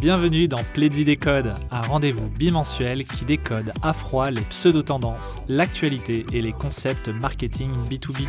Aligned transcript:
Bienvenue 0.00 0.48
dans 0.48 0.62
Plaidy 0.72 1.04
Décode, 1.04 1.52
un 1.70 1.82
rendez-vous 1.82 2.30
bimensuel 2.30 3.04
qui 3.04 3.26
décode 3.26 3.70
à 3.82 3.92
froid 3.92 4.30
les 4.30 4.40
pseudo-tendances, 4.40 5.36
l'actualité 5.46 6.24
et 6.32 6.40
les 6.40 6.54
concepts 6.54 7.08
marketing 7.08 7.70
B2B. 7.84 8.26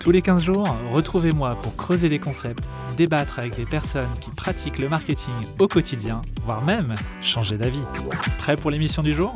Tous 0.00 0.10
les 0.10 0.20
15 0.20 0.42
jours, 0.42 0.68
retrouvez-moi 0.90 1.58
pour 1.62 1.74
creuser 1.76 2.10
des 2.10 2.18
concepts, 2.18 2.68
débattre 2.98 3.38
avec 3.38 3.56
des 3.56 3.64
personnes 3.64 4.12
qui 4.20 4.28
pratiquent 4.32 4.78
le 4.78 4.90
marketing 4.90 5.32
au 5.58 5.66
quotidien, 5.66 6.20
voire 6.42 6.62
même 6.62 6.94
changer 7.22 7.56
d'avis. 7.56 7.80
Prêt 8.36 8.56
pour 8.56 8.70
l'émission 8.70 9.02
du 9.02 9.14
jour? 9.14 9.34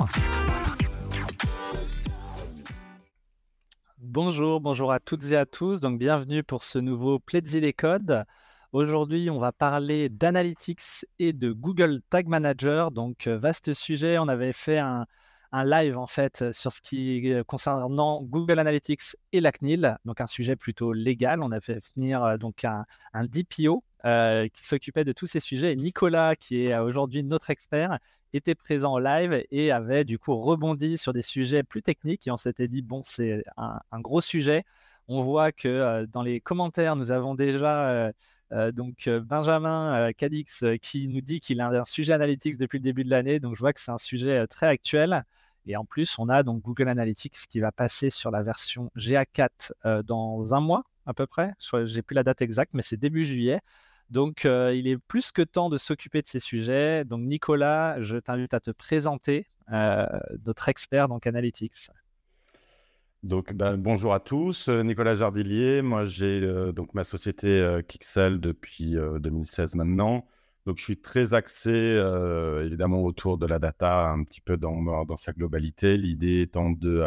Bonjour, 3.97 4.61
bonjour 4.61 4.93
à 4.93 5.01
toutes 5.01 5.25
et 5.31 5.37
à 5.39 5.47
tous. 5.47 5.81
Donc 5.81 5.99
bienvenue 5.99 6.43
pour 6.43 6.63
ce 6.65 6.79
nouveau 6.79 7.19
Plaidy 7.19 7.63
Décode. 7.63 8.27
Aujourd'hui, 8.73 9.31
on 9.31 9.39
va 9.39 9.51
parler 9.51 10.11
d'analytics 10.11 11.07
et 11.19 11.33
de 11.33 11.53
Google 11.53 12.03
Tag 12.11 12.29
Manager. 12.29 12.91
Donc, 12.91 13.27
euh, 13.27 13.39
vaste 13.39 13.73
sujet. 13.73 14.19
On 14.19 14.29
avait 14.29 14.53
fait 14.53 14.79
un, 14.79 15.07
live 15.55 15.97
en 15.97 16.07
fait 16.07 16.53
sur 16.53 16.71
ce 16.71 16.83
qui 16.83 17.33
euh, 17.33 17.43
concernant 17.43 18.23
Google 18.23 18.59
Analytics 18.59 19.17
et 19.33 19.41
la 19.41 19.53
CNIL, 19.53 19.97
donc 20.05 20.21
un 20.21 20.27
sujet 20.27 20.55
plutôt 20.55 20.93
légal. 20.93 21.43
On 21.43 21.51
a 21.51 21.63
fait 21.63 21.79
venir 21.97 22.23
euh, 22.23 22.37
donc 22.37 22.65
un, 22.65 22.85
DPO 23.15 23.83
qui 24.53 24.65
s'occupait 24.65 25.05
de 25.05 25.13
tous 25.13 25.27
ces 25.27 25.41
sujets. 25.41 25.73
Et 25.73 25.77
Nicolas, 25.77 26.37
qui 26.37 26.67
est 26.67 26.79
aujourd'hui 26.79 27.25
notre 27.25 27.49
expert, 27.49 27.99
était 28.35 28.55
présent 28.55 28.93
en 28.95 28.99
live 28.99 29.45
et 29.51 29.73
avait 29.73 30.05
du 30.05 30.19
coup 30.19 30.37
rebondi 30.37 30.99
sur 30.99 31.15
des 31.15 31.23
sujets 31.23 31.63
plus 31.63 31.83
techniques. 31.83 32.27
Et 32.29 32.31
on 32.31 32.37
s'était 32.37 32.69
dit 32.69 32.83
bon, 32.83 33.01
c'est 33.03 33.43
un, 33.57 34.01
gros 34.01 34.21
sujet. 34.21 34.65
On 35.09 35.23
voit 35.23 35.53
que 35.53 36.05
dans 36.13 36.23
les 36.23 36.41
commentaires, 36.41 36.97
nous 36.97 37.11
avons 37.11 37.35
déjà 37.35 37.89
euh, 37.91 38.13
donc 38.73 39.07
euh, 39.09 39.21
Benjamin 39.21 39.95
euh, 40.09 40.13
Cadix 40.13 40.65
qui 40.83 41.09
nous 41.09 41.21
dit 41.21 41.41
qu'il 41.41 41.61
a 41.61 41.69
un 41.69 41.85
sujet 41.85 42.13
analytics 42.13 42.59
depuis 42.59 42.79
le 42.79 42.83
début 42.83 43.05
de 43.05 43.11
l'année. 43.11 43.41
Donc 43.41 43.55
je 43.55 43.61
vois 43.61 43.73
que 43.73 43.81
c'est 43.81 43.91
un 43.91 43.99
sujet 43.99 44.47
très 44.47 44.67
actuel. 44.67 45.25
Et 45.67 45.77
en 45.77 45.85
plus, 45.85 46.19
on 46.19 46.29
a 46.29 46.43
donc 46.43 46.63
Google 46.63 46.89
Analytics 46.89 47.47
qui 47.51 47.61
va 47.61 47.73
passer 47.73 48.09
sur 48.09 48.31
la 48.31 48.43
version 48.43 48.91
GA4 48.97 50.03
dans 50.03 50.55
un 50.55 50.61
mois 50.61 50.85
à 51.05 51.13
peu 51.13 51.27
près. 51.27 51.53
J'ai 51.85 52.01
plus 52.01 52.15
la 52.15 52.23
date 52.23 52.41
exacte, 52.41 52.73
mais 52.73 52.81
c'est 52.81 52.97
début 52.97 53.27
juillet. 53.27 53.61
Donc, 54.09 54.45
il 54.45 54.89
est 54.89 54.97
plus 54.97 55.31
que 55.31 55.43
temps 55.43 55.69
de 55.69 55.77
s'occuper 55.77 56.23
de 56.23 56.27
ces 56.27 56.41
sujets. 56.41 57.05
Donc, 57.05 57.21
Nicolas, 57.21 58.01
je 58.01 58.17
t'invite 58.17 58.55
à 58.55 58.61
te 58.61 58.71
présenter, 58.71 59.47
notre 59.71 60.71
expert 60.71 61.09
donc 61.09 61.27
Analytics. 61.27 61.91
Donc, 63.25 63.53
ben, 63.53 63.77
bonjour 63.77 64.15
à 64.15 64.21
tous, 64.21 64.69
euh, 64.69 64.83
Nicolas 64.85 65.17
Jardillier. 65.17 65.83
Moi, 65.83 66.05
j'ai 66.05 66.41
euh, 66.41 66.71
donc 66.73 66.95
ma 66.95 67.03
société 67.03 67.49
euh, 67.49 67.83
Kixel 67.83 68.39
depuis 68.39 68.95
2016 68.95 69.75
maintenant. 69.75 70.25
Donc, 70.67 70.79
je 70.79 70.85
suis 70.85 71.01
très 71.01 71.35
axé 71.35 71.71
évidemment 72.63 73.03
autour 73.03 73.39
de 73.39 73.47
la 73.47 73.59
data, 73.59 74.09
un 74.11 74.23
petit 74.25 74.41
peu 74.41 74.57
dans, 74.57 75.05
dans 75.05 75.17
sa 75.17 75.33
globalité. 75.33 75.97
L'idée 75.97 76.43
étant 76.43 76.71
de 76.71 77.03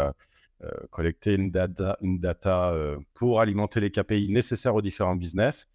collecter 0.89 1.35
une 1.35 1.51
data, 1.51 1.97
une 2.01 2.19
data 2.19 2.73
pour 3.13 3.39
alimenter 3.39 3.79
les 3.79 3.91
KPI 3.91 4.29
nécessaires 4.29 4.75
aux 4.75 4.81
différents 4.81 5.15
business. 5.15 5.67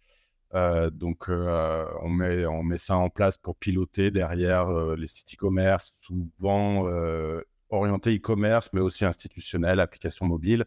donc, 0.53 1.29
on, 1.29 2.09
met, 2.09 2.45
on 2.45 2.63
met 2.63 2.77
ça 2.77 2.97
en 2.97 3.09
place 3.09 3.37
pour 3.37 3.55
piloter 3.55 4.11
derrière 4.11 4.95
les 4.97 5.07
sites 5.07 5.35
e-commerce, 5.35 5.93
souvent 6.01 6.85
orienté 7.69 8.15
e-commerce, 8.15 8.69
mais 8.73 8.81
aussi 8.81 9.05
institutionnel, 9.05 9.79
application 9.79 10.25
mobile. 10.25 10.65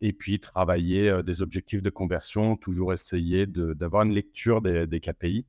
Et 0.00 0.12
puis 0.12 0.40
travailler 0.40 1.08
euh, 1.08 1.22
des 1.22 1.42
objectifs 1.42 1.82
de 1.82 1.90
conversion, 1.90 2.56
toujours 2.56 2.92
essayer 2.92 3.46
d'avoir 3.46 4.02
une 4.02 4.12
lecture 4.12 4.60
des, 4.60 5.00
KPI. 5.00 5.46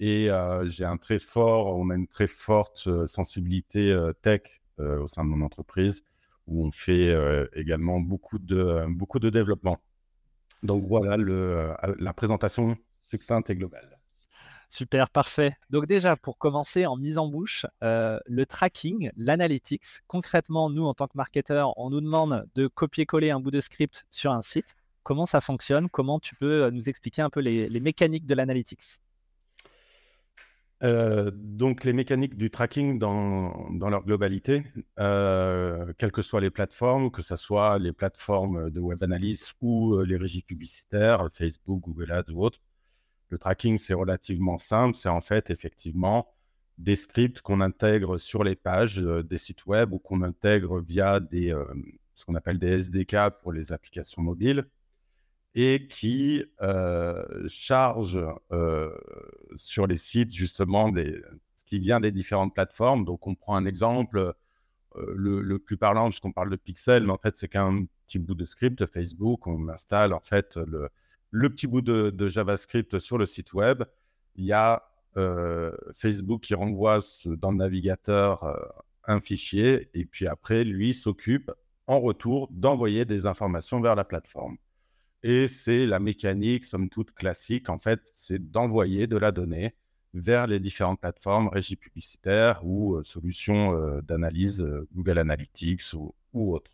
Et 0.00 0.30
euh, 0.30 0.66
j'ai 0.66 0.84
un 0.84 0.96
très 0.96 1.18
fort, 1.18 1.76
on 1.76 1.90
a 1.90 1.94
une 1.94 2.08
très 2.08 2.26
forte 2.26 2.86
euh, 2.88 3.06
sensibilité 3.06 3.96
tech 4.22 4.42
au 4.78 5.06
sein 5.06 5.22
de 5.22 5.28
mon 5.28 5.44
entreprise, 5.44 6.02
où 6.48 6.66
on 6.66 6.72
fait 6.72 7.16
également 7.52 8.00
beaucoup 8.00 8.40
de, 8.40 8.84
beaucoup 8.88 9.20
de 9.20 9.30
développement. 9.30 9.78
Donc 10.64 10.84
voilà 10.88 11.16
le, 11.16 11.72
la 12.00 12.12
présentation 12.12 12.76
succincte 13.02 13.50
et 13.50 13.54
globale. 13.54 14.00
Super, 14.74 15.08
parfait. 15.08 15.56
Donc 15.70 15.86
déjà, 15.86 16.16
pour 16.16 16.36
commencer 16.36 16.84
en 16.84 16.96
mise 16.96 17.16
en 17.16 17.28
bouche, 17.28 17.64
euh, 17.84 18.18
le 18.26 18.44
tracking, 18.44 19.12
l'analytics, 19.16 20.00
concrètement, 20.08 20.68
nous, 20.68 20.82
en 20.84 20.94
tant 20.94 21.06
que 21.06 21.16
marketeur, 21.16 21.78
on 21.78 21.90
nous 21.90 22.00
demande 22.00 22.48
de 22.56 22.66
copier-coller 22.66 23.30
un 23.30 23.38
bout 23.38 23.52
de 23.52 23.60
script 23.60 24.04
sur 24.10 24.32
un 24.32 24.42
site. 24.42 24.74
Comment 25.04 25.26
ça 25.26 25.40
fonctionne? 25.40 25.88
Comment 25.88 26.18
tu 26.18 26.34
peux 26.34 26.64
euh, 26.64 26.70
nous 26.72 26.88
expliquer 26.88 27.22
un 27.22 27.30
peu 27.30 27.38
les, 27.38 27.68
mécaniques 27.78 28.26
de 28.26 28.34
l'analytics? 28.34 28.82
Euh, 30.82 31.30
donc 31.32 31.84
les 31.84 31.92
mécaniques 31.92 32.36
du 32.36 32.50
tracking 32.50 32.98
dans, 32.98 33.70
dans 33.74 33.90
leur 33.90 34.02
globalité, 34.02 34.64
quelles 34.96 36.12
que 36.12 36.20
soient 36.20 36.40
les 36.40 36.50
plateformes, 36.50 37.12
que 37.12 37.22
ce 37.22 37.36
soit 37.36 37.78
les 37.78 37.92
plateformes 37.92 38.70
de 38.70 38.80
web 38.80 39.00
analyse 39.04 39.52
ou 39.60 40.00
les 40.00 40.16
régies 40.16 40.42
publicitaires, 40.42 41.28
Facebook, 41.32 41.80
Google 41.80 42.10
Ads 42.10 42.32
ou 42.32 42.42
autres, 42.42 42.58
le 43.30 43.38
tracking, 43.38 43.78
c'est 43.78 43.94
relativement 43.94 44.58
simple. 44.58 44.96
C'est 44.96 45.08
en 45.08 45.20
fait 45.20 45.50
effectivement 45.50 46.28
des 46.78 46.96
scripts 46.96 47.40
qu'on 47.40 47.60
intègre 47.60 48.18
sur 48.18 48.44
les 48.44 48.56
pages 48.56 49.00
euh, 49.00 49.22
des 49.22 49.38
sites 49.38 49.66
web 49.66 49.92
ou 49.92 49.98
qu'on 49.98 50.22
intègre 50.22 50.80
via 50.80 51.20
euh, 51.32 51.64
ce 52.14 52.24
qu'on 52.24 52.34
appelle 52.34 52.58
des 52.58 52.68
SDK 52.68 53.30
pour 53.42 53.52
les 53.52 53.72
applications 53.72 54.22
mobiles 54.22 54.68
et 55.54 55.86
qui 55.88 56.44
euh, 56.62 57.24
chargent 57.46 58.26
sur 59.54 59.86
les 59.86 59.96
sites 59.96 60.34
justement 60.34 60.92
ce 60.92 61.64
qui 61.64 61.78
vient 61.78 62.00
des 62.00 62.10
différentes 62.10 62.52
plateformes. 62.54 63.04
Donc 63.04 63.28
on 63.28 63.36
prend 63.36 63.54
un 63.54 63.64
exemple 63.64 64.34
le, 64.96 65.58
plus 65.58 65.76
parlant, 65.76 66.08
puisqu'on 66.08 66.32
parle 66.32 66.50
de 66.50 66.56
pixels, 66.56 67.04
mais 67.04 67.12
en 67.12 67.18
fait 67.18 67.36
c'est 67.36 67.46
qu'un 67.46 67.84
petit 68.06 68.18
bout 68.18 68.34
de 68.34 68.44
script 68.44 68.84
Facebook. 68.86 69.46
On 69.46 69.68
installe 69.68 70.12
en 70.12 70.18
fait 70.18 70.56
le, 70.56 70.88
le 71.34 71.50
petit 71.50 71.66
bout 71.66 71.82
de, 71.82 72.28
JavaScript 72.28 73.00
sur 73.00 73.18
le 73.18 73.26
site 73.26 73.54
web. 73.54 73.82
Il 74.36 74.44
y 74.44 74.52
a 74.52 74.84
euh, 75.16 75.72
Facebook 75.92 76.42
qui 76.42 76.54
renvoie 76.54 77.00
dans 77.26 77.50
le 77.50 77.56
navigateur 77.56 78.44
euh, 78.44 78.54
un 79.08 79.20
fichier 79.20 79.90
et 79.94 80.04
puis 80.04 80.28
après, 80.28 80.62
lui 80.62 80.94
s'occupe 80.94 81.50
en 81.88 81.98
retour 81.98 82.48
d'envoyer 82.52 83.04
des 83.04 83.26
informations 83.26 83.80
vers 83.80 83.96
la 83.96 84.04
plateforme. 84.04 84.58
Et 85.24 85.48
c'est 85.48 85.86
la 85.86 85.98
mécanique, 85.98 86.64
somme 86.64 86.88
toute 86.88 87.12
classique, 87.12 87.68
en 87.68 87.80
fait, 87.80 88.12
c'est 88.14 88.52
d'envoyer 88.52 89.08
de 89.08 89.16
la 89.16 89.32
donnée 89.32 89.74
vers 90.12 90.46
les 90.46 90.60
différentes 90.60 91.00
plateformes, 91.00 91.48
régies 91.48 91.74
publicitaires 91.74 92.60
ou 92.64 92.94
euh, 92.94 93.02
solutions 93.02 93.98
d'analyse 94.02 94.64
Google 94.94 95.18
Analytics 95.18 95.94
ou, 95.94 96.14
ou 96.32 96.54
autres. 96.54 96.70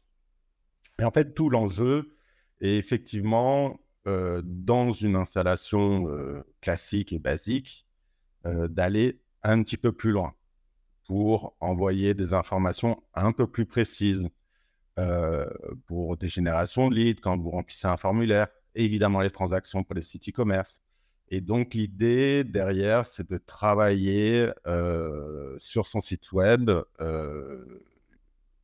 Et 0.98 1.04
en 1.04 1.10
fait, 1.10 1.32
tout 1.32 1.48
l'enjeu 1.48 2.14
est 2.60 2.76
effectivement 2.76 3.80
euh, 4.06 4.40
dans 4.44 4.92
une 4.92 5.14
installation 5.14 6.08
euh, 6.08 6.42
classique 6.62 7.12
et 7.12 7.18
basique, 7.18 7.86
euh, 8.46 8.66
d'aller 8.66 9.20
un 9.42 9.62
petit 9.62 9.76
peu 9.76 9.92
plus 9.92 10.10
loin 10.10 10.34
pour 11.06 11.54
envoyer 11.60 12.14
des 12.14 12.32
informations 12.32 13.02
un 13.14 13.32
peu 13.32 13.46
plus 13.46 13.66
précises 13.66 14.28
pour 15.86 16.18
des 16.18 16.28
générations 16.28 16.90
de 16.90 16.94
leads 16.94 17.22
quand 17.22 17.38
vous 17.38 17.50
remplissez 17.50 17.86
un 17.86 17.96
formulaire, 17.96 18.48
évidemment 18.74 19.20
les 19.20 19.30
transactions 19.30 19.82
pour 19.82 19.94
les 19.94 20.02
sites 20.02 20.28
e-commerce. 20.28 20.82
Et 21.28 21.40
donc 21.40 21.72
l'idée 21.72 22.44
derrière, 22.44 23.06
c'est 23.06 23.26
de 23.30 23.38
travailler 23.38 24.50
sur 25.56 25.86
son 25.86 26.00
site 26.00 26.32
web 26.32 26.70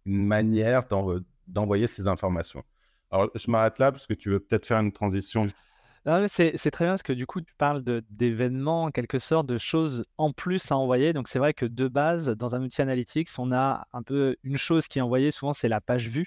une 0.04 0.26
manière 0.26 0.82
d'envoyer 1.46 1.86
ces 1.86 2.06
informations. 2.06 2.64
Alors, 3.10 3.30
je 3.34 3.50
m'arrête 3.50 3.78
là 3.78 3.92
parce 3.92 4.06
que 4.06 4.14
tu 4.14 4.30
veux 4.30 4.40
peut-être 4.40 4.66
faire 4.66 4.78
une 4.78 4.92
transition. 4.92 5.46
c'est 6.28 6.70
très 6.70 6.84
bien 6.84 6.92
parce 6.92 7.02
que 7.02 7.12
du 7.12 7.26
coup, 7.26 7.40
tu 7.40 7.54
parles 7.58 7.82
d'événements, 8.10 8.84
en 8.84 8.90
quelque 8.90 9.18
sorte, 9.18 9.46
de 9.46 9.58
choses 9.58 10.04
en 10.18 10.32
plus 10.32 10.70
à 10.70 10.76
envoyer. 10.76 11.12
Donc, 11.12 11.28
c'est 11.28 11.38
vrai 11.38 11.54
que 11.54 11.66
de 11.66 11.88
base, 11.88 12.30
dans 12.30 12.54
un 12.54 12.62
outil 12.62 12.82
analytics, 12.82 13.28
on 13.38 13.52
a 13.52 13.86
un 13.92 14.02
peu 14.02 14.36
une 14.42 14.56
chose 14.56 14.88
qui 14.88 14.98
est 14.98 15.02
envoyée, 15.02 15.30
souvent, 15.30 15.52
c'est 15.52 15.68
la 15.68 15.80
page 15.80 16.08
vue. 16.08 16.26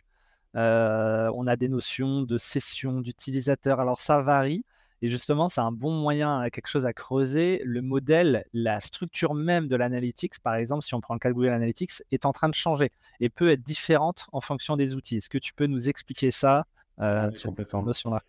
Euh, 0.56 1.31
on 1.36 1.48
a 1.48 1.56
des 1.56 1.70
notions 1.70 2.24
de 2.24 2.38
session, 2.38 3.02
d'utilisateur. 3.02 3.80
Alors, 3.80 4.00
ça 4.00 4.22
varie. 4.22 4.64
Et 5.01 5.10
justement, 5.10 5.48
c'est 5.48 5.62
un 5.62 5.72
bon 5.72 5.92
moyen, 5.92 6.50
quelque 6.50 6.68
chose 6.68 6.86
à 6.86 6.94
creuser. 6.94 7.62
Le 7.63 7.81
modèle, 7.81 8.46
la 8.54 8.80
structure 8.80 9.34
même 9.34 9.68
de 9.68 9.75
l'analytics, 9.75 10.40
par 10.40 10.56
exemple, 10.56 10.84
si 10.84 10.94
on 10.94 11.01
prend 11.01 11.13
le 11.13 11.19
cas 11.19 11.30
de 11.30 11.34
Google 11.34 11.50
Analytics, 11.50 12.04
est 12.12 12.25
en 12.25 12.34
train 12.34 12.50
de 12.50 12.56
changer 12.56 12.92
et 13.19 13.30
peut 13.30 13.50
être 13.50 13.62
différente 13.62 14.28
en 14.34 14.42
fonction 14.42 14.75
des 14.75 14.96
outils. 14.96 15.18
Est-ce 15.18 15.30
que 15.30 15.38
tu 15.38 15.54
peux 15.54 15.68
nous 15.68 15.88
expliquer 15.88 16.31
ça, 16.31 16.66
euh, 17.00 17.31
cette 17.34 17.74
notion-là? 17.74 18.22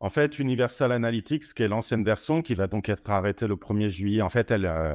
En 0.00 0.10
fait, 0.10 0.38
Universal 0.38 0.92
Analytics, 0.92 1.54
qui 1.54 1.62
est 1.62 1.68
l'ancienne 1.68 2.04
version, 2.04 2.42
qui 2.42 2.54
va 2.54 2.66
donc 2.66 2.88
être 2.88 3.08
arrêtée 3.10 3.46
le 3.46 3.56
1er 3.56 3.88
juillet, 3.88 4.22
en 4.22 4.28
fait, 4.28 4.50
elle, 4.50 4.66
euh, 4.66 4.94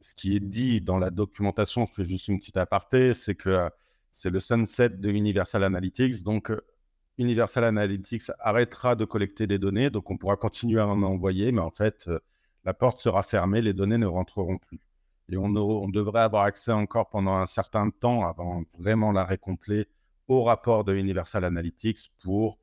ce 0.00 0.14
qui 0.14 0.36
est 0.36 0.40
dit 0.40 0.80
dans 0.80 0.98
la 0.98 1.10
documentation, 1.10 1.86
je 1.86 1.92
fais 1.92 2.04
juste 2.04 2.28
une 2.28 2.38
petite 2.38 2.56
aparté, 2.56 3.14
c'est 3.14 3.34
que 3.34 3.50
euh, 3.50 3.68
c'est 4.12 4.30
le 4.30 4.40
sunset 4.40 4.90
de 4.90 5.08
Universal 5.10 5.64
Analytics. 5.64 6.22
Donc, 6.22 6.52
Universal 7.20 7.64
Analytics 7.64 8.30
arrêtera 8.38 8.96
de 8.96 9.04
collecter 9.04 9.46
des 9.46 9.58
données, 9.58 9.90
donc 9.90 10.10
on 10.10 10.16
pourra 10.16 10.36
continuer 10.36 10.80
à 10.80 10.86
en 10.86 11.02
envoyer, 11.02 11.52
mais 11.52 11.60
en 11.60 11.70
fait, 11.70 12.06
euh, 12.08 12.18
la 12.64 12.74
porte 12.74 12.98
sera 12.98 13.22
fermée, 13.22 13.60
les 13.60 13.74
données 13.74 13.98
ne 13.98 14.06
rentreront 14.06 14.58
plus. 14.58 14.80
Et 15.28 15.36
on, 15.36 15.54
on 15.54 15.88
devrait 15.88 16.22
avoir 16.22 16.44
accès 16.44 16.72
encore 16.72 17.10
pendant 17.10 17.34
un 17.34 17.46
certain 17.46 17.90
temps, 17.90 18.26
avant 18.26 18.64
vraiment 18.78 19.12
l'arrêt 19.12 19.38
complet, 19.38 19.86
au 20.28 20.44
rapport 20.44 20.84
de 20.84 20.94
Universal 20.94 21.44
Analytics 21.44 22.10
pour 22.22 22.58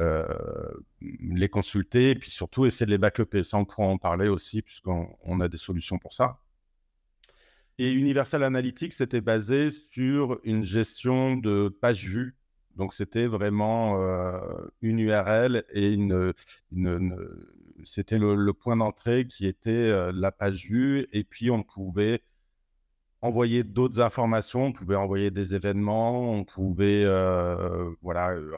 euh, 0.00 0.26
les 1.00 1.48
consulter 1.48 2.10
et 2.10 2.14
puis 2.14 2.30
surtout 2.30 2.66
essayer 2.66 2.86
de 2.86 2.90
les 2.90 2.98
backuper. 2.98 3.44
Ça, 3.44 3.56
on 3.56 3.64
pourra 3.64 3.86
en 3.86 3.98
parler 3.98 4.28
aussi 4.28 4.60
puisqu'on 4.60 5.40
a 5.40 5.48
des 5.48 5.56
solutions 5.56 5.98
pour 5.98 6.12
ça. 6.12 6.38
Et 7.78 7.90
Universal 7.90 8.42
Analytics 8.42 9.00
était 9.00 9.20
basé 9.20 9.70
sur 9.70 10.38
une 10.44 10.64
gestion 10.64 11.36
de 11.36 11.68
page 11.80 12.04
vue. 12.06 12.36
Donc, 12.76 12.94
c'était 12.94 13.26
vraiment 13.26 13.96
une 14.80 14.98
URL 14.98 15.64
et 15.72 15.96
c'était 17.84 18.18
le, 18.18 18.52
point 18.52 18.76
d'entrée 18.76 19.26
qui 19.26 19.46
était 19.46 20.12
la 20.12 20.32
page 20.32 20.66
vue. 20.66 21.06
Et 21.12 21.24
puis, 21.24 21.50
on 21.50 21.62
pouvait 21.62 22.22
envoyer 23.20 23.62
d'autres 23.62 24.00
informations, 24.00 24.66
on 24.66 24.72
pouvait 24.72 24.96
envoyer 24.96 25.30
des 25.30 25.54
événements, 25.54 26.32
on 26.32 26.44
pouvait 26.44 27.06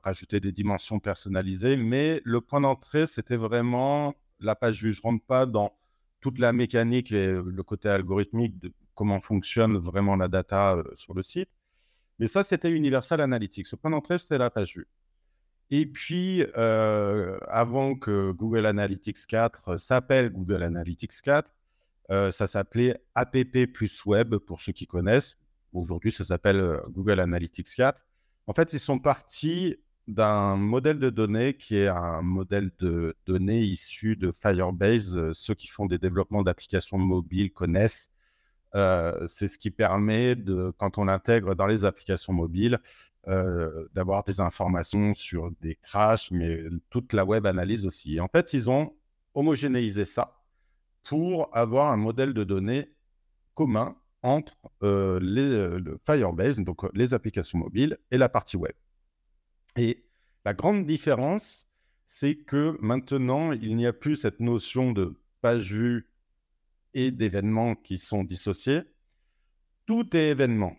rajouter 0.04 0.40
des 0.40 0.52
dimensions 0.52 1.00
personnalisées, 1.00 1.76
mais 1.76 2.20
le 2.24 2.40
point 2.40 2.60
d'entrée, 2.60 3.06
c'était 3.06 3.36
vraiment 3.36 4.14
la 4.40 4.54
page 4.54 4.82
vue. 4.82 4.92
Je 4.92 5.02
rentre 5.02 5.24
pas 5.24 5.46
dans 5.46 5.72
toute 6.20 6.38
la 6.38 6.52
mécanique 6.52 7.12
et 7.12 7.32
le 7.32 7.62
côté 7.62 7.88
algorithmique 7.88 8.58
de 8.58 8.72
comment 8.94 9.20
fonctionne 9.20 9.76
vraiment 9.76 10.16
la 10.16 10.28
data 10.28 10.82
sur 10.94 11.14
le 11.14 11.22
site. 11.22 11.50
Mais 12.18 12.26
ça, 12.26 12.44
c'était 12.44 12.70
Universal 12.70 13.20
Analytics. 13.20 13.70
Le 13.72 13.76
point 13.76 13.90
d'entrée, 13.90 14.18
c'était 14.18 14.38
la 14.38 14.50
page 14.50 14.76
vue. 14.76 14.88
Et 15.70 15.86
puis, 15.86 16.44
euh, 16.56 17.38
avant 17.48 17.94
que 17.94 18.32
Google 18.32 18.66
Analytics 18.66 19.26
4 19.26 19.76
s'appelle 19.76 20.30
Google 20.30 20.62
Analytics 20.62 21.20
4, 21.22 21.50
euh, 22.10 22.30
ça 22.30 22.46
s'appelait 22.46 23.02
APP 23.14 23.66
plus 23.72 24.04
Web 24.04 24.36
pour 24.36 24.60
ceux 24.60 24.72
qui 24.72 24.86
connaissent. 24.86 25.36
Aujourd'hui, 25.72 26.12
ça 26.12 26.24
s'appelle 26.24 26.60
euh, 26.60 26.80
Google 26.90 27.18
Analytics 27.18 27.74
4. 27.74 27.98
En 28.46 28.52
fait, 28.52 28.72
ils 28.74 28.78
sont 28.78 28.98
partis 28.98 29.76
d'un 30.06 30.56
modèle 30.56 30.98
de 30.98 31.08
données 31.08 31.54
qui 31.54 31.76
est 31.78 31.88
un 31.88 32.20
modèle 32.20 32.70
de 32.78 33.16
données 33.26 33.62
issu 33.62 34.16
de 34.16 34.30
Firebase. 34.30 35.32
Ceux 35.32 35.54
qui 35.54 35.66
font 35.66 35.86
des 35.86 35.98
développements 35.98 36.42
d'applications 36.42 36.98
mobiles 36.98 37.52
connaissent. 37.52 38.10
C'est 38.74 39.48
ce 39.48 39.58
qui 39.58 39.70
permet, 39.70 40.34
de, 40.36 40.72
quand 40.78 40.98
on 40.98 41.04
l'intègre 41.04 41.54
dans 41.54 41.66
les 41.66 41.84
applications 41.84 42.32
mobiles, 42.32 42.78
d'avoir 43.26 44.24
des 44.24 44.40
informations 44.40 45.14
sur 45.14 45.50
des 45.60 45.76
crashs, 45.76 46.30
mais 46.30 46.64
toute 46.90 47.12
la 47.12 47.24
web 47.24 47.46
analyse 47.46 47.86
aussi. 47.86 48.20
en 48.20 48.28
fait, 48.28 48.52
ils 48.52 48.68
ont 48.68 48.92
homogénéisé 49.34 50.04
ça 50.04 50.40
pour 51.04 51.54
avoir 51.56 51.92
un 51.92 51.96
modèle 51.96 52.34
de 52.34 52.44
données 52.44 52.90
commun 53.54 53.96
entre 54.22 54.56
euh, 54.82 55.20
les, 55.20 55.50
euh, 55.50 55.78
le 55.78 55.98
Firebase, 56.04 56.58
donc 56.60 56.82
euh, 56.84 56.88
les 56.94 57.12
applications 57.12 57.58
mobiles, 57.58 57.98
et 58.10 58.16
la 58.16 58.30
partie 58.30 58.56
web. 58.56 58.72
Et 59.76 60.04
la 60.44 60.54
grande 60.54 60.86
différence, 60.86 61.68
c'est 62.06 62.36
que 62.36 62.76
maintenant, 62.80 63.52
il 63.52 63.76
n'y 63.76 63.86
a 63.86 63.92
plus 63.92 64.16
cette 64.16 64.40
notion 64.40 64.92
de 64.92 65.14
page 65.42 65.72
vue 65.72 66.08
et 66.94 67.10
d'événements 67.10 67.74
qui 67.74 67.98
sont 67.98 68.24
dissociés. 68.24 68.82
Tout 69.86 70.16
est 70.16 70.30
événement. 70.30 70.76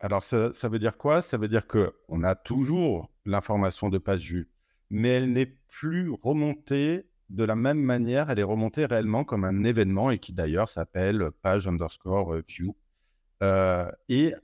Alors, 0.00 0.22
ça, 0.22 0.52
ça 0.52 0.68
veut 0.68 0.78
dire 0.78 0.98
quoi? 0.98 1.22
Ça 1.22 1.38
veut 1.38 1.48
dire 1.48 1.66
qu'on 1.66 2.22
a 2.22 2.34
toujours 2.34 3.10
l'information 3.24 3.88
de 3.88 3.98
page 3.98 4.30
vue, 4.30 4.50
mais 4.90 5.08
elle 5.08 5.32
n'est 5.32 5.46
plus 5.46 6.10
remontée 6.10 7.06
de 7.30 7.44
la 7.44 7.56
même 7.56 7.80
manière, 7.80 8.30
elle 8.30 8.38
est 8.38 8.44
remontée 8.44 8.86
réellement 8.86 9.24
comme 9.24 9.44
un 9.44 9.64
événement 9.64 10.10
et 10.10 10.18
qui 10.18 10.32
d'ailleurs 10.32 10.68
s'appelle 10.68 11.30
page 11.42 11.66
underscore 11.66 12.34
euh, 12.34 12.42
view. 12.46 12.76
Euh, 13.42 13.90
et 14.08 14.34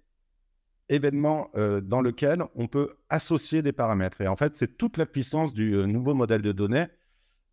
événement 0.89 1.51
euh, 1.55 1.81
dans 1.81 2.03
lequel 2.03 2.43
on 2.55 2.67
peut 2.67 2.97
associer 3.09 3.63
des 3.63 3.73
paramètres. 3.73 4.21
Et 4.21 4.29
en 4.29 4.37
fait, 4.37 4.55
c'est 4.55 4.77
toute 4.77 4.99
la 4.99 5.07
puissance 5.07 5.55
du 5.55 5.73
nouveau 5.87 6.13
modèle 6.13 6.43
de 6.43 6.53
données 6.53 6.87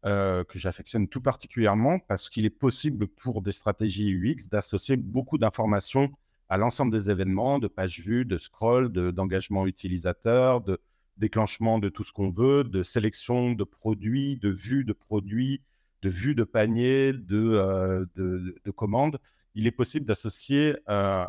que 0.04 0.46
j'affectionne 0.56 1.08
tout 1.08 1.22
particulièrement 1.22 2.00
parce 2.00 2.30
qu'il 2.30 2.46
est 2.46 2.50
possible 2.50 3.08
pour 3.08 3.42
des 3.42 3.52
stratégies 3.52 4.12
UX 4.12 4.48
d'associer 4.50 4.96
beaucoup 4.96 5.38
d'informations 5.38 6.10
à 6.48 6.58
l'ensemble 6.58 6.92
des 6.92 7.12
événements, 7.12 7.60
de 7.60 7.68
page 7.68 8.00
vue, 8.00 8.26
de 8.26 8.38
scroll, 8.38 8.92
d'engagement 8.92 9.68
utilisateur, 9.68 10.62
de, 10.62 10.80
déclenchement 11.20 11.80
de 11.80 11.90
tout 11.90 12.04
ce 12.04 12.12
qu'on 12.12 12.32
veut, 12.32 12.64
de 12.64 12.82
sélection 12.82 13.52
de 13.52 13.64
produits, 13.64 14.38
de 14.38 14.50
vue 14.50 14.86
de 14.86 14.94
produits, 14.94 15.62
de 16.02 16.10
vue 16.10 16.34
de 16.34 16.44
panier, 16.44 17.14
de, 17.14 17.52
euh, 17.54 18.06
de, 18.16 18.72
commandes, 18.72 19.20
il 19.54 19.68
est 19.68 19.72
possible 19.72 20.06
d'associer 20.06 20.78
euh, 20.88 21.26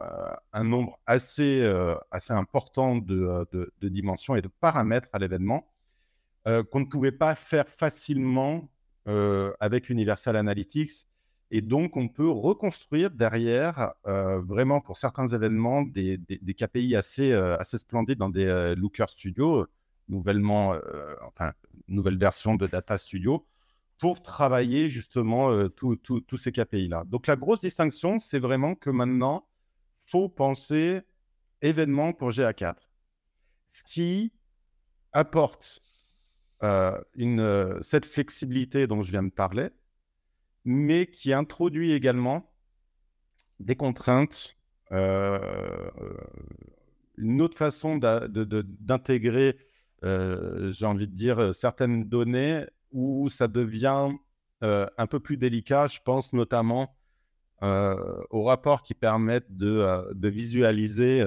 un 0.52 0.64
nombre 0.64 1.00
assez, 1.06 1.62
euh, 1.62 1.96
assez 2.10 2.32
important 2.32 2.96
de, 2.96 3.46
de, 3.52 3.88
dimensions 3.88 4.36
et 4.36 4.42
de 4.42 4.48
paramètres 4.48 5.08
à 5.12 5.18
l'événement 5.18 5.66
qu'on 6.44 6.80
ne 6.80 6.84
pouvait 6.86 7.12
pas 7.12 7.34
faire 7.34 7.68
facilement 7.68 8.68
avec 9.06 9.90
Universal 9.90 10.36
Analytics. 10.36 11.06
Et 11.50 11.62
donc, 11.62 11.96
on 11.96 12.08
peut 12.08 12.28
reconstruire 12.28 13.10
derrière, 13.10 13.94
vraiment 14.04 14.80
pour 14.80 14.96
certains 14.96 15.26
événements, 15.26 15.82
des, 15.82 16.18
KPI 16.56 16.96
assez, 16.96 17.32
assez 17.32 17.78
splendides 17.78 18.18
dans 18.18 18.30
des 18.30 18.74
Looker 18.76 19.08
Studio 19.08 19.66
nouvellement, 20.10 20.74
euh, 20.74 21.14
enfin, 21.22 21.54
nouvelle 21.88 22.18
version 22.18 22.56
de 22.56 22.66
Data 22.66 22.98
Studio 22.98 23.46
pour 23.98 24.22
travailler 24.22 24.88
justement 24.88 25.50
euh, 25.50 25.68
tous 25.68 26.36
ces 26.36 26.52
KPI-là. 26.52 27.04
Donc 27.06 27.26
la 27.26 27.36
grosse 27.36 27.60
distinction, 27.60 28.18
c'est 28.18 28.38
vraiment 28.38 28.74
que 28.74 28.90
maintenant, 28.90 29.46
faut 30.04 30.28
penser 30.28 31.00
événement 31.62 32.12
pour 32.12 32.30
GA4. 32.30 32.76
Ce 33.68 33.82
qui 33.84 34.32
apporte 35.12 35.80
euh, 35.84 35.89
une, 36.62 37.78
cette 37.82 38.06
flexibilité 38.06 38.86
dont 38.86 39.02
je 39.02 39.10
viens 39.10 39.22
de 39.22 39.30
parler, 39.30 39.68
mais 40.64 41.06
qui 41.06 41.32
introduit 41.32 41.92
également 41.92 42.52
des 43.60 43.76
contraintes, 43.76 44.56
une 44.90 45.00
autre 47.40 47.56
façon 47.56 47.96
d'intégrer 47.96 49.56
euh, 50.04 50.70
j'ai 50.70 50.86
envie 50.86 51.06
de 51.08 51.14
dire, 51.14 51.38
euh, 51.38 51.52
certaines 51.52 52.04
données 52.04 52.64
où 52.92 53.28
ça 53.28 53.48
devient 53.48 54.08
euh, 54.62 54.86
un 54.96 55.06
peu 55.06 55.20
plus 55.20 55.36
délicat. 55.36 55.86
Je 55.86 56.00
pense 56.04 56.32
notamment 56.32 56.96
aux 57.62 58.44
rapports 58.44 58.82
qui 58.82 58.94
permettent 58.94 59.54
de 59.54 60.28
visualiser 60.30 61.22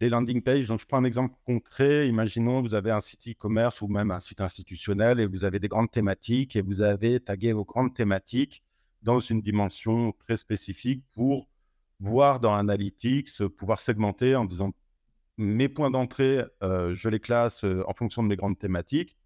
des 0.00 0.08
landing 0.08 0.42
pages. 0.42 0.68
Donc, 0.68 0.80
je 0.80 0.86
prends 0.86 0.98
un 0.98 1.04
exemple 1.04 1.34
concret. 1.44 2.08
Imaginons, 2.08 2.60
vous 2.60 2.74
avez 2.74 2.90
un 2.90 3.00
site 3.00 3.28
e-commerce 3.28 3.82
ou 3.82 3.88
même 3.88 4.10
un 4.10 4.20
site 4.20 4.40
institutionnel 4.40 5.20
et 5.20 5.26
vous 5.26 5.44
avez 5.44 5.58
des 5.58 5.68
grandes 5.68 5.90
thématiques 5.90 6.56
et 6.56 6.62
vous 6.62 6.82
avez 6.82 7.20
tagué 7.20 7.52
vos 7.52 7.64
grandes 7.64 7.94
thématiques 7.94 8.62
dans 9.02 9.18
une 9.18 9.40
dimension 9.40 10.12
très 10.12 10.36
spécifique 10.36 11.04
pour 11.12 11.48
voir 12.00 12.40
dans 12.40 12.54
Analytics, 12.54 13.46
pouvoir 13.56 13.80
segmenter 13.80 14.34
en 14.34 14.44
disant 14.44 14.72
mes 15.38 15.68
points 15.68 15.90
d'entrée, 15.90 16.42
euh, 16.62 16.94
je 16.94 17.08
les 17.08 17.20
classe 17.20 17.64
euh, 17.64 17.82
en 17.86 17.94
fonction 17.94 18.22
de 18.22 18.28
mes 18.28 18.36
grandes 18.36 18.58
thématiques. 18.58 19.16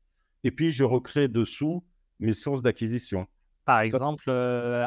Et 0.42 0.50
puis, 0.50 0.70
je 0.72 0.84
recrée 0.84 1.28
dessous 1.28 1.84
mes 2.18 2.32
sources 2.32 2.62
d'acquisition. 2.62 3.26
Par 3.70 3.80
exemple, 3.80 4.24
euh, 4.28 4.86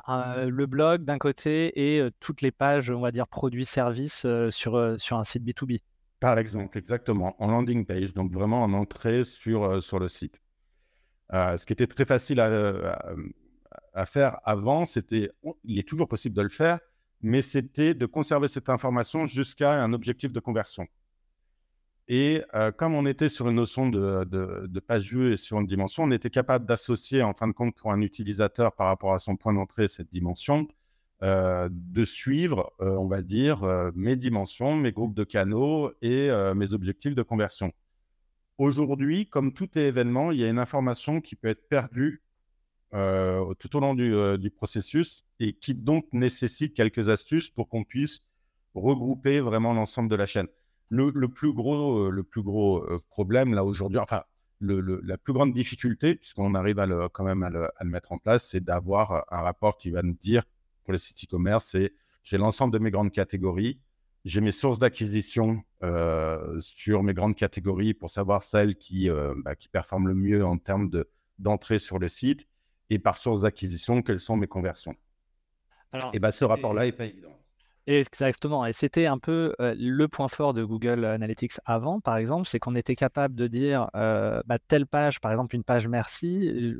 le 0.49 0.65
blog 0.65 1.03
d'un 1.03 1.17
côté 1.17 1.71
et 1.95 2.09
toutes 2.19 2.41
les 2.41 2.51
pages, 2.51 2.91
on 2.91 2.99
va 2.99 3.11
dire, 3.11 3.27
produits-services 3.27 4.25
sur, 4.49 4.99
sur 4.99 5.17
un 5.17 5.23
site 5.23 5.43
B2B. 5.43 5.79
Par 6.19 6.37
exemple, 6.37 6.77
exactement, 6.77 7.35
en 7.41 7.47
landing 7.47 7.85
page, 7.85 8.13
donc 8.13 8.31
vraiment 8.31 8.63
en 8.63 8.73
entrée 8.73 9.23
sur, 9.23 9.81
sur 9.81 9.99
le 9.99 10.07
site. 10.07 10.41
ce 11.31 11.65
qui 11.65 11.73
était 11.73 11.87
très 11.87 12.05
facile 12.05 12.39
à, 12.39 12.97
à 13.93 14.05
faire 14.05 14.39
avant, 14.43 14.85
c'était, 14.85 15.31
il 15.63 15.79
est 15.79 15.87
toujours 15.87 16.07
possible 16.07 16.35
de 16.35 16.41
le 16.41 16.49
faire, 16.49 16.79
mais 17.21 17.41
c'était 17.41 17.93
de 17.93 18.05
conserver 18.05 18.47
cette 18.47 18.69
information 18.69 19.27
jusqu'à 19.27 19.81
un 19.81 19.93
objectif 19.93 20.31
de 20.33 20.39
conversion. 20.39 20.87
Et 22.07 22.41
comme 22.77 22.95
on 22.95 23.05
était 23.05 23.29
sur 23.29 23.49
une 23.49 23.55
notion 23.55 23.89
de, 23.89 24.25
de, 24.25 24.79
page 24.79 25.13
vue 25.13 25.33
et 25.33 25.37
sur 25.37 25.59
une 25.59 25.65
dimension, 25.65 26.03
on 26.03 26.11
était 26.11 26.29
capable 26.29 26.65
d'associer, 26.65 27.23
en 27.23 27.33
fin 27.33 27.47
de 27.47 27.53
compte, 27.53 27.75
pour 27.75 27.91
un 27.91 28.01
utilisateur 28.01 28.73
par 28.75 28.87
rapport 28.87 29.13
à 29.13 29.19
son 29.19 29.37
point 29.37 29.53
d'entrée, 29.53 29.87
cette 29.87 30.11
dimension, 30.11 30.67
de 31.21 32.03
suivre, 32.03 32.73
on 32.79 33.07
va 33.07 33.21
dire, 33.21 33.91
mes 33.95 34.17
dimensions, 34.17 34.75
mes 34.75 34.91
groupes 34.91 35.15
de 35.15 35.23
canaux 35.23 35.93
et 36.01 36.29
mes 36.55 36.73
objectifs 36.73 37.15
de 37.15 37.21
conversion. 37.21 37.71
Aujourd'hui, 38.57 39.27
comme 39.29 39.53
tout 39.53 39.77
est 39.77 39.87
événement, 39.87 40.31
il 40.31 40.39
y 40.39 40.43
a 40.43 40.49
une 40.49 40.59
information 40.59 41.21
qui 41.21 41.37
peut 41.37 41.47
être 41.47 41.69
perdue 41.69 42.21
tout 42.91 43.77
au 43.77 43.79
long 43.79 43.95
du 43.95 44.51
processus 44.51 45.25
et 45.39 45.53
qui 45.53 45.73
donc 45.73 46.05
nécessite 46.11 46.73
quelques 46.73 47.07
astuces 47.07 47.49
pour 47.49 47.69
qu'on 47.69 47.85
puisse 47.85 48.19
regrouper 48.75 49.39
vraiment 49.39 49.73
l'ensemble 49.73 50.09
de 50.09 50.15
la 50.15 50.25
chaîne 50.25 50.47
le, 50.89 51.27
plus 51.27 51.53
gros, 51.53 52.07
euh, 52.07 52.09
le 52.09 52.23
plus 52.23 52.43
gros 52.43 52.83
euh, 52.83 52.99
problème 53.09 53.53
là 53.53 53.63
aujourd'hui, 53.63 53.99
enfin, 53.99 54.23
la 54.61 55.17
plus 55.17 55.33
grande 55.33 55.53
difficulté, 55.53 56.15
puisqu'on 56.15 56.55
arrive 56.55 56.79
à 56.79 56.85
le, 56.85 57.09
quand 57.09 57.23
même 57.23 57.43
à 57.43 57.49
le, 57.49 57.69
mettre 57.83 58.11
en 58.11 58.17
place, 58.17 58.47
c'est 58.47 58.63
d'avoir 58.63 59.25
un 59.31 59.41
rapport 59.41 59.77
qui 59.77 59.89
va 59.89 60.01
nous 60.03 60.13
dire, 60.13 60.43
pour 60.83 60.93
les 60.93 60.99
sites 60.99 61.23
e-commerce, 61.23 61.65
c'est 61.65 61.93
j'ai 62.23 62.37
l'ensemble 62.37 62.73
de 62.73 62.79
mes 62.79 62.91
grandes 62.91 63.11
catégories, 63.11 63.79
j'ai 64.25 64.39
mes 64.39 64.51
sources 64.51 64.79
d'acquisition 64.79 65.61
euh, 65.83 66.57
sur 66.59 67.03
mes 67.03 67.13
grandes 67.13 67.35
catégories 67.35 67.93
pour 67.93 68.09
savoir 68.09 68.41
celles 68.41 68.75
qui, 68.75 69.09
euh, 69.09 69.33
bah, 69.43 69.55
qui 69.55 69.67
performent 69.67 70.07
le 70.07 70.15
mieux 70.15 70.45
en 70.45 70.57
termes 70.57 70.89
d'entrée 71.39 71.79
sur 71.79 71.99
le 71.99 72.07
site, 72.07 72.47
et 72.89 72.99
par 72.99 73.17
source 73.17 73.41
d'acquisition, 73.41 74.01
quelles 74.01 74.19
sont 74.19 74.37
mes 74.37 74.47
conversions. 74.47 74.95
et 76.13 76.19
bah, 76.19 76.31
ce 76.31 76.45
rapport-là 76.45 76.85
n'est 76.85 76.91
pas 76.93 77.05
évident. 77.05 77.37
Exactement. 77.85 78.65
Et 78.65 78.71
c'était 78.71 79.07
un 79.07 79.17
peu 79.17 79.53
le 79.59 80.07
point 80.07 80.29
fort 80.29 80.53
de 80.53 80.63
Google 80.63 81.03
Analytics 81.03 81.59
avant, 81.65 81.99
par 81.99 82.15
exemple, 82.15 82.47
c'est 82.47 82.57
qu'on 82.57 82.75
était 82.75 82.95
capable 82.95 83.35
de 83.35 83.47
dire 83.47 83.89
bah, 83.93 84.57
telle 84.69 84.87
page, 84.87 85.19
par 85.19 85.31
exemple 85.31 85.53
une 85.53 85.65
page 85.65 85.89
merci, 85.89 86.75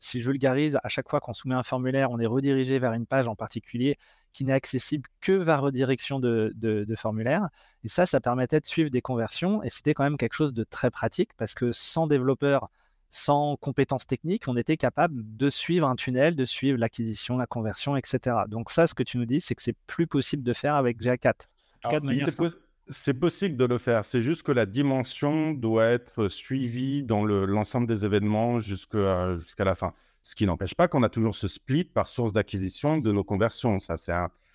si 0.00 0.20
je 0.20 0.28
vulgarise, 0.28 0.76
à 0.82 0.88
chaque 0.88 1.08
fois 1.08 1.20
qu'on 1.20 1.34
soumet 1.34 1.54
un 1.54 1.62
formulaire, 1.62 2.10
on 2.10 2.18
est 2.18 2.26
redirigé 2.26 2.80
vers 2.80 2.92
une 2.94 3.06
page 3.06 3.28
en 3.28 3.36
particulier 3.36 3.96
qui 4.32 4.44
n'est 4.44 4.52
accessible 4.52 5.08
que 5.20 5.44
par 5.44 5.62
redirection 5.62 6.18
de, 6.18 6.52
de, 6.56 6.94
formulaire. 6.96 7.48
Et 7.84 7.88
ça, 7.88 8.04
ça 8.04 8.20
permettait 8.20 8.58
de 8.58 8.66
suivre 8.66 8.90
des 8.90 9.02
conversions 9.02 9.62
et 9.62 9.70
c'était 9.70 9.94
quand 9.94 10.04
même 10.04 10.16
quelque 10.16 10.34
chose 10.34 10.52
de 10.52 10.64
très 10.64 10.90
pratique 10.90 11.30
parce 11.36 11.54
que 11.54 11.70
sans 11.70 12.08
développeurs 12.08 12.70
sans 13.10 13.56
compétences 13.56 14.06
techniques, 14.06 14.46
on 14.46 14.56
était 14.56 14.76
capable 14.76 15.22
de 15.36 15.50
suivre 15.50 15.88
un 15.88 15.96
tunnel, 15.96 16.36
de 16.36 16.44
suivre 16.44 16.78
l'acquisition, 16.78 17.36
la 17.36 17.46
conversion, 17.46 17.96
etc. 17.96 18.36
Donc 18.48 18.70
ça, 18.70 18.86
ce 18.86 18.94
que 18.94 19.02
tu 19.02 19.18
nous 19.18 19.26
dis, 19.26 19.40
c'est 19.40 19.54
que 19.54 19.62
c'est 19.62 19.76
plus 19.86 20.06
possible 20.06 20.44
de 20.44 20.52
faire 20.52 20.76
avec 20.76 21.00
GA4. 21.00 21.46
c'est 22.88 23.14
possible 23.14 23.56
de 23.56 23.64
le 23.64 23.78
faire, 23.78 24.04
c'est 24.04 24.22
juste 24.22 24.42
que 24.42 24.52
la 24.52 24.66
dimension 24.66 25.52
doit 25.52 25.86
être 25.86 26.28
suivie 26.28 27.02
dans 27.02 27.24
l'ensemble 27.24 27.86
des 27.86 28.04
événements 28.04 28.60
jusqu'à 28.60 29.36
la 29.58 29.74
fin. 29.74 29.92
Ce 30.22 30.34
qui 30.34 30.46
n'empêche 30.46 30.74
pas 30.74 30.86
qu'on 30.86 31.02
a 31.02 31.08
toujours 31.08 31.34
ce 31.34 31.48
split 31.48 31.84
par 31.84 32.06
source 32.06 32.32
d'acquisition 32.32 32.98
de 32.98 33.10
nos 33.10 33.24
conversions. 33.24 33.78
Ça, 33.78 33.96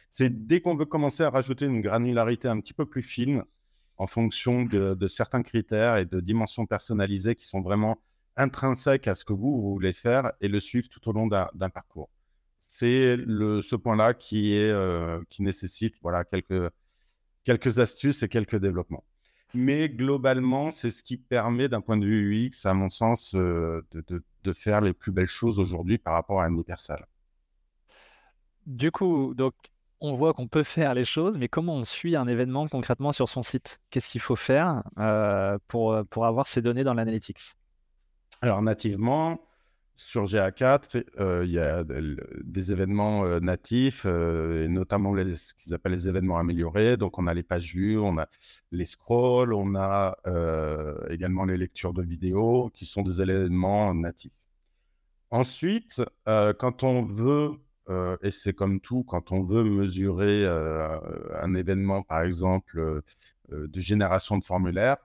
c'est 0.09 0.47
dès 0.47 0.61
qu'on 0.61 0.75
veut 0.75 0.85
commencer 0.85 1.23
à 1.23 1.29
rajouter 1.29 1.65
une 1.65 1.81
granularité 1.81 2.47
un 2.47 2.59
petit 2.59 2.73
peu 2.73 2.85
plus 2.85 3.01
fine 3.01 3.43
en 3.97 4.07
fonction 4.07 4.63
de, 4.63 4.93
de 4.93 5.07
certains 5.07 5.41
critères 5.41 5.97
et 5.97 6.05
de 6.05 6.19
dimensions 6.19 6.65
personnalisées 6.65 7.35
qui 7.35 7.45
sont 7.45 7.61
vraiment 7.61 7.97
intrinsèque 8.37 9.07
à 9.07 9.15
ce 9.15 9.25
que 9.25 9.33
vous, 9.33 9.61
voulez 9.61 9.93
faire 9.93 10.31
et 10.41 10.47
le 10.47 10.59
suivre 10.59 10.87
tout 10.89 11.07
au 11.09 11.13
long 11.13 11.27
d'un 11.27 11.69
parcours. 11.69 12.09
C'est 12.61 13.17
ce 13.17 13.75
point-là 13.75 14.13
qui, 14.13 14.57
euh, 14.57 15.21
qui 15.29 15.43
nécessite 15.43 15.95
voilà, 16.01 16.25
quelques, 16.25 17.79
astuces 17.79 18.23
et 18.23 18.27
quelques 18.27 18.57
développements. 18.57 19.03
Mais 19.53 19.87
globalement, 19.87 20.71
c'est 20.71 20.91
ce 20.91 21.01
qui 21.01 21.15
permet, 21.15 21.69
d'un 21.69 21.79
point 21.79 21.95
de 21.95 22.05
vue 22.05 22.47
UX, 22.47 22.65
à 22.65 22.73
mon 22.73 22.89
sens, 22.89 23.33
euh, 23.35 23.85
de, 23.91 24.21
de, 24.43 24.53
faire 24.53 24.81
les 24.81 24.91
plus 24.91 25.13
belles 25.13 25.27
choses 25.27 25.59
aujourd'hui 25.59 25.97
par 25.97 26.13
rapport 26.13 26.41
à 26.41 26.49
Universal. 26.49 27.05
Du 28.65 28.91
coup, 28.91 29.33
donc, 29.33 29.53
on 30.01 30.13
voit 30.13 30.33
qu'on 30.33 30.47
peut 30.47 30.63
faire 30.63 30.93
les 30.93 31.05
choses, 31.05 31.37
mais 31.37 31.47
comment 31.47 31.75
on 31.75 31.83
suit 31.85 32.17
un 32.17 32.27
événement 32.27 32.67
concrètement 32.67 33.13
sur 33.13 33.29
son 33.29 33.43
site? 33.43 33.79
Qu'est-ce 33.89 34.09
qu'il 34.09 34.21
faut 34.21 34.35
faire 34.35 34.83
euh, 34.99 35.57
pour, 35.69 35.97
pour 36.09 36.25
avoir 36.25 36.47
ces 36.47 36.61
données 36.61 36.83
dans 36.83 36.93
l'analytics? 36.93 37.55
Alors, 38.45 38.61
nativement, 38.61 39.41
sur 39.95 40.25
GA4, 40.25 41.03
euh, 41.19 41.43
il 41.45 41.51
y 41.51 41.59
a 41.59 41.83
des 41.83 42.71
événements 42.71 43.25
euh, 43.25 43.39
natifs, 43.39 44.03
euh, 44.05 44.65
et 44.65 44.67
notamment 44.67 45.15
ce 45.15 45.53
qu'ils 45.55 45.73
appellent 45.73 45.93
les 45.93 46.07
événements 46.07 46.37
améliorés. 46.37 46.95
Donc, 46.95 47.17
on 47.17 47.25
a 47.25 47.33
les 47.33 47.41
pages 47.41 47.73
vues, 47.73 47.97
on 47.97 48.19
a 48.19 48.27
les 48.71 48.85
scrolls, 48.85 49.53
on 49.53 49.75
a 49.75 50.15
également 51.09 51.45
les 51.45 51.57
lectures 51.57 51.93
de 51.93 52.03
vidéos 52.03 52.69
qui 52.73 52.85
sont 52.85 53.01
des 53.01 53.21
événements 53.21 53.93
natifs. 53.95 54.31
Ensuite, 55.31 56.01
quand 56.25 56.83
on 56.83 57.03
veut, 57.03 57.53
et 58.21 58.31
c'est 58.31 58.53
comme 58.53 58.79
tout, 58.79 59.03
quand 59.03 59.31
on 59.31 59.43
veut 59.43 59.63
mesurer 59.63 60.45
un 60.45 61.53
événement, 61.55 62.03
par 62.03 62.21
exemple, 62.21 63.01
de 63.49 63.79
génération 63.79 64.37
de 64.37 64.43
formulaires, 64.43 64.97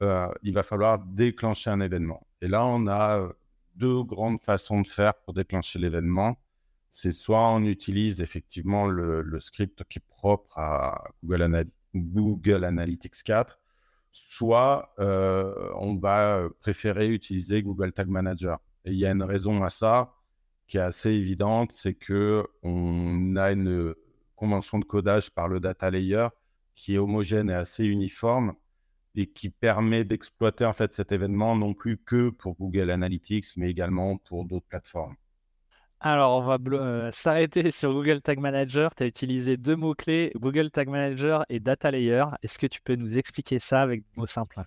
il 0.00 0.52
va 0.52 0.62
falloir 0.62 0.98
déclencher 0.98 1.70
un 1.70 1.80
événement. 1.80 2.26
Et 2.42 2.48
là, 2.48 2.66
on 2.66 2.88
a 2.88 3.28
deux 3.76 4.02
grandes 4.02 4.40
façons 4.40 4.80
de 4.80 4.86
faire 4.86 5.14
pour 5.14 5.32
déclencher 5.32 5.78
l'événement. 5.78 6.36
C'est 6.90 7.12
soit 7.12 7.48
on 7.48 7.62
utilise 7.64 8.20
effectivement 8.20 8.86
le, 8.88 9.38
script 9.38 9.84
qui 9.88 10.00
est 10.00 10.08
propre 10.08 10.58
à 10.58 11.04
Google, 11.94 12.64
Analytics 12.64 13.22
4, 13.24 13.60
soit 14.10 14.92
on 14.98 15.96
va 15.96 16.48
préférer 16.60 17.08
utiliser 17.08 17.62
Google 17.62 17.92
Tag 17.92 18.08
Manager. 18.08 18.58
Et 18.84 18.90
il 18.90 18.98
y 18.98 19.06
a 19.06 19.12
une 19.12 19.22
raison 19.22 19.62
à 19.62 19.70
ça 19.70 20.12
qui 20.66 20.78
est 20.78 20.80
assez 20.80 21.10
évidente, 21.10 21.70
c'est 21.70 21.94
que 21.94 22.44
on 22.64 23.36
a 23.36 23.52
une 23.52 23.94
convention 24.34 24.80
de 24.80 24.84
codage 24.84 25.30
par 25.30 25.46
le 25.46 25.60
data 25.60 25.90
layer 25.90 26.26
qui 26.74 26.94
est 26.96 26.98
homogène 26.98 27.50
et 27.50 27.54
assez 27.54 27.84
uniforme 27.84 28.54
et 29.14 29.26
qui 29.26 29.50
permet 29.50 30.04
d'exploiter 30.04 30.64
en 30.64 30.72
fait 30.72 30.92
cet 30.92 31.12
événement 31.12 31.56
non 31.56 31.74
plus 31.74 31.98
que 31.98 32.30
pour 32.30 32.54
Google 32.54 32.90
Analytics, 32.90 33.56
mais 33.56 33.70
également 33.70 34.16
pour 34.16 34.44
d'autres 34.44 34.66
plateformes. 34.66 35.16
Alors, 36.00 36.36
on 36.36 36.40
va 36.40 36.58
euh, 36.72 37.10
s'arrêter 37.12 37.70
sur 37.70 37.92
Google 37.92 38.20
Tag 38.20 38.40
Manager. 38.40 38.94
Tu 38.94 39.04
as 39.04 39.06
utilisé 39.06 39.56
deux 39.56 39.76
mots-clés, 39.76 40.32
Google 40.34 40.70
Tag 40.70 40.88
Manager 40.88 41.44
et 41.48 41.60
Data 41.60 41.90
Layer. 41.90 42.24
Est-ce 42.42 42.58
que 42.58 42.66
tu 42.66 42.80
peux 42.80 42.96
nous 42.96 43.18
expliquer 43.18 43.58
ça 43.58 43.82
avec 43.82 44.00
des 44.00 44.20
mots 44.20 44.26
simples? 44.26 44.62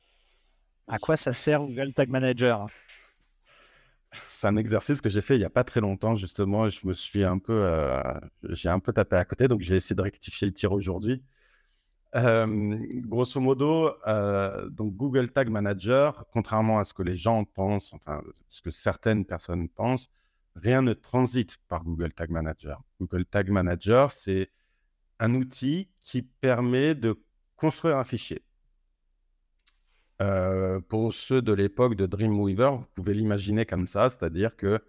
À 0.87 0.99
quoi 0.99 1.17
ça 1.17 1.33
sert 1.33 1.61
Google 1.61 1.93
Tag 1.93 2.09
Manager? 2.09 2.67
C'est 4.29 4.47
un 4.47 4.55
exercice 4.55 5.01
que 5.01 5.09
j'ai 5.09 5.19
fait 5.19 5.35
il 5.35 5.39
n'y 5.39 5.45
a 5.45 5.49
pas 5.49 5.65
très 5.65 5.81
longtemps, 5.81 6.15
justement. 6.15 6.69
Je 6.69 6.87
me 6.87 6.93
suis 6.93 7.25
un 7.25 7.37
peu, 7.37 7.65
euh, 7.65 8.01
j'ai 8.43 8.69
un 8.69 8.79
peu 8.79 8.93
tapé 8.93 9.17
à 9.17 9.25
côté, 9.25 9.49
donc 9.49 9.59
j'ai 9.59 9.75
essayé 9.75 9.93
de 9.93 10.01
rectifier 10.01 10.47
le 10.47 10.53
tir 10.53 10.71
aujourd'hui 10.71 11.21
grosso 12.15 13.41
modo, 13.41 13.93
donc 14.69 14.95
Google 14.95 15.31
Tag 15.31 15.50
Manager, 15.50 16.25
contrairement 16.31 16.79
à 16.79 16.86
ce 16.86 16.93
que 16.93 17.03
les 17.03 17.15
gens 17.15 17.43
pensent, 17.43 17.93
enfin, 17.93 18.24
ce 18.50 18.62
que 18.62 18.72
certaines 18.72 19.25
personnes 19.25 19.67
pensent, 19.67 20.10
rien 20.55 20.81
ne 20.81 20.93
transite 20.93 21.57
par 21.67 21.84
Google 21.84 22.13
Tag 22.13 22.29
Manager. 22.29 22.81
Google 23.01 23.25
Tag 23.25 23.50
Manager, 23.50 24.12
c'est 24.12 24.50
un 25.19 25.36
outil 25.36 25.89
qui 26.03 26.22
permet 26.22 26.95
de 26.95 27.22
construire 27.57 27.98
un 27.98 28.05
fichier. 28.05 28.43
Pour 30.88 31.13
ceux 31.13 31.41
de 31.41 31.51
l'époque 31.51 31.95
de 31.95 32.05
Dreamweaver, 32.05 32.77
vous 32.77 32.88
pouvez 32.93 33.13
l'imaginer 33.13 33.65
comme 33.65 33.88
ça, 33.88 34.10
c'est-à-dire 34.10 34.55
que 34.55 34.79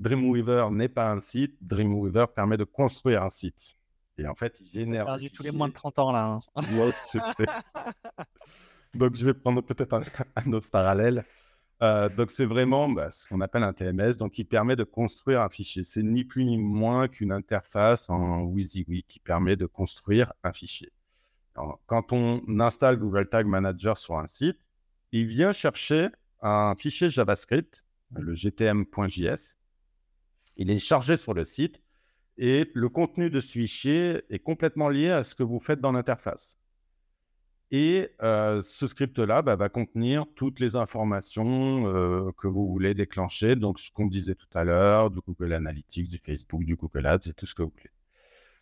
Dreamweaver 0.00 0.70
n'est 0.72 0.88
pas 0.88 1.12
un 1.12 1.20
site, 1.20 1.56
Dreamweaver 1.60 2.26
permet 2.34 2.56
de 2.56 2.64
construire 2.64 3.22
un 3.22 3.30
site. 3.30 3.76
Et 4.18 4.26
en 4.26 4.34
fait, 4.34 4.60
il 4.60 4.68
génère. 4.68 5.06
perdu 5.06 5.30
tous 5.30 5.42
les 5.42 5.50
moins 5.50 5.68
de 5.68 5.74
30 5.74 5.98
ans 5.98 6.12
là. 6.12 6.40
Hein. 6.56 6.56
donc, 8.94 9.16
je 9.16 9.26
vais 9.26 9.34
prendre 9.34 9.62
peut-être 9.62 9.92
un, 10.36 10.52
autre 10.52 10.68
parallèle. 10.68 11.24
Euh, 11.82 12.08
donc, 12.08 12.30
c'est 12.30 12.44
vraiment 12.44 12.88
bah, 12.88 13.10
ce 13.10 13.26
qu'on 13.26 13.40
appelle 13.40 13.64
un 13.64 13.72
TMS, 13.72 14.16
donc 14.18 14.32
qui 14.32 14.44
permet 14.44 14.76
de 14.76 14.84
construire 14.84 15.40
un 15.40 15.48
fichier. 15.48 15.84
C'est 15.84 16.02
ni 16.02 16.24
plus 16.24 16.44
ni 16.44 16.56
moins 16.56 17.08
qu'une 17.08 17.32
interface 17.32 18.08
en 18.08 18.42
WYSIWYG 18.42 19.04
qui 19.06 19.18
permet 19.18 19.56
de 19.56 19.66
construire 19.66 20.32
un 20.44 20.52
fichier. 20.52 20.92
quand 21.86 22.12
on 22.12 22.42
installe 22.60 22.98
Google 22.98 23.28
Tag 23.28 23.46
Manager 23.46 23.98
sur 23.98 24.18
un 24.18 24.26
site, 24.26 24.58
il 25.12 25.26
vient 25.26 25.52
chercher 25.52 26.08
un 26.40 26.74
fichier 26.76 27.10
JavaScript, 27.10 27.84
le 28.10 28.34
gtm.js. 28.34 29.56
Il 30.56 30.70
est 30.70 30.78
chargé 30.78 31.16
sur 31.16 31.34
le 31.34 31.44
site 31.44 31.80
et 32.36 32.70
le 32.74 32.88
contenu 32.88 33.30
de 33.30 33.40
ce 33.40 33.48
fichier 33.52 34.22
est 34.30 34.38
complètement 34.38 34.88
lié 34.88 35.10
à 35.10 35.24
ce 35.24 35.34
que 35.34 35.42
vous 35.42 35.60
faites 35.60 35.80
dans 35.80 35.92
l'interface. 35.92 36.56
Et 37.70 38.10
euh, 38.22 38.60
ce 38.62 38.86
script-là 38.86 39.42
bah, 39.42 39.56
va 39.56 39.68
contenir 39.68 40.26
toutes 40.36 40.60
les 40.60 40.76
informations 40.76 41.88
euh, 41.88 42.30
que 42.38 42.46
vous 42.46 42.68
voulez 42.68 42.94
déclencher, 42.94 43.56
donc 43.56 43.80
ce 43.80 43.90
qu'on 43.90 44.06
disait 44.06 44.34
tout 44.34 44.46
à 44.54 44.64
l'heure, 44.64 45.10
du 45.10 45.18
Google 45.26 45.54
Analytics, 45.54 46.08
du 46.08 46.18
Facebook, 46.18 46.64
du 46.64 46.76
Google 46.76 47.06
Ads 47.06 47.28
et 47.30 47.32
tout 47.32 47.46
ce 47.46 47.54
que 47.54 47.62
vous 47.62 47.72
voulez. 47.74 47.90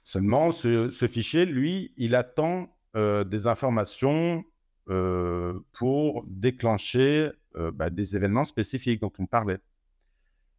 Seulement, 0.05 0.51
ce, 0.51 0.89
fichier, 1.11 1.47
lui, 1.47 1.93
il 1.97 2.15
attend 2.15 2.75
euh, 2.97 3.25
des 3.25 3.47
informations 3.47 4.45
pour 5.73 6.25
déclencher 6.27 7.31
bah, 7.55 7.89
des 7.89 8.15
événements 8.17 8.45
spécifiques 8.45 9.01
dont 9.01 9.13
on 9.19 9.27
parlait. 9.27 9.59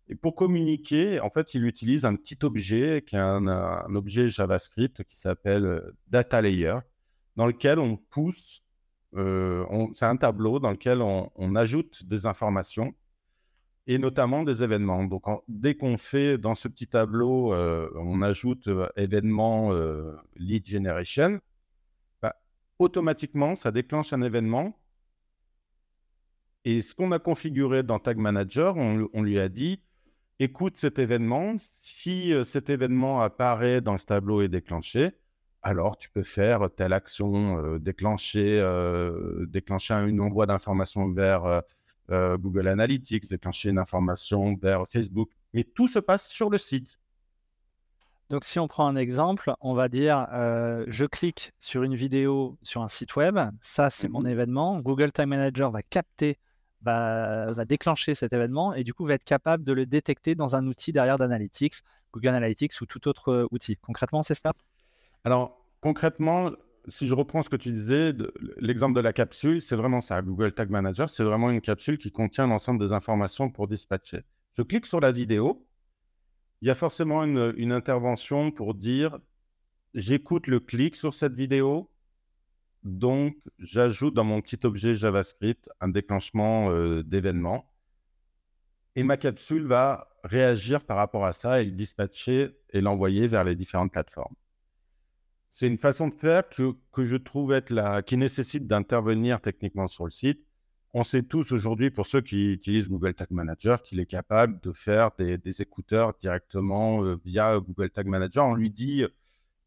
Et 0.10 0.16
pour 0.16 0.36
communiquer, 0.36 1.20
en 1.22 1.30
fait, 1.30 1.54
il 1.54 1.66
utilise 1.66 2.06
un 2.06 2.16
petit 2.16 2.38
objet 2.44 3.04
qui 3.08 3.16
est 3.16 3.20
un, 3.20 3.96
objet 3.96 4.28
JavaScript 4.28 5.04
qui 5.06 5.18
s'appelle 5.18 5.66
euh, 5.66 5.96
Data 6.08 6.42
Layer, 6.42 6.80
dans 7.36 7.48
lequel 7.48 7.80
on 7.80 7.96
pousse, 7.98 8.64
euh, 9.16 9.66
c'est 9.94 10.06
un 10.06 10.18
tableau 10.18 10.60
dans 10.60 10.72
lequel 10.72 11.02
on, 11.02 11.56
ajoute 11.56 12.06
des 12.06 12.26
informations 12.26 12.94
et 13.88 13.98
notamment 13.98 14.44
des 14.44 14.64
événements. 14.64 15.04
Donc, 15.06 15.24
dès 15.48 15.76
qu'on 15.76 15.98
fait 15.98 16.38
dans 16.38 16.56
ce 16.56 16.68
petit 16.68 16.88
tableau, 16.88 17.54
euh, 17.54 17.90
on 17.96 18.22
ajoute 18.22 18.70
événement 18.96 19.72
lead 20.36 20.66
generation, 20.66 21.40
bah, 22.22 22.36
automatiquement, 22.80 23.56
ça 23.56 23.72
déclenche 23.72 24.14
un 24.14 24.22
événement 24.22 24.78
Et 26.66 26.82
ce 26.82 26.94
qu'on 26.94 27.12
a 27.12 27.20
configuré 27.20 27.84
dans 27.84 28.00
Tag 28.00 28.18
Manager, 28.18 28.76
on, 28.78 29.22
lui 29.22 29.40
a 29.40 29.50
dit, 29.50 29.82
écoute 30.40 30.78
cet 30.78 31.00
événement, 31.00 31.56
si 31.58 32.34
euh, 32.34 32.44
cet 32.44 32.70
événement 32.70 33.22
apparaît 33.22 33.82
dans 33.82 33.98
ce 33.98 34.06
tableau 34.06 34.42
et 34.42 34.48
déclenché, 34.48 35.12
alors 35.62 35.98
tu 35.98 36.10
peux 36.10 36.24
faire 36.24 36.70
telle 36.76 36.94
action, 36.94 37.58
euh, 37.58 37.80
déclencher, 37.80 38.60
euh, 38.60 39.46
déclencher 39.48 39.94
une 39.94 40.20
envoi 40.20 40.46
d'informations 40.46 41.10
vers 41.12 41.62
Google 42.10 42.68
Analytics, 42.68 43.30
déclencher 43.30 43.70
une 43.70 43.80
information 43.80 44.56
vers 44.62 44.86
Facebook. 44.88 45.30
Mais 45.54 45.64
tout 45.64 45.88
se 45.88 46.00
passe 46.00 46.28
sur 46.28 46.50
le 46.50 46.58
site. 46.58 47.00
Donc, 48.30 48.44
si 48.44 48.60
on 48.60 48.68
prend 48.68 48.88
un 48.88 48.96
exemple, 48.96 49.54
on 49.62 49.74
va 49.74 49.88
dire 49.88 50.28
je 50.88 51.06
clique 51.06 51.54
sur 51.60 51.84
une 51.84 51.96
vidéo 51.96 52.58
sur 52.62 52.84
un 52.84 52.88
site 52.88 53.16
web, 53.16 53.40
ça 53.62 53.90
c'est 53.90 54.10
mon 54.10 54.20
mmh 54.20 54.28
événement. 54.28 54.80
Google 54.80 55.12
Time 55.12 55.30
Manager 55.30 55.72
va 55.72 55.82
capter, 55.82 56.38
va, 56.84 57.66
déclencher 57.66 58.16
cet 58.16 58.34
événement 58.34 58.74
et 58.74 58.84
du 58.84 58.94
coup 58.94 59.06
va 59.06 59.16
être 59.16 59.24
capable 59.24 59.64
de 59.64 59.74
le 59.74 59.86
détecter 59.86 60.36
dans 60.36 60.56
un 60.56 60.68
outil 60.68 60.92
derrière 60.92 61.18
d'Analytics, 61.18 61.76
Google 62.14 62.30
Analytics 62.30 62.80
ou 62.82 62.86
tout 62.86 63.08
autre 63.08 63.48
outil. 63.52 63.78
Concrètement, 63.78 64.24
c'est 64.24 64.34
ça? 64.34 64.54
Alors, 65.24 65.66
concrètement, 65.82 66.52
si 66.88 67.08
je 67.08 67.14
reprends 67.14 67.44
ce 67.44 67.50
que 67.50 67.56
tu 67.56 67.72
disais, 67.72 68.14
l'exemple 68.58 68.96
de 68.96 69.02
la 69.02 69.14
capsule, 69.14 69.62
c'est 69.62 69.76
vraiment 69.76 70.02
ça. 70.02 70.22
Google 70.22 70.54
Tag 70.54 70.70
Manager, 70.70 71.10
c'est 71.10 71.24
vraiment 71.24 71.50
une 71.50 71.62
capsule 71.62 71.98
qui 71.98 72.12
contient 72.12 72.48
l'ensemble 72.48 72.84
des 72.84 72.92
informations 72.92 73.50
pour 73.50 73.68
dispatcher. 73.68 74.24
Je 74.54 74.62
clique 74.62 74.86
sur 74.86 75.00
la 75.00 75.12
vidéo 75.12 75.66
il 76.64 76.68
y 76.68 76.70
a 76.70 76.76
forcément 76.76 77.26
une, 77.26 77.74
intervention 77.74 78.50
pour 78.50 78.74
dire 78.74 79.20
j'écoute 79.96 80.48
le 80.48 80.62
clic 80.62 80.96
sur 80.96 81.14
cette 81.14 81.34
vidéo, 81.34 81.92
donc 82.84 83.36
j'ajoute 83.60 84.14
dans 84.14 84.24
mon 84.24 84.42
petit 84.42 84.60
objet 84.66 84.96
JavaScript 84.96 85.70
un 85.82 85.90
déclenchement 85.90 86.72
euh, 86.72 87.04
d'événement 87.04 87.72
et 88.96 89.04
ma 89.04 89.18
capsule 89.18 89.66
va 89.66 90.08
réagir 90.24 90.86
par 90.86 90.98
rapport 90.98 91.26
à 91.26 91.34
ça 91.34 91.62
et 91.62 91.66
le 91.66 91.72
dispatcher 91.72 92.58
et 92.72 92.82
l'envoyer 92.82 93.28
vers 93.28 93.44
les 93.44 93.56
différentes 93.56 93.92
plateformes. 93.92 94.36
C'est 95.50 95.68
une 95.68 95.78
façon 95.78 96.08
de 96.08 96.14
faire 96.14 96.48
que, 96.50 96.74
que 96.92 97.04
je 97.04 97.16
trouve 97.16 97.54
être 97.54 97.70
la, 97.70 98.02
qui 98.02 98.18
nécessite 98.18 98.68
d'intervenir 98.68 99.42
techniquement 99.42 99.88
sur 99.88 100.06
le 100.06 100.12
site, 100.12 100.46
on 100.96 101.04
sait 101.04 101.24
tous 101.24 101.52
aujourd'hui, 101.52 101.90
pour 101.90 102.06
ceux 102.06 102.22
qui 102.22 102.52
utilisent 102.52 102.88
Google 102.88 103.16
Tag 103.16 103.32
Manager, 103.32 103.82
qu'il 103.82 104.00
est 104.00 104.06
capable 104.06 104.60
de 104.62 104.72
faire 104.72 105.10
des, 105.18 105.40
écouteurs 105.60 106.14
directement 106.20 107.04
euh, 107.04 107.20
via 107.26 107.58
Google 107.58 107.90
Tag 107.90 108.06
Manager. 108.06 108.46
On 108.46 108.54
lui 108.54 108.70
dit 108.70 109.04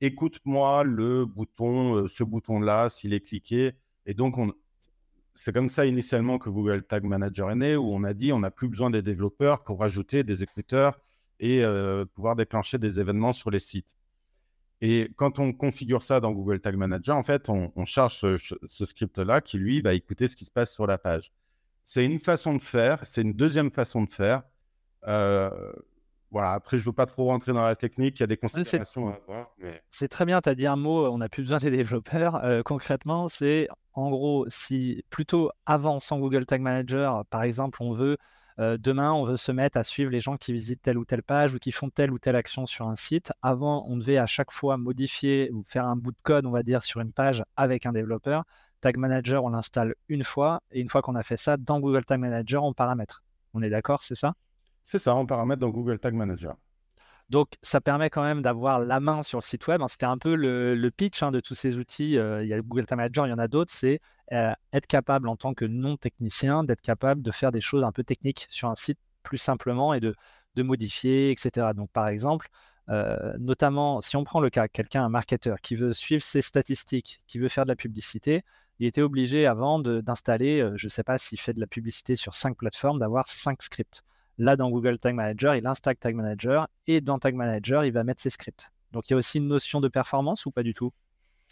écoute-moi 0.00 0.84
le 0.84 1.24
bouton, 1.24 1.96
euh, 1.96 2.08
ce 2.08 2.24
bouton-là, 2.24 2.88
s'il 2.88 3.14
est 3.14 3.20
cliqué. 3.20 3.72
Et 4.06 4.14
donc, 4.14 4.36
c'est 5.34 5.52
comme 5.52 5.68
ça 5.68 5.86
initialement 5.86 6.38
que 6.38 6.48
Google 6.48 6.82
Tag 6.82 7.04
Manager 7.04 7.50
est 7.50 7.56
né, 7.56 7.76
où 7.76 7.92
on 7.92 8.04
a 8.04 8.14
dit 8.14 8.32
on 8.32 8.40
n'a 8.40 8.50
plus 8.50 8.68
besoin 8.68 8.90
des 8.90 9.02
développeurs 9.02 9.64
pour 9.64 9.80
rajouter 9.80 10.24
des 10.24 10.42
écouteurs 10.42 10.98
et 11.40 11.62
euh, 11.64 12.04
pouvoir 12.06 12.36
déclencher 12.36 12.78
des 12.78 12.98
événements 13.00 13.32
sur 13.32 13.50
les 13.50 13.58
sites. 13.58 13.96
Et 14.80 15.10
quand 15.16 15.38
on 15.38 15.52
configure 15.52 16.02
ça 16.02 16.20
dans 16.20 16.32
Google 16.32 16.60
Tag 16.60 16.76
Manager, 16.76 17.16
en 17.16 17.22
fait, 17.22 17.48
on, 17.48 17.84
charge 17.86 18.36
ce, 18.66 18.84
script-là 18.84 19.40
qui, 19.40 19.56
lui, 19.56 19.80
va 19.80 19.94
écouter 19.94 20.28
ce 20.28 20.36
qui 20.36 20.44
se 20.44 20.50
passe 20.50 20.72
sur 20.72 20.86
la 20.86 20.98
page. 20.98 21.32
C'est 21.84 22.04
une 22.04 22.18
façon 22.18 22.54
de 22.54 22.62
faire. 22.62 23.04
C'est 23.04 23.22
une 23.22 23.32
deuxième 23.32 23.70
façon 23.70 24.02
de 24.02 24.10
faire. 24.10 24.42
Euh, 25.06 25.50
voilà, 26.30 26.52
après, 26.52 26.78
je 26.78 26.82
ne 26.82 26.86
veux 26.86 26.92
pas 26.92 27.06
trop 27.06 27.26
rentrer 27.26 27.52
dans 27.52 27.64
la 27.64 27.76
technique. 27.76 28.18
Il 28.18 28.22
y 28.22 28.24
a 28.24 28.26
des 28.26 28.36
considérations 28.36 29.08
à 29.08 29.14
avoir. 29.14 29.54
C'est 29.90 30.08
très 30.08 30.24
bien, 30.24 30.40
tu 30.40 30.48
as 30.48 30.54
dit 30.54 30.66
un 30.66 30.76
mot, 30.76 31.06
on 31.06 31.18
n'a 31.18 31.28
plus 31.28 31.42
besoin 31.42 31.58
des 31.58 31.70
développeurs. 31.70 32.44
Euh, 32.44 32.62
concrètement, 32.62 33.28
c'est 33.28 33.68
en 33.94 34.10
gros, 34.10 34.44
si 34.48 35.04
plutôt 35.08 35.50
avant, 35.64 35.98
sans 35.98 36.18
Google 36.18 36.44
Tag 36.44 36.60
Manager, 36.60 37.24
par 37.26 37.42
exemple, 37.42 37.82
on 37.82 37.92
veut 37.92 38.16
euh, 38.58 38.78
demain, 38.78 39.12
on 39.12 39.24
veut 39.24 39.36
se 39.36 39.52
mettre 39.52 39.76
à 39.76 39.84
suivre 39.84 40.10
les 40.10 40.20
gens 40.20 40.36
qui 40.36 40.52
visitent 40.52 40.80
telle 40.80 40.96
ou 40.96 41.04
telle 41.04 41.22
page 41.22 41.54
ou 41.54 41.58
qui 41.58 41.72
font 41.72 41.90
telle 41.90 42.10
ou 42.10 42.18
telle 42.18 42.36
action 42.36 42.66
sur 42.66 42.88
un 42.88 42.96
site. 42.96 43.32
Avant, 43.42 43.84
on 43.86 43.96
devait 43.96 44.16
à 44.16 44.26
chaque 44.26 44.50
fois 44.50 44.78
modifier 44.78 45.50
ou 45.52 45.62
faire 45.62 45.86
un 45.86 45.96
bout 45.96 46.12
de 46.12 46.18
code, 46.22 46.46
on 46.46 46.50
va 46.50 46.62
dire, 46.62 46.82
sur 46.82 47.00
une 47.00 47.12
page 47.12 47.44
avec 47.56 47.86
un 47.86 47.92
développeur. 47.92 48.44
Tag 48.80 48.96
Manager, 48.96 49.44
on 49.44 49.50
l'installe 49.50 49.94
une 50.08 50.24
fois 50.24 50.62
et 50.70 50.80
une 50.80 50.88
fois 50.88 51.02
qu'on 51.02 51.14
a 51.14 51.22
fait 51.22 51.36
ça, 51.36 51.56
dans 51.56 51.80
Google 51.80 52.04
Tag 52.04 52.18
Manager, 52.18 52.64
on 52.64 52.72
paramètre. 52.72 53.22
On 53.52 53.62
est 53.62 53.70
d'accord, 53.70 54.02
c'est 54.02 54.14
ça? 54.14 54.34
C'est 54.86 55.00
ça, 55.00 55.16
on 55.16 55.26
paramètre 55.26 55.58
dans 55.58 55.70
Google 55.70 55.98
Tag 55.98 56.14
Manager. 56.14 56.56
Donc, 57.28 57.54
ça 57.60 57.80
permet 57.80 58.08
quand 58.08 58.22
même 58.22 58.40
d'avoir 58.40 58.78
la 58.78 59.00
main 59.00 59.24
sur 59.24 59.38
le 59.38 59.42
site 59.42 59.66
web. 59.66 59.82
Hein. 59.82 59.88
C'était 59.88 60.06
un 60.06 60.16
peu 60.16 60.36
le, 60.36 60.90
pitch 60.90 61.24
hein, 61.24 61.32
de 61.32 61.40
tous 61.40 61.56
ces 61.56 61.76
outils. 61.76 62.16
Euh, 62.16 62.44
il 62.44 62.48
y 62.48 62.54
a 62.54 62.60
Google 62.60 62.86
Tag 62.86 62.96
Manager, 62.96 63.26
il 63.26 63.30
y 63.30 63.32
en 63.32 63.38
a 63.38 63.48
d'autres. 63.48 63.72
C'est 63.74 63.98
euh, 64.32 64.52
être 64.72 64.86
capable, 64.86 65.28
en 65.28 65.34
tant 65.34 65.54
que 65.54 65.64
non-technicien, 65.64 66.62
d'être 66.62 66.82
capable 66.82 67.20
de 67.22 67.32
faire 67.32 67.50
des 67.50 67.60
choses 67.60 67.82
un 67.82 67.90
peu 67.90 68.04
techniques 68.04 68.46
sur 68.48 68.68
un 68.68 68.76
site 68.76 69.00
plus 69.24 69.38
simplement 69.38 69.92
et 69.92 69.98
de, 69.98 70.14
modifier, 70.56 71.32
etc. 71.32 71.72
Donc, 71.74 71.90
par 71.90 72.06
exemple, 72.06 72.46
euh, 72.88 73.34
notamment 73.40 74.00
si 74.00 74.14
on 74.16 74.22
prend 74.22 74.38
le 74.38 74.50
cas 74.50 74.68
quelqu'un, 74.68 75.04
un 75.04 75.08
marketeur 75.08 75.60
qui 75.60 75.74
veut 75.74 75.92
suivre 75.92 76.22
ses 76.22 76.42
statistiques, 76.42 77.20
qui 77.26 77.40
veut 77.40 77.48
faire 77.48 77.64
de 77.64 77.70
la 77.70 77.76
publicité, 77.76 78.44
il 78.78 78.86
était 78.86 79.02
obligé 79.02 79.46
avant 79.46 79.80
d'installer, 79.80 80.60
je 80.76 80.86
ne 80.86 80.90
sais 80.90 81.02
pas 81.02 81.18
s'il 81.18 81.40
fait 81.40 81.54
de 81.54 81.60
la 81.60 81.66
publicité 81.66 82.14
sur 82.14 82.36
cinq 82.36 82.56
plateformes, 82.56 83.00
d'avoir 83.00 83.26
cinq 83.26 83.62
scripts. 83.62 84.04
Là, 84.38 84.56
dans 84.56 84.70
Google 84.70 84.98
Tag 84.98 85.14
Manager, 85.14 85.54
il 85.54 85.66
installe 85.66 85.96
Tag 85.96 86.14
Manager 86.14 86.68
et 86.86 87.00
dans 87.00 87.18
Tag 87.18 87.34
Manager, 87.34 87.84
il 87.84 87.92
va 87.92 88.04
mettre 88.04 88.20
ses 88.20 88.30
scripts. 88.30 88.70
Donc, 88.92 89.08
il 89.08 89.12
y 89.12 89.14
a 89.14 89.16
aussi 89.16 89.38
une 89.38 89.48
notion 89.48 89.80
de 89.80 89.88
performance 89.88 90.46
ou 90.46 90.50
pas 90.50 90.62
du 90.62 90.74
tout? 90.74 90.92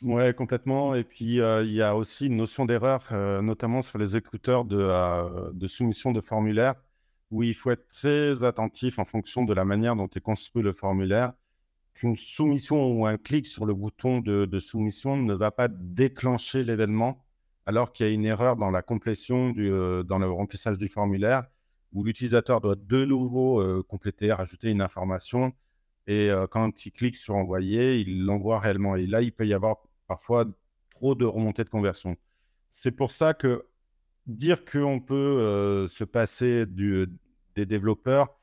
Ouais, 0.02 0.34
complètement. 0.34 0.94
Et 0.94 1.04
puis, 1.04 1.40
euh, 1.40 1.62
il 1.64 1.72
y 1.72 1.82
a 1.82 1.96
aussi 1.96 2.26
une 2.26 2.36
notion 2.36 2.64
d'erreur, 2.66 3.08
euh, 3.12 3.40
notamment 3.40 3.80
sur 3.80 3.98
les 3.98 4.16
écouteurs 4.16 4.64
de, 4.64 4.76
euh, 4.78 5.50
de, 5.52 5.66
soumission 5.66 6.12
de 6.12 6.20
formulaire, 6.20 6.74
où 7.30 7.42
il 7.42 7.54
faut 7.54 7.70
être 7.70 7.88
très 7.88 8.44
attentif 8.44 8.98
en 8.98 9.04
fonction 9.04 9.44
de 9.44 9.54
la 9.54 9.64
manière 9.64 9.96
dont 9.96 10.08
est 10.08 10.20
construit 10.20 10.62
le 10.62 10.72
formulaire, 10.72 11.32
qu'une 11.94 12.16
soumission 12.18 12.92
ou 12.92 13.06
un 13.06 13.16
clic 13.16 13.46
sur 13.46 13.66
le 13.66 13.74
bouton 13.74 14.20
de, 14.20 14.46
de 14.46 14.60
soumission 14.60 15.16
ne 15.16 15.34
va 15.34 15.50
pas 15.50 15.68
déclencher 15.68 16.64
l'événement, 16.64 17.24
alors 17.66 17.92
qu'il 17.92 18.06
y 18.06 18.08
a 18.10 18.12
une 18.12 18.24
erreur 18.24 18.56
dans 18.56 18.70
la 18.70 18.82
complétion, 18.82 19.50
du, 19.50 19.70
dans 19.70 20.18
le 20.18 20.30
remplissage 20.30 20.76
du 20.76 20.88
formulaire 20.88 21.44
où 21.94 22.04
l'utilisateur 22.04 22.60
doit 22.60 22.74
de 22.76 23.04
nouveau 23.04 23.60
euh, 23.60 23.82
compléter, 23.82 24.32
rajouter 24.32 24.70
une 24.70 24.82
information. 24.82 25.52
Et 26.06 26.28
euh, 26.30 26.46
quand 26.46 26.84
il 26.84 26.92
clique 26.92 27.16
sur 27.16 27.36
envoyer, 27.36 28.00
il 28.00 28.24
l'envoie 28.24 28.58
réellement. 28.58 28.96
Et 28.96 29.06
là, 29.06 29.22
il 29.22 29.32
peut 29.32 29.46
y 29.46 29.54
avoir 29.54 29.76
parfois 30.08 30.44
trop 30.90 31.14
de 31.14 31.24
remontées 31.24 31.64
de 31.64 31.70
conversion. 31.70 32.16
C'est 32.70 32.92
pour 32.92 33.10
ça 33.12 33.32
que 33.32 33.64
dire 34.26 34.64
qu'on 34.64 35.00
peut 35.00 35.14
euh, 35.14 35.88
se 35.88 36.04
passer 36.04 36.66
des 36.66 37.66
développeurs, 37.66 38.38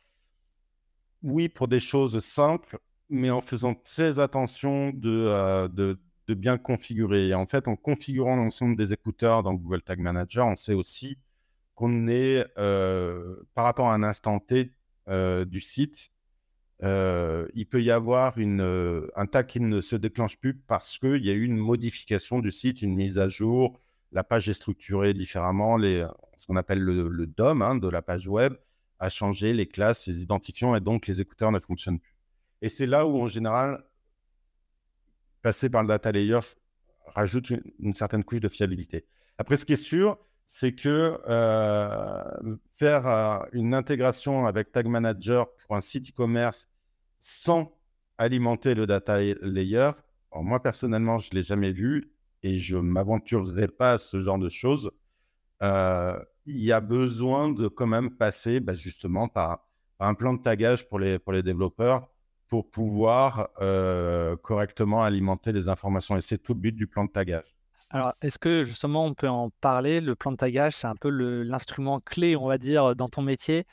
oui, 1.23 1.49
pour 1.49 1.67
des 1.67 1.79
choses 1.79 2.19
simples, 2.19 2.79
mais 3.09 3.29
en 3.29 3.41
faisant 3.41 3.75
très 3.75 4.19
attention 4.19 4.91
de, 4.91 5.97
bien 6.29 6.57
configurer. 6.57 7.33
En 7.33 7.45
fait, 7.45 7.67
en 7.67 7.75
configurant 7.75 8.37
l'ensemble 8.37 8.77
des 8.77 8.93
écouteurs 8.93 9.43
dans 9.43 9.53
Google 9.53 9.81
Tag 9.81 9.99
Manager, 9.99 10.47
on 10.47 10.55
sait 10.55 10.73
aussi 10.73 11.17
euh, 11.83 13.35
par 13.53 13.65
rapport 13.65 13.89
à 13.89 13.93
un 13.93 14.03
instant 14.03 14.39
T 14.39 14.73
euh, 15.07 15.45
du 15.45 15.61
site, 15.61 16.11
euh, 16.83 17.47
il 17.53 17.67
peut 17.67 17.81
y 17.81 17.91
avoir 17.91 18.37
un 18.37 19.25
tag 19.27 19.45
qui 19.47 19.59
ne 19.59 19.81
se 19.81 19.95
déclenche 19.95 20.37
plus 20.37 20.55
parce 20.55 20.97
qu'il 20.97 21.23
y 21.25 21.29
a 21.29 21.33
eu 21.33 21.43
une 21.43 21.57
modification 21.57 22.39
du 22.39 22.51
site, 22.51 22.81
une 22.81 22.95
mise 22.95 23.19
à 23.19 23.27
jour, 23.27 23.79
la 24.11 24.23
page 24.23 24.49
est 24.49 24.53
structurée 24.53 25.13
différemment, 25.13 25.77
ce 25.79 26.47
qu'on 26.47 26.55
appelle 26.55 26.79
le, 26.79 27.27
DOM 27.27 27.61
hein, 27.61 27.75
de 27.75 27.87
la 27.87 28.01
page 28.01 28.27
web 28.27 28.53
a 28.99 29.09
changé, 29.09 29.53
les 29.53 29.67
classes, 29.67 30.05
les 30.05 30.21
identifiants, 30.21 30.75
et 30.75 30.79
donc 30.79 31.07
les 31.07 31.21
écouteurs 31.21 31.51
ne 31.51 31.59
fonctionnent 31.59 31.99
plus. 31.99 32.15
Et 32.61 32.69
c'est 32.69 32.85
là 32.85 33.07
où, 33.07 33.19
en 33.19 33.27
général, 33.27 33.83
passer 35.41 35.69
par 35.69 35.81
le 35.81 35.87
data 35.87 36.11
layer 36.11 36.39
rajoute 37.07 37.51
une 37.79 37.93
certaine 37.95 38.23
couche 38.23 38.41
de 38.41 38.47
fiabilité. 38.47 39.05
Après, 39.39 39.57
ce 39.57 39.65
qui 39.65 39.73
est 39.73 39.75
sûr, 39.75 40.19
c'est 40.53 40.73
que 40.73 41.17
euh, 41.29 42.57
faire 42.73 43.07
euh, 43.07 43.39
une 43.53 43.73
intégration 43.73 44.45
avec 44.45 44.73
Tag 44.73 44.85
Manager 44.85 45.47
pour 45.55 45.77
un 45.77 45.81
site 45.81 46.09
e-commerce 46.09 46.67
sans 47.21 47.73
alimenter 48.17 48.75
le 48.75 48.85
data 48.85 49.21
layer, 49.21 49.91
moi 50.35 50.61
personnellement, 50.61 51.19
je 51.19 51.29
ne 51.31 51.37
l'ai 51.37 51.45
jamais 51.45 51.71
vu 51.71 52.11
et 52.43 52.57
je 52.57 52.75
ne 52.75 52.81
m'aventurerai 52.81 53.69
pas 53.69 53.93
à 53.93 53.97
ce 53.97 54.19
genre 54.19 54.39
de 54.39 54.49
choses. 54.49 54.91
Euh, 55.63 56.19
il 56.45 56.59
y 56.59 56.73
a 56.73 56.81
besoin 56.81 57.49
de 57.49 57.69
quand 57.69 57.87
même 57.87 58.11
passer 58.17 58.59
bah, 58.59 58.73
justement 58.73 59.29
par, 59.29 59.65
un 60.01 60.15
plan 60.15 60.33
de 60.33 60.41
tagage 60.41 60.89
pour 60.89 60.99
les, 60.99 61.17
pour 61.17 61.31
les 61.31 61.43
développeurs 61.43 62.09
pour 62.49 62.69
pouvoir 62.69 63.51
correctement 64.41 65.01
alimenter 65.01 65.53
les 65.53 65.69
informations. 65.69 66.17
Et 66.17 66.21
c'est 66.21 66.39
tout 66.39 66.53
le 66.53 66.59
but 66.59 66.75
du 66.75 66.87
plan 66.87 67.05
de 67.05 67.09
tagage. 67.09 67.55
Alors, 67.89 68.13
est-ce 68.21 68.39
que 68.39 68.63
justement 68.65 69.05
on 69.05 69.13
peut 69.13 69.27
en 69.27 69.49
parler? 69.61 70.01
Le 70.01 70.15
plan 70.15 70.31
de 70.31 70.37
tagage, 70.37 70.75
c'est 70.75 70.87
un 70.87 70.95
peu 70.95 71.09
l'instrument 71.09 71.99
clé, 71.99 72.35
on 72.35 72.47
va 72.47 72.57
dire, 72.57 72.95
dans 72.95 73.09
ton 73.09 73.21
métier. 73.21 73.65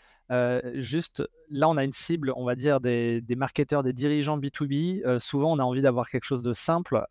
juste, 0.74 1.22
là, 1.50 1.68
on 1.68 1.76
a 1.76 1.84
une 1.84 1.92
cible, 1.92 2.32
on 2.36 2.44
va 2.44 2.54
dire, 2.54 2.80
des, 2.80 3.22
marketeurs, 3.36 3.82
des 3.82 3.92
dirigeants 3.92 4.38
B2B. 4.38 5.18
souvent, 5.18 5.52
on 5.52 5.58
a 5.58 5.62
envie 5.62 5.82
d'avoir 5.82 6.08
quelque 6.08 6.24
chose 6.24 6.42
de 6.42 6.52
simple. 6.52 7.04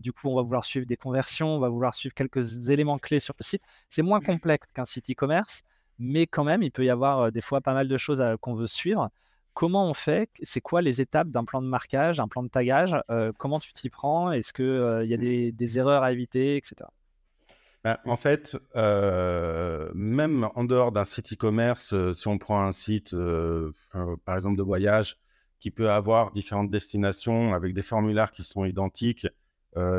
du 0.00 0.12
coup, 0.12 0.28
on 0.28 0.36
va 0.36 0.42
vouloir 0.42 0.64
suivre 0.64 0.86
des 0.86 0.96
conversions, 0.96 1.56
on 1.56 1.58
va 1.58 1.68
vouloir 1.68 1.94
suivre 1.94 2.14
quelques 2.14 2.70
éléments 2.70 2.98
clés 2.98 3.20
sur 3.20 3.34
le 3.38 3.44
site. 3.44 3.62
C'est 3.88 4.02
moins 4.02 4.20
complexe 4.20 4.68
qu'un 4.72 4.84
site 4.84 5.10
e-commerce, 5.10 5.62
mais 5.98 6.26
quand 6.26 6.44
même, 6.44 6.62
il 6.62 6.70
peut 6.70 6.84
y 6.84 6.90
avoir 6.90 7.32
des 7.32 7.40
fois 7.40 7.60
pas 7.60 7.74
mal 7.74 7.88
de 7.88 7.96
choses 7.96 8.22
qu'on 8.40 8.54
veut 8.54 8.68
suivre. 8.68 9.10
Comment 9.56 9.88
on 9.88 9.94
fait? 9.94 10.28
C'est 10.42 10.60
quoi 10.60 10.82
les 10.82 11.00
étapes 11.00 11.28
d'un 11.28 11.46
plan 11.46 11.62
de 11.62 11.66
marquage, 11.66 12.20
un 12.20 12.28
plan 12.28 12.42
de 12.42 12.48
tagage? 12.48 12.94
Comment 13.38 13.58
tu 13.58 13.72
t'y 13.72 13.88
prends? 13.88 14.30
Est-ce 14.30 14.52
qu'il 14.52 15.10
y 15.10 15.14
a 15.14 15.16
des, 15.16 15.78
erreurs 15.78 16.02
à 16.02 16.12
éviter, 16.12 16.58
etc. 16.58 16.76
Ben, 17.82 17.96
en 18.04 18.16
fait, 18.16 18.58
même 18.74 20.46
en 20.54 20.64
dehors 20.64 20.92
d'un 20.92 21.04
site 21.04 21.32
e-commerce, 21.32 21.94
si 22.12 22.28
on 22.28 22.36
prend 22.36 22.60
un 22.60 22.72
site, 22.72 23.16
par 24.26 24.34
exemple, 24.34 24.58
de 24.58 24.62
voyage, 24.62 25.16
qui 25.58 25.70
peut 25.70 25.90
avoir 25.90 26.32
différentes 26.32 26.70
destinations 26.70 27.54
avec 27.54 27.72
des 27.72 27.80
formulaires 27.80 28.32
qui 28.32 28.42
sont 28.42 28.66
identiques, 28.66 29.26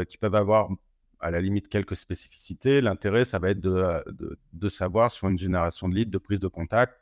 qui 0.08 0.18
peuvent 0.20 0.36
avoir 0.36 0.70
à 1.20 1.32
la 1.32 1.42
limite 1.42 1.68
quelques 1.68 1.96
spécificités. 1.96 2.80
L'intérêt, 2.80 3.26
ça 3.26 3.40
va 3.40 3.50
être 3.50 3.60
de, 3.60 4.70
savoir 4.70 5.10
sur 5.10 5.30
une 5.30 5.38
génération 5.40 5.90
de 5.90 5.96
leads, 5.96 6.12
de 6.12 6.20
prise 6.20 6.40
de 6.40 6.48
contact, 6.48 6.94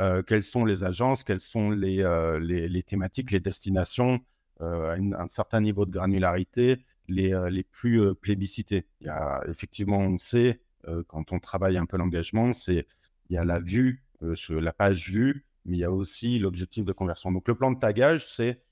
euh, 0.00 0.22
quelles 0.22 0.42
sont 0.42 0.64
les 0.64 0.84
agences, 0.84 1.22
quelles 1.22 1.40
sont 1.40 1.70
les, 1.70 2.02
euh, 2.02 2.38
les, 2.38 2.82
thématiques, 2.82 3.30
les 3.30 3.40
destinations, 3.40 4.20
euh, 4.60 4.96
un 4.96 5.28
certain 5.28 5.60
niveau 5.60 5.84
de 5.84 5.90
granularité, 5.90 6.84
les, 7.08 7.34
les 7.50 7.62
plus 7.62 8.14
plébiscités. 8.14 8.86
Il 9.00 9.08
y 9.08 9.10
a, 9.10 9.42
effectivement, 9.48 9.98
on 9.98 10.18
sait, 10.18 10.60
quand 11.08 11.32
on 11.32 11.38
travaille 11.38 11.76
un 11.76 11.86
peu 11.86 11.96
l'engagement, 11.96 12.52
c'est 12.52 12.86
il 13.28 13.34
y 13.34 13.36
a 13.36 13.44
la 13.44 13.60
vue, 13.60 14.04
sur 14.34 14.60
la 14.60 14.72
page 14.72 15.10
vue, 15.10 15.44
mais 15.64 15.76
il 15.76 15.80
y 15.80 15.84
a 15.84 15.90
aussi 15.90 16.38
l'objectif 16.38 16.84
de 16.84 16.92
conversion. 16.92 17.32
Donc 17.32 17.48
le 17.48 17.54
plan 17.54 17.72
de 17.72 17.78
tagage, 17.78 18.26
c'est, 18.28 18.62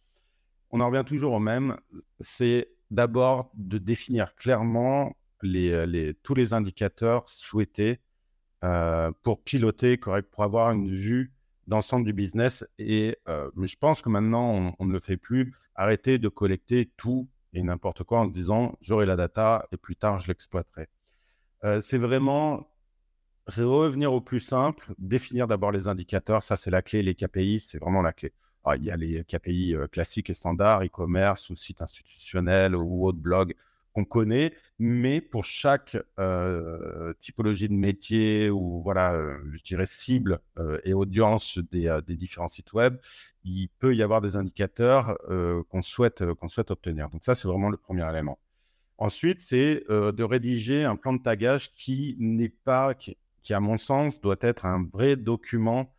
on 0.70 0.80
en 0.80 0.86
revient 0.88 1.04
toujours 1.04 1.32
au 1.32 1.40
même, 1.40 1.76
c'est 2.20 2.70
d'abord 2.90 3.50
de 3.54 3.78
définir 3.78 4.34
clairement 4.36 5.16
les, 5.42 6.14
tous 6.22 6.34
les 6.34 6.52
indicateurs 6.52 7.28
souhaités 7.28 8.00
euh, 8.62 9.10
pour 9.22 9.42
piloter, 9.42 9.96
correct, 9.96 10.28
pour 10.30 10.44
avoir 10.44 10.72
une 10.72 10.94
vue 10.94 11.32
d'ensemble 11.66 12.04
du 12.04 12.12
business. 12.12 12.64
Et 12.78 13.16
euh, 13.28 13.50
je 13.56 13.76
pense 13.76 14.02
que 14.02 14.08
maintenant, 14.10 14.74
on, 14.78 14.84
ne 14.84 14.92
le 14.92 15.00
fait 15.00 15.16
plus. 15.16 15.54
Arrêter 15.74 16.18
de 16.18 16.28
collecter 16.28 16.90
tout 16.96 17.28
et 17.54 17.62
n'importe 17.62 18.04
quoi 18.04 18.20
en 18.20 18.26
se 18.26 18.32
disant 18.32 18.76
j'aurai 18.80 19.06
la 19.06 19.16
data 19.16 19.66
et 19.72 19.76
plus 19.76 19.96
tard 19.96 20.18
je 20.18 20.28
l'exploiterai. 20.28 20.88
Euh, 21.64 21.80
c'est 21.80 21.98
vraiment 21.98 22.70
revenir 23.46 24.12
au 24.12 24.20
plus 24.20 24.40
simple, 24.40 24.92
définir 24.98 25.48
d'abord 25.48 25.72
les 25.72 25.88
indicateurs, 25.88 26.42
ça 26.42 26.56
c'est 26.56 26.70
la 26.70 26.82
clé, 26.82 27.02
les 27.02 27.14
KPI, 27.14 27.60
c'est 27.60 27.78
vraiment 27.78 28.02
la 28.02 28.12
clé. 28.12 28.32
Ah, 28.62 28.76
il 28.76 28.84
y 28.84 28.90
a 28.90 28.96
les 28.96 29.24
KPI 29.24 29.74
classiques 29.90 30.30
et 30.30 30.34
standards, 30.34 30.84
e-commerce 30.84 31.48
ou 31.48 31.54
site 31.54 31.80
institutionnel 31.80 32.76
ou 32.76 33.06
autre 33.06 33.18
blog, 33.18 33.54
qu'on 33.92 34.04
connaît, 34.04 34.54
mais 34.78 35.20
pour 35.20 35.44
chaque 35.44 35.96
typologie 37.20 37.68
de 37.68 37.74
métier 37.74 38.50
ou 38.50 38.82
voilà, 38.82 39.20
je 39.52 39.62
dirais 39.62 39.86
cible 39.86 40.40
et 40.84 40.94
audience 40.94 41.58
des, 41.70 42.00
différents 42.16 42.48
sites 42.48 42.72
web, 42.72 42.98
il 43.44 43.68
peut 43.78 43.94
y 43.94 44.02
avoir 44.02 44.20
des 44.20 44.36
indicateurs 44.36 45.18
qu'on 45.68 45.82
souhaite, 45.82 46.22
obtenir. 46.70 47.08
Donc 47.10 47.24
ça, 47.24 47.34
c'est 47.34 47.48
vraiment 47.48 47.70
le 47.70 47.76
premier 47.76 48.08
élément. 48.08 48.38
Ensuite, 48.98 49.40
c'est 49.40 49.84
de 49.88 50.22
rédiger 50.22 50.84
un 50.84 50.96
plan 50.96 51.12
de 51.12 51.22
tagage 51.22 51.72
qui 51.72 52.16
n'est 52.18 52.50
pas, 52.50 52.94
qui, 52.94 53.16
qui, 53.42 53.54
à 53.54 53.60
mon 53.60 53.78
sens, 53.78 54.20
doit 54.20 54.36
être 54.40 54.66
un 54.66 54.84
vrai 54.84 55.16
document 55.16 55.92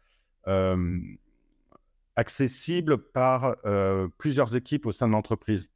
accessible 2.15 2.97
par 2.97 3.58
plusieurs 4.17 4.56
équipes 4.56 4.86
au 4.86 4.91
sein 4.91 5.08
de 5.08 5.13
l'entreprise 5.13 5.71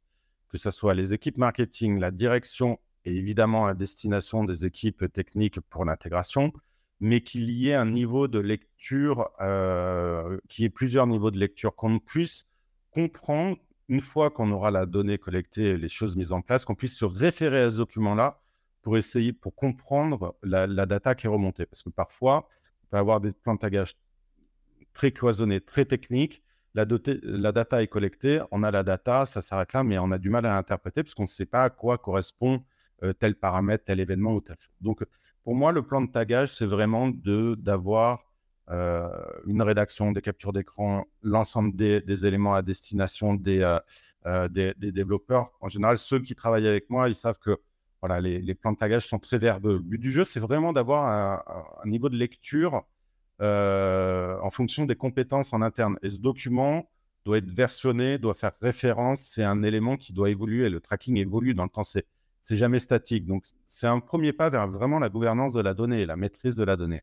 que 0.56 0.62
ce 0.62 0.70
soit 0.70 0.94
les 0.94 1.12
équipes 1.12 1.36
marketing, 1.36 1.98
la 1.98 2.10
direction 2.10 2.78
et 3.04 3.14
évidemment 3.14 3.66
la 3.66 3.74
destination 3.74 4.44
des 4.44 4.64
équipes 4.64 5.12
techniques 5.12 5.60
pour 5.60 5.84
l'intégration, 5.84 6.52
mais 6.98 7.20
qu'il 7.20 7.50
y 7.50 7.68
ait 7.68 7.74
un 7.74 7.90
niveau 7.90 8.26
de 8.26 8.38
lecture, 8.38 9.30
euh, 9.40 10.38
qui 10.48 10.64
ait 10.64 10.70
plusieurs 10.70 11.06
niveaux 11.06 11.30
de 11.30 11.38
lecture, 11.38 11.76
qu'on 11.76 11.98
puisse 11.98 12.46
comprendre 12.90 13.58
une 13.88 14.00
fois 14.00 14.30
qu'on 14.30 14.50
aura 14.50 14.70
la 14.70 14.86
donnée 14.86 15.18
collectée, 15.18 15.76
les 15.76 15.88
choses 15.88 16.16
mises 16.16 16.32
en 16.32 16.40
place, 16.40 16.64
qu'on 16.64 16.74
puisse 16.74 16.96
se 16.96 17.04
référer 17.04 17.60
à 17.60 17.70
ce 17.70 17.76
document-là 17.76 18.40
pour 18.80 18.96
essayer, 18.96 19.34
pour 19.34 19.54
comprendre 19.54 20.36
la, 20.42 20.66
la, 20.66 20.86
data 20.86 21.14
qui 21.14 21.26
est 21.26 21.30
remontée. 21.30 21.66
Parce 21.66 21.82
que 21.82 21.90
parfois, 21.90 22.48
on 22.84 22.86
peut 22.88 22.96
avoir 22.96 23.20
des 23.20 23.32
plans 23.32 23.54
de 23.54 23.60
tagage 23.60 23.94
très 24.94 25.12
cloisonnés, 25.12 25.60
très 25.60 25.84
techniques, 25.84 26.42
la, 26.76 27.52
data 27.52 27.82
est 27.82 27.86
collectée, 27.88 28.40
on 28.50 28.62
a 28.62 28.70
la 28.70 28.82
data, 28.82 29.26
ça 29.26 29.40
s'arrête 29.40 29.72
là, 29.72 29.82
mais 29.82 29.98
on 29.98 30.10
a 30.10 30.18
du 30.18 30.30
mal 30.30 30.44
à 30.46 30.50
l'interpréter 30.50 31.02
parce 31.02 31.14
qu'on 31.14 31.22
ne 31.22 31.28
sait 31.28 31.46
pas 31.46 31.64
à 31.64 31.70
quoi 31.70 31.98
correspond 31.98 32.62
euh, 33.02 33.12
tel 33.12 33.34
paramètre, 33.34 33.84
tel 33.84 33.98
événement 33.98 34.34
ou 34.34 34.40
telle 34.40 34.56
chose. 34.58 34.74
Donc, 34.80 35.02
pour 35.42 35.54
moi, 35.54 35.72
le 35.72 35.82
plan 35.82 36.02
de 36.02 36.10
tagage, 36.10 36.52
c'est 36.52 36.66
vraiment 36.66 37.08
d'avoir 37.08 38.24
euh, 38.70 39.08
une 39.46 39.62
rédaction, 39.62 40.12
des 40.12 40.20
captures 40.20 40.52
d'écran, 40.52 41.06
l'ensemble 41.22 41.74
des, 41.76 42.26
éléments 42.26 42.54
à 42.54 42.62
destination 42.62 43.40
euh, 43.46 44.48
des, 44.48 44.74
des, 44.76 44.92
développeurs. 44.92 45.52
En 45.60 45.68
général, 45.68 45.98
ceux 45.98 46.20
qui 46.20 46.34
travaillent 46.34 46.68
avec 46.68 46.90
moi, 46.90 47.08
ils 47.08 47.14
savent 47.14 47.38
que 47.38 47.58
voilà, 48.02 48.20
les, 48.20 48.54
plans 48.54 48.72
de 48.72 48.76
tagage 48.78 49.06
sont 49.06 49.18
très 49.18 49.38
verbeux. 49.38 49.74
Le 49.74 49.78
but 49.80 49.98
du 49.98 50.12
jeu, 50.12 50.24
c'est 50.24 50.40
vraiment 50.40 50.72
d'avoir 50.72 51.42
un, 51.82 51.88
niveau 51.88 52.08
de 52.08 52.16
lecture 52.16 52.84
en 53.40 54.50
fonction 54.50 54.84
des 54.86 54.96
compétences 54.96 55.52
en 55.52 55.62
interne. 55.62 55.98
Et 56.02 56.10
ce 56.10 56.18
document 56.18 56.88
doit 57.26 57.38
être 57.38 57.50
versionné, 57.50 58.18
doit 58.18 58.34
faire 58.34 58.52
référence. 58.62 59.20
C'est 59.20 59.44
un 59.44 59.62
élément 59.62 59.96
qui 59.96 60.12
doit 60.12 60.30
évoluer. 60.30 60.70
Le 60.70 60.80
tracking 60.80 61.16
évolue 61.18 61.54
dans 61.54 61.64
le 61.64 61.68
temps. 61.70 61.84
C'est, 61.84 62.06
jamais 62.48 62.78
statique. 62.78 63.26
Donc, 63.26 63.44
c'est 63.66 63.88
un 63.88 63.98
premier 63.98 64.32
pas 64.32 64.48
vers 64.48 64.68
vraiment 64.68 65.00
la 65.00 65.08
gouvernance 65.08 65.52
de 65.52 65.60
la 65.60 65.74
donnée, 65.74 66.06
la 66.06 66.16
maîtrise 66.16 66.54
de 66.54 66.62
la 66.62 66.76
donnée. 66.76 67.02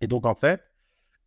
Et 0.00 0.08
donc, 0.08 0.26
en 0.26 0.34
fait, 0.34 0.60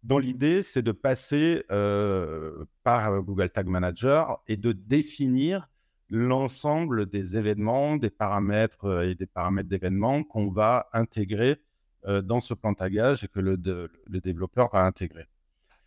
dans 0.03 0.19
l'idée, 0.19 0.61
c'est 0.61 0.81
de 0.81 0.91
passer 0.91 1.63
euh, 1.71 2.65
par 2.83 3.21
Google 3.23 3.49
Tag 3.49 3.67
Manager 3.67 4.43
et 4.47 4.57
de 4.57 4.73
définir 4.73 5.69
l'ensemble 6.09 7.05
des 7.05 7.37
événements, 7.37 7.95
des 7.95 8.09
paramètres 8.09 8.85
euh, 8.85 9.09
et 9.09 9.15
des 9.15 9.25
paramètres 9.27 9.69
d'événements 9.69 10.23
qu'on 10.23 10.51
va 10.51 10.89
intégrer 10.91 11.51
euh, 11.51 11.55
dans 12.05 12.39
ce 12.39 12.53
plan 12.53 12.73
tagage 12.73 13.23
et 13.23 13.27
que 13.27 13.39
le, 13.39 13.57
le 14.07 14.19
développeur 14.21 14.73
a 14.73 14.85
intégré. 14.85 15.27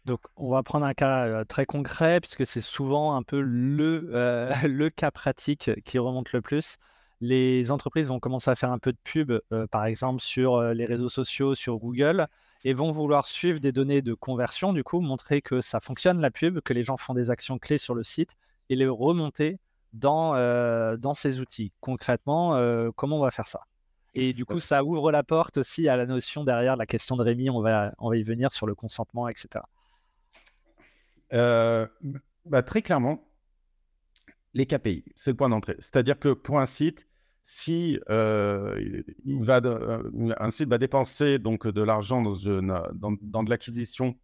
Donc, 0.05 0.21
on 0.37 0.51
va 0.51 0.63
prendre 0.65 0.85
un 0.85 0.95
cas 0.95 1.27
euh, 1.27 1.45
très 1.45 1.65
concret, 1.65 2.21
puisque 2.21 2.45
c'est 2.45 2.61
souvent 2.61 3.15
un 3.15 3.23
peu 3.23 3.41
le, 3.41 4.11
euh, 4.13 4.53
le 4.69 4.91
cas 4.91 5.11
pratique 5.11 5.71
qui 5.85 5.99
remonte 5.99 6.33
le 6.33 6.41
plus. 6.41 6.79
Les 7.21 7.71
entreprises 7.71 8.09
vont 8.09 8.19
commencer 8.19 8.51
à 8.51 8.57
faire 8.57 8.73
un 8.73 8.81
peu 8.81 8.91
de 8.91 8.99
pub, 9.05 9.33
par 9.71 9.85
exemple, 9.85 10.21
sur 10.21 10.61
les 10.61 10.85
réseaux 10.85 11.09
sociaux, 11.09 11.55
sur 11.55 11.79
Google, 11.79 12.27
et 12.65 12.75
vont 12.75 12.91
vouloir 12.91 13.29
suivre 13.29 13.61
des 13.61 13.71
données 13.71 14.03
de 14.03 14.13
conversion, 14.13 14.73
du 14.73 14.83
coup, 14.83 15.01
montrer 15.01 15.41
que 15.41 15.61
ça 15.61 15.79
fonctionne 15.79 16.21
la 16.21 16.33
pub, 16.33 16.61
que 16.63 16.73
les 16.73 16.83
gens 16.83 16.97
font 16.97 17.15
des 17.15 17.31
actions 17.31 17.59
clés 17.61 17.79
sur 17.79 17.95
le 17.95 18.03
site, 18.03 18.35
et 18.71 18.75
les 18.75 18.89
remonter 18.89 19.61
dans, 19.93 20.33
dans 20.97 21.15
ces 21.15 21.39
outils. 21.39 21.71
Concrètement, 21.81 22.59
comment 22.97 23.19
on 23.19 23.23
va 23.23 23.31
faire 23.31 23.47
ça? 23.47 23.61
Et 24.15 24.33
du 24.33 24.45
coup, 24.45 24.61
ça 24.61 24.85
ouvre 24.85 25.11
la 25.11 25.23
porte 25.23 25.59
aussi 25.59 25.89
à 25.89 25.97
la 25.97 26.07
notion 26.07 26.45
derrière 26.45 26.77
la 26.77 26.87
question 26.87 27.17
de 27.17 27.23
Rémi, 27.23 27.49
on 27.49 27.61
va, 27.61 27.95
on 27.99 28.11
va 28.11 28.17
y 28.17 28.23
venir 28.23 28.53
sur 28.53 28.67
le 28.67 28.75
consentement, 28.75 29.29
etc. 29.29 29.65
Euh, 31.33 31.87
bah, 32.45 32.63
très 32.63 32.83
clairement, 32.83 33.27
les 34.53 34.67
KPI, 34.67 35.05
c'est 35.17 35.31
le 35.31 35.37
point 35.37 35.49
d'entrée. 35.49 35.77
C'est-à-dire 35.79 36.19
que 36.19 36.35
pour 36.35 36.61
un 36.61 36.67
site, 36.67 37.07
si 37.43 37.99
euh, 38.11 39.03
il 39.25 39.43
va 39.43 39.61
euh, 39.65 40.35
un 40.39 40.51
site 40.51 40.69
va 40.69 40.79
dépenser 40.79 41.39
donc 41.39 41.67
de 41.67 41.83
l'argent 41.83 42.23
dans, 42.23 42.35
dans, 42.93 43.17
dans, 43.21 43.43
de 43.43 43.51
l'acquisition, 43.51 44.15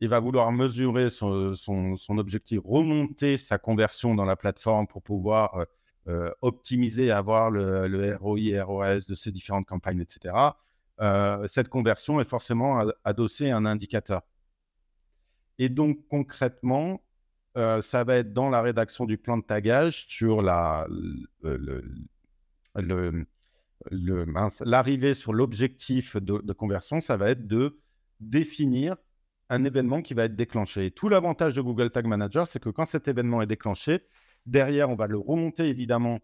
il 0.00 0.08
va 0.08 0.20
vouloir 0.20 0.52
mesurer 0.52 1.08
son, 1.08 1.54
son, 1.54 1.96
son, 1.96 2.18
objectif, 2.18 2.60
remonter 2.64 3.38
sa 3.38 3.56
conversion 3.56 4.14
dans 4.14 4.26
la 4.26 4.36
plateforme 4.36 4.86
pour 4.86 5.02
pouvoir 5.02 5.66
euh, 6.08 6.32
optimiser, 6.40 7.10
avoir 7.10 7.50
le, 7.50 7.86
le, 7.86 8.16
ROI, 8.16 8.62
ROS 8.62 9.06
de 9.08 9.14
ces 9.14 9.30
différentes 9.30 9.66
campagnes, 9.66 10.00
etc., 10.00 10.34
euh, 11.00 11.46
cette 11.46 11.68
conversion 11.68 12.20
est 12.20 12.28
forcément 12.28 12.84
adossée 13.04 13.50
à 13.50 13.56
un 13.56 13.66
indicateur. 13.66 14.22
Et 15.58 15.68
donc, 15.68 16.06
concrètement, 16.08 17.02
euh, 17.56 17.80
ça 17.82 18.04
va 18.04 18.16
être 18.16 18.32
dans 18.32 18.50
la 18.50 18.62
rédaction 18.62 19.04
du 19.04 19.18
plan 19.18 19.36
de 19.36 19.42
tagage 19.42 20.06
sur 20.08 20.42
la, 20.42 20.86
l'arrivée 24.64 25.14
sur 25.14 25.32
l'objectif 25.32 26.16
de, 26.16 26.38
de, 26.38 26.52
conversion, 26.52 27.00
ça 27.00 27.16
va 27.16 27.30
être 27.30 27.46
de 27.46 27.78
définir 28.20 28.96
un 29.50 29.64
événement 29.64 30.02
qui 30.02 30.14
va 30.14 30.24
être 30.24 30.36
déclenché. 30.36 30.86
Et 30.86 30.90
tout 30.90 31.08
l'avantage 31.08 31.54
de 31.54 31.60
Google 31.60 31.90
Tag 31.90 32.06
Manager, 32.06 32.46
c'est 32.46 32.60
que 32.60 32.70
quand 32.70 32.86
cet 32.86 33.06
événement 33.06 33.42
est 33.42 33.46
déclenché, 33.46 34.06
Derrière, 34.46 34.90
on 34.90 34.94
va 34.94 35.06
le 35.06 35.18
remonter 35.18 35.68
évidemment 35.68 36.18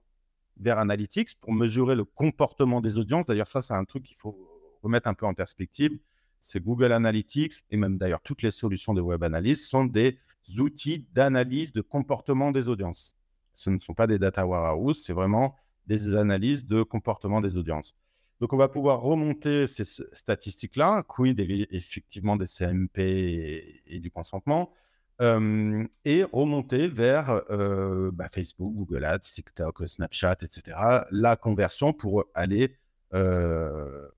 vers 0.56 0.78
Analytics 0.78 1.38
pour 1.40 1.52
mesurer 1.52 1.94
le 1.94 2.04
comportement 2.04 2.80
des 2.80 2.96
audiences. 2.98 3.26
D'ailleurs, 3.26 3.46
ça, 3.46 3.62
c'est 3.62 3.74
un 3.74 3.84
truc 3.84 4.04
qu'il 4.04 4.16
faut 4.16 4.36
remettre 4.82 5.08
un 5.08 5.14
peu 5.14 5.26
en 5.26 5.34
perspective. 5.34 5.98
c'est 6.40 6.62
Google 6.62 6.92
Analytics 6.92 7.64
et 7.70 7.76
même 7.76 7.98
d'ailleurs 7.98 8.22
toutes 8.22 8.42
les 8.42 8.52
solutions 8.52 8.94
de 8.94 9.00
web 9.00 9.22
analyse 9.24 9.66
sont 9.66 9.84
des 9.84 10.18
outils 10.56 11.06
d'analyse 11.12 11.72
de 11.72 11.80
comportement 11.80 12.52
des 12.52 12.68
audiences. 12.68 13.16
Ce 13.54 13.70
ne 13.70 13.78
sont 13.78 13.94
pas 13.94 14.06
des 14.06 14.18
data 14.18 14.46
warehouse, 14.46 15.02
c'est 15.04 15.12
vraiment 15.12 15.56
des 15.86 16.14
analyses 16.14 16.64
de 16.64 16.82
comportement 16.82 17.40
des 17.40 17.56
audiences. 17.56 17.96
Donc, 18.40 18.52
on 18.52 18.56
va 18.56 18.68
pouvoir 18.68 19.00
remonter 19.00 19.66
ces 19.66 19.84
statistiques-là, 19.84 21.02
quid 21.08 21.40
effectivement 21.70 22.36
des 22.36 22.46
CMP 22.46 23.82
et, 23.86 23.98
du 23.98 24.12
consentement, 24.12 24.72
et 25.20 26.24
remonter 26.32 26.88
vers 26.88 27.42
bah, 28.12 28.28
Facebook, 28.28 28.72
Google 28.74 29.04
Ads, 29.04 29.20
TikTok, 29.20 29.88
Snapchat, 29.88 30.36
etc. 30.42 30.76
La 31.10 31.36
conversion 31.36 31.92
pour 31.92 32.24
aller 32.34 32.76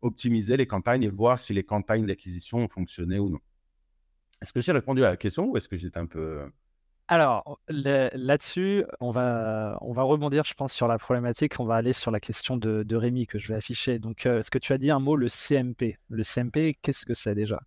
optimiser 0.03 0.57
les 0.57 0.67
campagnes 0.67 1.05
et 1.05 1.09
voir 1.09 1.39
si 1.39 1.55
les 1.55 1.65
campagnes 1.65 2.07
d'acquisition 2.07 2.59
ont 2.59 2.69
fonctionné 2.69 3.19
ou 3.19 3.31
non. 3.31 3.41
Est-ce 4.43 4.53
que 4.53 4.61
j'ai 4.61 4.73
répondu 4.73 5.05
à 5.05 5.11
la 5.11 5.17
question 5.17 5.47
ou 5.47 5.57
est-ce 5.57 5.69
que 5.69 5.77
j'étais 5.77 5.99
un 5.99 6.07
peu 6.07 6.51
alors, 7.13 7.59
là-dessus, 7.67 8.85
on 9.01 9.11
va, 9.11 9.77
on 9.81 9.93
va 9.93 10.03
rebondir, 10.03 10.45
je 10.45 10.55
pense, 10.55 10.73
sur 10.73 10.87
la 10.87 10.97
problématique. 10.97 11.59
On 11.59 11.65
va 11.65 11.75
aller 11.75 11.93
sur 11.93 12.13
la 12.13 12.21
question 12.21 12.57
de, 12.57 12.95
Rémi 12.95 13.27
que 13.27 13.37
je 13.37 13.49
vais 13.49 13.57
afficher. 13.57 13.99
Donc, 13.99 14.27
est-ce 14.27 14.49
que 14.49 14.59
tu 14.59 14.73
as 14.73 14.79
dit 14.79 14.93
un 14.93 15.01
mot, 15.01 15.17
le 15.17 15.27
CMP 15.29 15.99
Le 16.09 16.23
CMP, 16.23 16.79
qu'est-ce 16.81 17.05
que 17.05 17.15
c'est 17.15 17.35
déjà? 17.35 17.61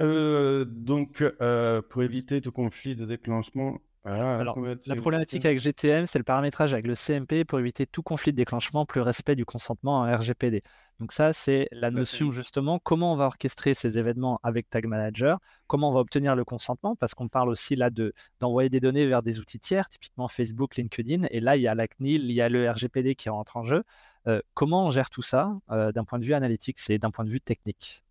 Euh, 0.00 0.64
Donc, 0.64 1.22
euh, 1.40 1.82
pour 1.82 2.02
éviter 2.02 2.40
tout 2.40 2.52
conflit 2.52 2.96
de 2.96 3.04
déclenchement, 3.04 3.80
alors, 4.06 4.56
la 4.86 4.96
problématique 4.96 5.44
avec 5.44 5.58
GTM, 5.58 6.06
c'est 6.06 6.18
le 6.18 6.24
paramétrage 6.24 6.72
avec 6.72 6.86
le 6.86 6.94
CMP 6.94 7.44
pour 7.44 7.58
éviter 7.58 7.86
tout 7.86 8.02
conflit 8.02 8.30
de 8.30 8.36
déclenchement, 8.36 8.86
plus 8.86 9.00
respect 9.00 9.34
du 9.34 9.44
consentement 9.44 10.00
en 10.00 10.16
RGPD. 10.16 10.62
Donc 11.00 11.10
ça, 11.10 11.32
c'est 11.32 11.68
la 11.72 11.90
notion 11.90 12.30
justement, 12.30 12.78
comment 12.78 13.12
on 13.12 13.16
va 13.16 13.26
orchestrer 13.26 13.74
ces 13.74 13.98
événements 13.98 14.38
avec 14.44 14.70
Tag 14.70 14.86
Manager, 14.86 15.40
comment 15.66 15.90
on 15.90 15.92
va 15.92 16.00
obtenir 16.00 16.36
le 16.36 16.44
consentement, 16.44 16.94
parce 16.94 17.14
qu'on 17.14 17.28
parle 17.28 17.48
aussi 17.48 17.74
là 17.74 17.90
de, 17.90 18.12
d'envoyer 18.38 18.68
des 18.68 18.80
données 18.80 19.06
vers 19.06 19.22
des 19.22 19.40
outils 19.40 19.58
tiers, 19.58 19.88
typiquement 19.88 20.28
Facebook, 20.28 20.76
LinkedIn, 20.76 21.26
et 21.30 21.40
là, 21.40 21.56
il 21.56 21.62
y 21.62 21.68
a 21.68 21.74
la 21.74 21.88
CNIL, 21.88 22.24
il 22.24 22.32
y 22.32 22.40
a 22.40 22.48
le 22.48 22.70
RGPD 22.70 23.16
qui 23.16 23.28
rentre 23.28 23.56
en 23.56 23.64
jeu. 23.64 23.82
Euh, 24.28 24.40
comment 24.54 24.86
on 24.86 24.90
gère 24.92 25.10
tout 25.10 25.22
ça 25.22 25.52
euh, 25.70 25.90
d'un 25.90 26.04
point 26.04 26.20
de 26.20 26.24
vue 26.24 26.34
analytique 26.34 26.78
et 26.88 26.98
d'un 26.98 27.10
point 27.10 27.24
de 27.24 27.30
vue 27.30 27.40
technique? 27.40 28.04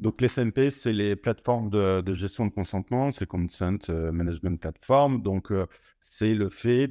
Donc, 0.00 0.22
les 0.22 0.28
SMP, 0.28 0.70
c'est 0.70 0.94
les 0.94 1.14
plateformes 1.14 1.68
de, 1.68 2.12
gestion 2.14 2.46
de 2.46 2.50
consentement, 2.50 3.12
c'est 3.12 3.26
Consent 3.26 3.90
euh, 3.90 4.10
Management 4.10 4.58
Platform. 4.58 5.20
Donc, 5.20 5.52
euh, 5.52 5.66
c'est 6.00 6.34
le 6.34 6.48
fait 6.48 6.88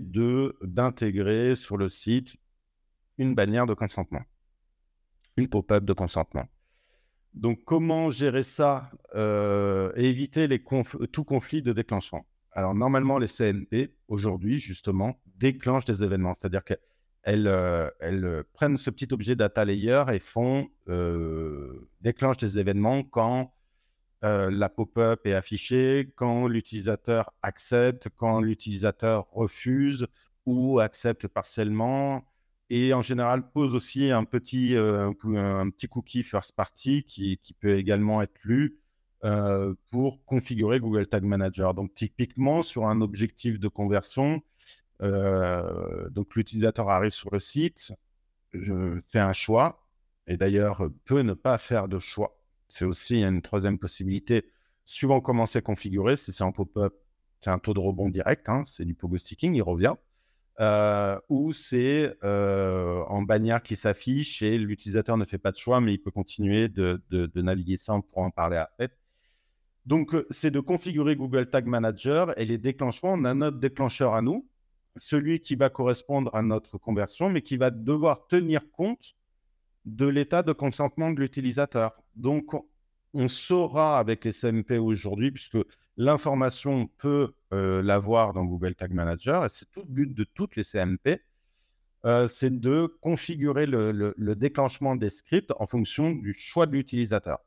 d'intégrer 0.61 1.55
sur 1.55 1.75
le 1.75 1.89
site 1.89 2.35
une 3.17 3.33
bannière 3.33 3.65
de 3.65 3.73
consentement, 3.73 4.21
une 5.37 5.49
pop-up 5.49 5.83
de 5.85 5.93
consentement. 5.93 6.45
Donc, 7.33 7.63
comment 7.65 8.11
gérer 8.11 8.43
ça 8.43 8.91
euh, 9.15 9.91
et 9.95 10.07
éviter 10.07 10.47
les 10.47 10.63
tout 11.11 11.23
conflit 11.23 11.63
de 11.63 11.73
déclenchement? 11.73 12.27
Alors, 12.51 12.75
normalement, 12.75 13.17
les 13.17 13.27
CNP, 13.27 13.91
aujourd'hui, 14.07 14.59
justement, 14.59 15.19
déclenchent 15.35 15.85
des 15.85 16.03
événements. 16.03 16.35
C'est-à-dire 16.35 16.63
que 16.63 16.75
elles, 17.23 17.47
euh, 17.47 17.89
euh, 18.01 18.43
prennent 18.53 18.77
ce 18.77 18.89
petit 18.89 19.07
objet 19.11 19.35
data 19.35 19.65
layer 19.65 20.03
et 20.13 20.19
font 20.19 20.69
euh, 20.87 21.89
déclenchent 22.01 22.37
des 22.37 22.57
événements 22.57 23.03
quand 23.03 23.53
la 24.21 24.67
pop-up 24.67 25.25
est 25.25 25.33
affichée, 25.33 26.11
quand 26.17 26.47
l'utilisateur 26.47 27.31
accepte, 27.41 28.09
quand 28.17 28.41
l'utilisateur 28.41 29.29
refuse 29.31 30.07
ou 30.45 30.81
accepte 30.81 31.29
partiellement. 31.29 32.25
Et 32.69 32.93
en 32.93 33.01
général, 33.01 33.49
pose 33.49 33.73
aussi 33.75 34.11
un 34.11 34.25
petit, 34.25 34.75
un, 34.75 35.13
petit 35.13 35.87
cookie 35.87 36.23
first 36.23 36.53
party 36.53 37.05
qui, 37.05 37.37
qui, 37.37 37.53
peut 37.53 37.77
également 37.77 38.21
être 38.21 38.37
lu 38.43 38.77
pour 39.89 40.25
configurer 40.25 40.81
Google 40.81 41.07
Tag 41.07 41.23
Manager. 41.23 41.73
Donc, 41.73 41.93
typiquement, 41.93 42.61
sur 42.61 42.87
un 42.87 42.99
objectif 42.99 43.57
de 43.57 43.69
conversion, 43.69 44.41
euh, 45.01 46.09
donc 46.09 46.35
l'utilisateur 46.35 46.89
arrive 46.89 47.11
sur 47.11 47.31
le 47.31 47.39
site, 47.39 47.93
je 48.53 48.99
fais 49.09 49.19
un 49.19 49.33
choix, 49.33 49.85
et 50.27 50.37
d'ailleurs 50.37 50.89
peut 51.05 51.21
ne 51.21 51.33
pas 51.33 51.57
faire 51.57 51.87
de 51.87 51.99
choix. 51.99 52.37
C'est 52.69 52.85
aussi 52.85 53.23
une 53.23 53.41
troisième 53.41 53.79
possibilité, 53.79 54.45
suivant 54.85 55.21
comment 55.21 55.45
c'est 55.45 55.61
configuré. 55.61 56.15
Si 56.17 56.31
c'est 56.31 56.43
en 56.43 56.51
pop-up, 56.51 56.93
c'est 57.41 57.49
un 57.49 57.59
taux 57.59 57.73
de 57.73 57.79
rebond 57.79 58.09
direct, 58.09 58.49
hein, 58.49 58.63
c'est 58.65 58.85
du 58.85 58.93
pogo 58.93 59.17
sticking, 59.17 59.55
il 59.55 59.61
revient. 59.61 59.95
Euh, 60.59 61.17
ou 61.29 61.53
c'est 61.53 62.17
euh, 62.25 63.01
en 63.07 63.21
bannière 63.21 63.63
qui 63.63 63.77
s'affiche 63.77 64.41
et 64.41 64.57
l'utilisateur 64.57 65.15
ne 65.15 65.23
fait 65.23 65.37
pas 65.37 65.53
de 65.53 65.57
choix, 65.57 65.79
mais 65.79 65.93
il 65.93 65.99
peut 65.99 66.11
continuer 66.11 66.67
de, 66.67 67.01
de 67.09 67.41
naviguer 67.41 67.77
ça, 67.77 67.93
on 67.93 68.01
pourra 68.01 68.25
en 68.25 68.31
parler 68.31 68.57
après. 68.57 68.89
Donc, 69.85 70.15
c'est 70.29 70.51
de 70.51 70.59
configurer 70.59 71.15
Google 71.15 71.49
Tag 71.49 71.65
Manager 71.65 72.37
et 72.39 72.45
les 72.45 72.57
déclenchements. 72.57 73.13
On 73.13 73.23
a 73.25 73.33
notre 73.33 73.57
déclencheur 73.57 74.13
à 74.13 74.21
nous, 74.21 74.47
celui 74.99 75.39
qui 75.39 75.55
va 75.55 75.69
correspondre 75.69 76.33
à 76.35 76.41
notre 76.41 76.77
conversion, 76.77 77.29
mais 77.29 77.41
qui 77.41 77.57
va 77.57 77.71
devoir 77.71 78.27
tenir 78.27 78.69
compte 78.71 79.15
de 79.85 80.05
l'état 80.05 80.43
de 80.43 80.53
consentement 80.53 81.11
de 81.11 81.19
l'utilisateur. 81.19 81.93
Donc, 82.15 82.53
on 83.13 83.27
saura 83.27 83.97
avec 83.97 84.25
les 84.25 84.33
CMP 84.33 84.77
aujourd'hui, 84.77 85.31
puisque 85.31 85.57
l'information 85.97 86.87
peut 86.97 87.33
euh, 87.53 87.81
l'avoir 87.81 88.33
dans 88.33 88.45
Google 88.45 88.75
Tag 88.75 88.93
Manager, 88.93 89.45
et 89.45 89.49
c'est 89.49 89.69
tout 89.71 89.81
le 89.81 89.93
but 89.93 90.13
de 90.13 90.23
toutes 90.23 90.55
les 90.55 90.63
CMP, 90.63 91.21
euh, 92.05 92.27
c'est 92.27 92.59
de 92.59 92.93
configurer 93.01 93.65
le, 93.65 94.13
déclenchement 94.35 94.95
des 94.95 95.09
scripts 95.09 95.51
en 95.57 95.67
fonction 95.67 96.11
du 96.11 96.33
choix 96.33 96.65
de 96.65 96.73
l'utilisateur. 96.73 97.39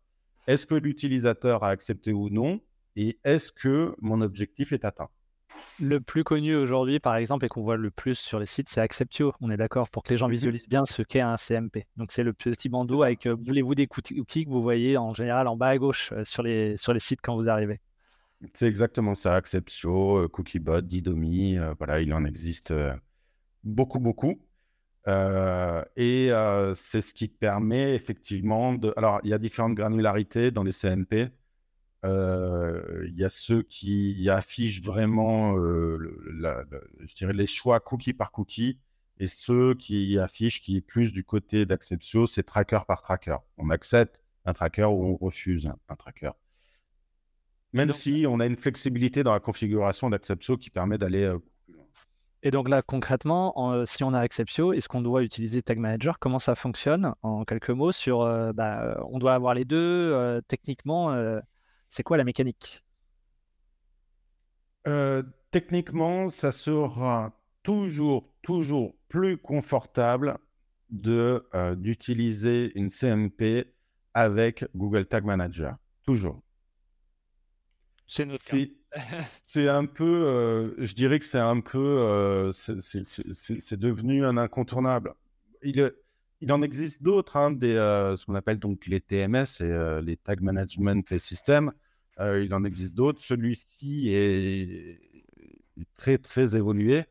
Est-ce 0.47 0.67
que 0.67 0.75
l'utilisateur 0.75 1.63
a 1.63 1.69
accepté 1.69 2.13
ou 2.13 2.29
non, 2.29 2.61
et 2.97 3.19
est-ce 3.25 3.53
que 3.53 3.95
mon 4.01 4.21
objectif 4.21 4.73
est 4.73 4.85
atteint? 4.85 5.09
Le 5.81 6.01
plus 6.01 6.25
connu 6.25 6.55
aujourd'hui, 6.55 7.01
par 7.01 7.17
exemple, 7.17 7.45
et 7.45 7.49
qu'on 7.49 7.63
voit 7.63 7.77
le 7.77 7.91
plus 7.91 8.19
sur 8.19 8.39
les 8.39 8.47
sites, 8.47 8.69
c'est 8.69 8.81
Acceptio. 8.81 9.33
On 9.41 9.51
est 9.51 9.57
d'accord 9.57 9.89
pour 9.91 10.03
que 10.03 10.11
les 10.11 10.17
gens 10.17 10.29
mmh 10.29 10.33
visualisent 10.33 10.69
bien 10.69 10.85
ce 10.85 11.03
qu'est 11.03 11.21
un 11.21 11.37
CMP. 11.37 11.87
Donc, 11.97 12.13
c'est 12.13 12.23
le 12.23 12.33
petit 12.33 12.69
bandeau 12.69 13.03
avec 13.03 13.27
euh, 13.27 13.35
voulez-vous 13.39 13.75
des 13.75 13.87
cookies 13.87 14.45
que 14.45 14.51
vous 14.51 14.63
voyez 14.63 14.97
en 14.97 15.13
général 15.13 15.49
en 15.49 15.57
bas 15.57 15.69
à 15.69 15.79
gauche 15.79 16.13
euh, 16.13 16.25
sur, 16.25 16.43
les, 16.43 16.77
sur 16.77 16.93
les 16.93 17.01
sites 17.01 17.21
quand 17.23 17.35
vous 17.37 17.49
arrivez? 17.49 17.81
C'est 18.55 18.67
exactement 18.67 19.15
ça. 19.15 19.37
Acceptio, 19.37 20.19
euh, 20.19 20.29
Cookiebot, 20.29 20.81
Didomi, 20.83 21.59
voilà, 21.79 22.01
il 22.01 22.13
en 22.13 22.25
existe 22.25 22.75
beaucoup, 23.65 24.01
beaucoup. 24.01 24.41
et 25.07 26.31
c'est 26.75 27.01
ce 27.01 27.15
qui 27.15 27.29
permet 27.29 27.95
effectivement 27.95 28.75
de. 28.75 28.93
Alors, 28.97 29.21
il 29.25 29.31
y 29.31 29.35
a 29.35 29.39
différentes 29.39 29.75
granularités 29.75 30.51
dans 30.51 30.63
les 30.63 30.73
CMP. 30.73 31.31
Il 32.05 33.15
y 33.17 33.25
a 33.25 33.29
ceux 33.29 33.63
qui 33.63 34.29
affichent 34.29 34.83
vraiment, 34.83 35.55
je 35.57 37.15
dirais, 37.15 37.33
les 37.33 37.47
choix 37.47 37.81
cookie 37.81 38.13
par 38.13 38.33
cookie, 38.33 38.79
et 39.19 39.27
ceux 39.27 39.75
qui 39.75 40.19
affichent 40.19 40.63
qui 40.63 40.79
est 40.79 40.81
plus 40.81 41.13
du 41.13 41.23
côté 41.23 41.67
d'Acceptio, 41.67 42.27
c'est 42.27 42.43
tracker 42.43 42.81
par 42.89 43.03
tracker. 43.03 43.37
On 43.57 43.71
accepte 43.71 44.21
un 44.45 44.53
tracker 44.53 44.87
ou 44.87 45.05
on 45.05 45.17
refuse 45.17 45.71
un, 45.89 45.95
tracker. 45.95 46.33
Même 47.73 47.93
si 47.93 48.27
on 48.29 48.41
a 48.41 48.47
une 48.47 48.57
flexibilité 48.57 49.23
dans 49.23 49.33
la 49.33 49.39
configuration 49.39 50.11
d'Acceptio 50.11 50.57
qui 50.57 50.71
permet 50.71 50.99
d'aller 50.99 51.23
euh, 51.23 51.39
plus 51.65 51.75
loin. 51.75 51.85
Et 52.43 52.51
donc 52.51 52.69
là, 52.69 52.83
concrètement, 52.83 53.85
si 53.87 54.03
on 54.03 54.13
a 54.13 54.19
Acceptio, 54.19 54.73
est-ce 54.73 54.89
qu'on 54.89 55.03
doit 55.03 55.23
utiliser 55.23 55.63
Tag 55.63 55.79
Manager? 55.79 56.19
Comment 56.19 56.41
ça 56.41 56.57
fonctionne 56.57 57.15
En 57.23 57.45
quelques 57.45 57.71
mots, 57.71 57.93
sur, 57.93 58.25
bah, 58.53 59.01
on 59.09 59.21
doit 59.21 59.35
avoir 59.35 59.55
les 59.55 59.65
deux. 59.65 60.43
techniquement, 60.49 61.15
c'est 61.93 62.03
quoi 62.03 62.17
la 62.17 62.25
mécanique? 62.25 62.83
Euh, 64.89 65.23
Techniquement, 65.51 66.31
ça 66.31 66.51
sera 66.51 67.39
toujours, 67.63 68.33
toujours 68.41 68.95
plus 69.11 69.37
confortable 69.37 70.39
de 70.89 71.47
euh, 71.55 71.75
d'utiliser 71.75 72.73
une 72.77 72.89
CMP 72.89 73.75
avec 74.15 74.65
Google 74.75 75.05
Tag 75.05 75.27
Manager. 75.27 75.77
Toujours. 76.07 76.41
C'est 78.07 78.27
C'est 79.43 79.69
un 79.69 79.85
peu, 79.85 80.25
euh, 80.25 80.75
je 80.79 80.95
dirais 80.95 81.19
que 81.19 81.27
c'est 81.27 81.39
un 81.39 81.61
peu, 81.61 82.51
c'est 82.53 83.79
devenu 83.79 84.25
un 84.25 84.39
incontournable. 84.39 85.13
Il, 85.63 85.93
il 86.43 86.53
en 86.53 86.61
existe 86.61 87.03
d'autres, 87.03 87.37
hein, 87.37 87.57
ce 87.61 88.27
qu'on 88.27 88.35
appelle 88.35 88.59
donc 88.59 88.87
les 88.87 89.01
TMS, 89.01 89.61
et, 89.61 90.01
les 90.03 90.17
Tag 90.17 90.41
Management 90.43 91.19
Systems. 91.19 91.73
Euh, 92.21 92.45
il 92.45 92.55
en 92.55 92.65
existe 92.65 92.95
d'autres. 92.95 93.21
Celui-ci 93.23 94.11
est 94.11 95.01
très, 95.97 96.19
très 96.19 96.57
évolué. 96.57 97.05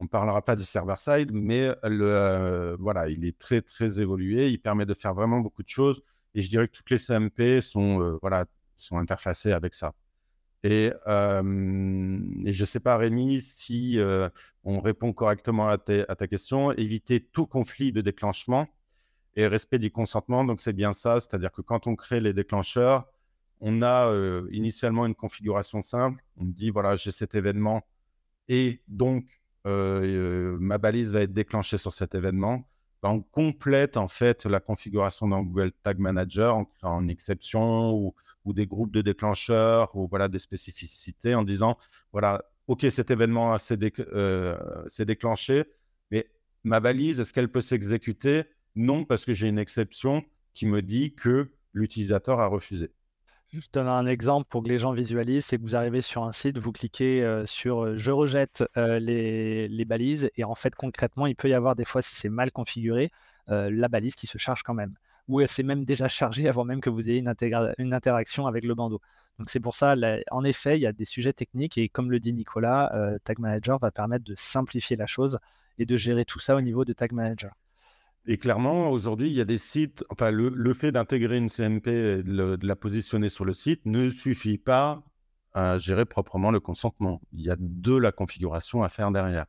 On 0.00 0.04
ne 0.04 0.08
parlera 0.08 0.42
pas 0.42 0.56
du 0.56 0.64
server-side, 0.64 1.32
mais 1.32 1.74
euh, 1.84 2.76
voilà, 2.78 3.08
il 3.08 3.24
est 3.24 3.36
très, 3.38 3.60
très 3.62 4.00
évolué. 4.00 4.48
Il 4.48 4.58
permet 4.58 4.86
de 4.86 4.94
faire 4.94 5.14
vraiment 5.14 5.40
beaucoup 5.40 5.62
de 5.62 5.68
choses. 5.68 6.02
Et 6.34 6.40
je 6.40 6.48
dirais 6.48 6.68
que 6.68 6.72
toutes 6.72 6.90
les 6.90 6.98
CMP 6.98 7.60
sont, 7.60 8.00
euh, 8.02 8.18
voilà, 8.22 8.46
sont 8.76 8.96
interfacées 8.98 9.52
avec 9.52 9.74
ça. 9.74 9.94
Et, 10.64 10.92
je 11.06 11.42
ne 11.42 12.64
sais 12.64 12.80
pas, 12.80 12.96
Rémi, 12.96 13.40
si 13.40 13.98
on 14.64 14.80
répond 14.80 15.12
correctement 15.12 15.68
à, 15.68 15.78
ta 15.78 16.26
question. 16.26 16.72
Éviter 16.72 17.20
tout 17.20 17.46
conflit 17.46 17.92
de 17.92 18.00
déclenchement. 18.00 18.66
Et 19.36 19.46
respect 19.46 19.78
du 19.78 19.92
consentement, 19.92 20.44
donc 20.44 20.58
c'est 20.58 20.72
bien 20.72 20.92
ça, 20.92 21.20
c'est-à-dire 21.20 21.52
que 21.52 21.62
quand 21.62 21.86
on 21.86 21.94
crée 21.94 22.18
les 22.18 22.32
déclencheurs, 22.32 23.06
on 23.60 23.82
a 23.82 24.12
initialement 24.50 25.06
une 25.06 25.14
configuration 25.14 25.80
simple. 25.80 26.24
On 26.38 26.44
dit 26.44 26.70
voilà, 26.70 26.96
j'ai 26.96 27.12
cet 27.12 27.36
événement 27.36 27.86
et 28.48 28.82
donc 28.88 29.24
ma 29.64 30.78
balise 30.78 31.12
va 31.12 31.20
être 31.20 31.32
déclenchée 31.32 31.78
sur 31.78 31.92
cet 31.92 32.16
événement. 32.16 32.68
Ben, 33.02 33.10
on 33.10 33.20
complète 33.22 33.96
en 33.96 34.08
fait 34.08 34.44
la 34.44 34.58
configuration 34.58 35.28
dans 35.28 35.42
Google 35.42 35.70
Tag 35.82 35.98
Manager 35.98 36.56
en 36.56 36.64
créant 36.64 37.00
une 37.00 37.10
exception 37.10 37.92
ou, 37.92 38.14
des 38.46 38.66
groupes 38.66 38.92
de 38.92 39.02
déclencheurs 39.02 39.94
ou 39.94 40.08
voilà 40.08 40.26
des 40.28 40.38
spécificités 40.38 41.34
en 41.34 41.44
disant 41.44 41.76
voilà 42.12 42.42
ok 42.66 42.86
cet 42.88 43.10
événement 43.10 43.54
euh, 43.54 44.56
s'est 44.86 45.04
déclenché 45.04 45.64
mais 46.10 46.30
ma 46.64 46.80
balise 46.80 47.20
est-ce 47.20 47.34
qu'elle 47.34 47.50
peut 47.52 47.60
s'exécuter? 47.60 48.44
Non 48.74 49.04
parce 49.04 49.26
que 49.26 49.34
j'ai 49.34 49.48
une 49.48 49.58
exception 49.58 50.24
qui 50.54 50.64
me 50.64 50.80
dit 50.80 51.14
que 51.14 51.50
l'utilisateur 51.74 52.40
a 52.40 52.46
refusé 52.46 52.90
je 53.52 53.66
donne 53.72 53.88
un 53.88 54.06
exemple 54.06 54.46
pour 54.48 54.62
que 54.62 54.68
les 54.68 54.78
gens 54.78 54.92
visualisent, 54.92 55.46
c'est 55.46 55.56
que 55.56 55.62
vous 55.62 55.76
arrivez 55.76 56.02
sur 56.02 56.24
un 56.24 56.32
site, 56.32 56.58
vous 56.58 56.72
cliquez 56.72 57.42
sur 57.46 57.96
je 57.96 58.10
rejette 58.10 58.64
les, 58.76 59.84
balises 59.86 60.30
et 60.36 60.44
en 60.44 60.54
fait 60.54 60.74
concrètement 60.74 61.26
il 61.26 61.34
peut 61.34 61.48
y 61.48 61.54
avoir 61.54 61.74
des 61.74 61.84
fois 61.84 62.02
si 62.02 62.14
c'est 62.14 62.28
mal 62.28 62.52
configuré 62.52 63.10
la 63.48 63.88
balise 63.88 64.16
qui 64.16 64.26
se 64.26 64.38
charge 64.38 64.62
quand 64.62 64.74
même 64.74 64.94
ou 65.28 65.40
elle 65.40 65.48
s'est 65.48 65.62
même 65.62 65.84
déjà 65.84 66.08
chargée 66.08 66.48
avant 66.48 66.64
même 66.64 66.80
que 66.80 66.90
vous 66.90 67.10
ayez 67.10 67.18
une, 67.18 67.34
une 67.78 67.94
interaction 67.94 68.46
avec 68.46 68.64
le 68.64 68.74
bandeau. 68.74 69.00
Donc 69.38 69.50
c'est 69.50 69.60
pour 69.60 69.74
ça, 69.74 69.94
en 70.30 70.44
effet, 70.44 70.78
il 70.78 70.80
y 70.80 70.86
a 70.86 70.92
des 70.92 71.04
sujets 71.04 71.32
techniques 71.32 71.78
et 71.78 71.88
comme 71.88 72.10
le 72.10 72.18
dit 72.18 72.32
Nicolas, 72.32 73.18
Tag 73.24 73.38
Manager 73.38 73.78
va 73.78 73.90
permettre 73.90 74.24
de 74.24 74.34
simplifier 74.36 74.96
la 74.96 75.06
chose 75.06 75.38
et 75.78 75.86
de 75.86 75.96
gérer 75.96 76.24
tout 76.24 76.40
ça 76.40 76.56
au 76.56 76.60
niveau 76.60 76.84
de 76.84 76.92
Tag 76.92 77.12
Manager. 77.12 77.52
Et 78.30 78.36
clairement, 78.36 78.90
aujourd'hui, 78.90 79.28
il 79.28 79.32
y 79.32 79.40
a 79.40 79.46
des 79.46 79.56
sites, 79.56 80.04
enfin, 80.10 80.30
le, 80.30 80.74
fait 80.74 80.92
d'intégrer 80.92 81.38
une 81.38 81.48
CMP 81.48 81.88
et 81.88 82.22
de, 82.22 82.58
la 82.60 82.76
positionner 82.76 83.30
sur 83.30 83.46
le 83.46 83.54
site 83.54 83.86
ne 83.86 84.10
suffit 84.10 84.58
pas 84.58 85.02
à 85.54 85.78
gérer 85.78 86.04
proprement 86.04 86.50
le 86.50 86.60
consentement. 86.60 87.22
Il 87.32 87.40
y 87.40 87.50
a 87.50 87.56
de 87.58 87.96
la 87.96 88.12
configuration 88.12 88.82
à 88.82 88.90
faire 88.90 89.10
derrière. 89.12 89.46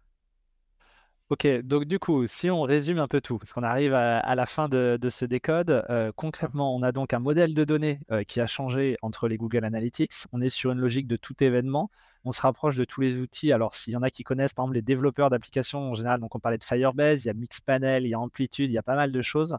Ok, 1.29 1.45
donc 1.61 1.83
du 1.85 1.99
coup, 1.99 2.25
si 2.25 2.49
on 2.49 2.61
résume 2.61 2.99
un 2.99 3.09
peu 3.09 3.19
tout, 3.19 3.37
parce 3.37 3.51
qu'on 3.51 3.63
arrive 3.63 3.93
à, 3.93 4.33
la 4.33 4.45
fin 4.45 4.69
de, 4.69 4.97
ce 5.09 5.25
décode, 5.25 5.85
euh, 5.89 6.13
concrètement, 6.15 6.73
on 6.73 6.81
a 6.81 6.93
donc 6.93 7.13
un 7.13 7.19
modèle 7.19 7.53
de 7.53 7.65
données 7.65 7.99
euh, 8.11 8.23
qui 8.23 8.39
a 8.39 8.47
changé 8.47 8.95
entre 9.01 9.27
les 9.27 9.35
Google 9.35 9.65
Analytics. 9.65 10.13
On 10.31 10.39
est 10.39 10.47
sur 10.47 10.71
une 10.71 10.79
logique 10.79 11.05
de 11.05 11.17
tout 11.17 11.35
événement 11.43 11.91
on 12.25 12.31
se 12.31 12.41
rapproche 12.41 12.75
de 12.75 12.85
tous 12.85 13.01
les 13.01 13.17
outils. 13.17 13.51
Alors, 13.51 13.73
s'il 13.73 13.93
y 13.93 13.95
en 13.95 14.03
a 14.03 14.09
qui 14.09 14.23
connaissent, 14.23 14.53
par 14.53 14.65
exemple, 14.65 14.75
les 14.75 14.81
développeurs 14.81 15.29
d'applications 15.29 15.91
en 15.91 15.93
général, 15.93 16.19
donc 16.19 16.35
on 16.35 16.39
parlait 16.39 16.57
de 16.57 16.63
Firebase, 16.63 17.25
il 17.25 17.27
y 17.27 17.31
a 17.31 17.33
Mixpanel, 17.33 18.05
il 18.05 18.09
y 18.09 18.13
a 18.13 18.19
Amplitude, 18.19 18.69
il 18.69 18.73
y 18.73 18.77
a 18.77 18.83
pas 18.83 18.95
mal 18.95 19.11
de 19.11 19.21
choses. 19.21 19.57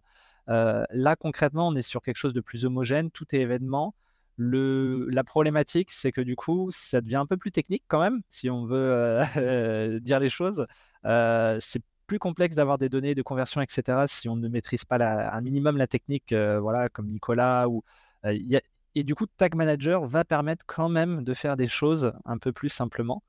Euh, 0.48 0.84
là, 0.90 1.16
concrètement, 1.16 1.68
on 1.68 1.76
est 1.76 1.82
sur 1.82 2.02
quelque 2.02 2.16
chose 2.16 2.34
de 2.34 2.40
plus 2.40 2.64
homogène, 2.64 3.10
tout 3.10 3.26
est 3.34 3.40
événement. 3.40 3.94
la 4.38 5.24
problématique, 5.24 5.90
c'est 5.90 6.12
que 6.12 6.20
du 6.20 6.36
coup, 6.36 6.68
ça 6.70 7.00
devient 7.00 7.16
un 7.16 7.26
peu 7.26 7.36
plus 7.36 7.50
technique 7.52 7.84
quand 7.88 8.00
même, 8.00 8.22
si 8.28 8.50
on 8.50 8.66
veut 8.66 9.24
euh, 9.36 10.00
dire 10.00 10.20
les 10.20 10.30
choses. 10.30 10.66
Euh, 11.04 11.58
c'est 11.60 11.82
plus 12.06 12.18
complexe 12.18 12.56
d'avoir 12.56 12.78
des 12.78 12.88
données 12.88 13.14
de 13.14 13.22
conversion, 13.22 13.60
etc., 13.60 14.06
si 14.06 14.28
on 14.28 14.36
ne 14.36 14.48
maîtrise 14.48 14.84
pas 14.84 14.96
un 14.98 15.40
minimum 15.40 15.76
la 15.76 15.86
technique, 15.86 16.34
voilà, 16.34 16.88
comme 16.88 17.06
Nicolas. 17.08 17.68
Ou, 17.68 17.84
il 18.24 18.46
y 18.50 18.56
a, 18.56 18.60
et 18.94 19.04
du 19.04 19.14
coup, 19.14 19.26
Tag 19.26 19.54
Manager 19.54 20.04
va 20.04 20.24
permettre 20.24 20.64
quand 20.66 20.88
même 20.88 21.22
de 21.22 21.34
faire 21.34 21.56
des 21.56 21.68
choses 21.68 22.12
un 22.24 22.38
peu 22.38 22.52
plus 22.52 22.68
simplement. 22.68 23.22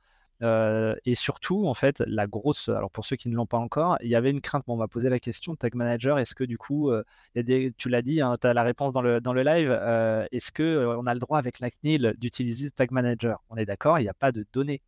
Euh, 0.43 0.95
et 1.05 1.13
surtout, 1.13 1.67
en 1.67 1.73
fait, 1.73 2.01
la 2.07 2.25
grosse, 2.25 2.69
alors 2.69 2.89
pour 2.89 3.05
ceux 3.05 3.15
qui 3.15 3.29
ne 3.29 3.35
l'ont 3.35 3.45
pas 3.45 3.59
encore, 3.59 3.97
il 4.01 4.09
y 4.09 4.15
avait 4.15 4.31
une 4.31 4.41
crainte. 4.41 4.63
Bon, 4.65 4.73
on 4.73 4.77
m'a 4.77 4.87
posé 4.87 5.09
la 5.09 5.19
question, 5.19 5.55
Tag 5.55 5.75
Manager, 5.75 6.17
est-ce 6.17 6.33
que 6.33 6.43
du 6.43 6.57
coup, 6.57 6.89
euh, 6.89 7.03
tu 7.77 7.89
l'as 7.89 8.01
dit, 8.01 8.21
hein, 8.21 8.35
tu 8.41 8.47
as 8.47 8.53
la 8.53 8.63
réponse 8.63 8.91
dans 8.93 9.03
le, 9.03 9.21
dans 9.21 9.33
le 9.33 9.43
live, 9.43 9.69
euh, 9.69 10.25
est-ce 10.31 10.51
qu'on 10.51 10.99
on 10.99 11.05
a 11.05 11.13
le 11.13 11.19
droit 11.19 11.37
avec 11.37 11.59
la 11.59 11.69
CNIL 11.69 12.15
d'utiliser 12.17 12.71
Tag 12.71 12.91
Manager? 12.91 13.43
On 13.49 13.55
est 13.57 13.65
d'accord, 13.65 13.99
il 13.99 14.03
n'y 14.03 14.09
a 14.09 14.15
pas 14.15 14.31
de 14.31 14.45
données 14.51 14.81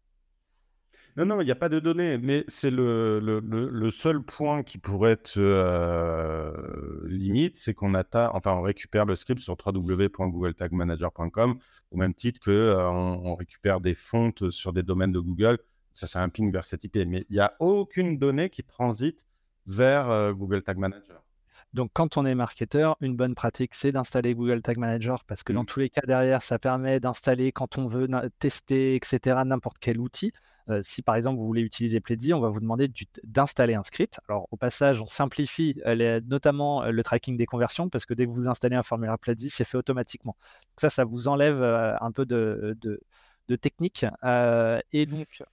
non, 1.16 1.26
non, 1.28 1.42
il 1.42 1.46
n'y 1.46 1.52
a 1.52 1.56
pas 1.56 1.70
de 1.70 1.80
données, 1.80 2.18
mais 2.18 2.44
c'est 2.48 2.72
le, 2.72 3.90
seul 3.92 4.24
point 4.24 4.64
qui 4.64 4.80
pourrait 4.80 5.12
être 5.12 5.36
euh, 5.38 6.52
limite, 7.08 7.56
c'est 7.56 7.76
qu'on 7.76 7.94
enfin, 7.94 8.54
on 8.54 8.62
récupère 8.62 9.06
le 9.06 9.16
script 9.16 9.40
sur 9.40 9.56
www.googletagmanager.com 9.64 11.60
au 11.92 11.98
même 11.98 12.16
titre 12.16 12.40
que 12.40 12.50
euh, 12.50 12.90
on, 12.90 13.36
récupère 13.36 13.80
des 13.80 13.94
fontes 13.94 14.50
sur 14.50 14.74
des 14.74 14.82
domaines 14.82 15.12
de 15.12 15.20
Google. 15.20 15.60
Ça, 15.94 16.08
c'est 16.08 16.18
un 16.18 16.30
ping 16.30 16.52
vers 16.52 16.64
cette 16.64 16.84
IP, 16.84 16.96
mais 17.08 17.28
il 17.30 17.34
n'y 17.34 17.40
a 17.40 17.54
aucune 17.60 18.18
donnée 18.18 18.50
qui 18.50 18.64
transite 18.64 19.28
vers 19.68 20.10
euh, 20.10 20.34
Google 20.34 20.64
Tag 20.64 20.78
Manager. 20.78 21.22
Donc, 21.74 21.92
quand 21.94 22.18
on 22.18 22.26
est 22.26 22.36
marketeur, 22.36 22.98
une 23.02 23.16
bonne 23.16 23.36
pratique, 23.36 23.74
c'est 23.74 23.92
d'installer 23.92 24.36
Google 24.36 24.62
Tag 24.62 24.78
Manager 24.78 25.24
parce 25.26 25.44
que 25.44 25.54
dans 25.54 25.64
mmh. 25.64 25.68
tous 25.68 25.80
les 25.80 25.90
cas 25.90 26.02
derrière, 26.06 26.42
ça 26.42 26.60
permet 26.60 27.00
d'installer 27.00 27.52
quand 27.52 27.78
on 27.78 27.88
veut 27.88 28.08
tester, 28.40 28.96
etc., 28.96 29.42
n'importe 29.46 29.78
quel 29.80 30.00
outil. 30.00 30.32
Euh, 30.70 30.82
si 30.82 31.02
par 31.02 31.16
exemple 31.16 31.40
vous 31.40 31.46
voulez 31.46 31.62
utiliser 31.62 32.00
Pledzi, 32.00 32.34
on 32.34 32.40
va 32.40 32.50
vous 32.50 32.60
demander 32.60 32.90
d'installer 33.24 33.74
un 33.74 33.84
script. 33.84 34.20
Alors, 34.30 34.48
au 34.52 34.58
passage, 34.58 35.02
on 35.02 35.08
simplifie 35.08 35.76
euh, 35.86 36.22
notamment 36.26 36.84
euh, 36.84 36.92
le 36.92 37.04
tracking 37.04 37.36
des 37.38 37.46
conversions 37.46 37.90
parce 37.90 38.06
que 38.06 38.14
dès 38.14 38.26
que 38.26 38.32
vous 38.32 38.48
installez 38.48 38.76
un 38.76 38.84
formulaire 38.84 39.20
Pledzi, 39.20 39.50
c'est 39.50 39.66
fait 39.66 39.78
automatiquement. 39.78 40.36
Donc, 40.62 40.80
ça, 40.80 40.90
ça 40.90 41.04
vous 41.04 41.28
enlève 41.28 41.62
un 41.64 42.12
peu 42.12 42.26
de, 42.26 42.78
de 43.48 43.56
technique. 43.56 44.06
et 44.92 45.06
donc, 45.06 45.44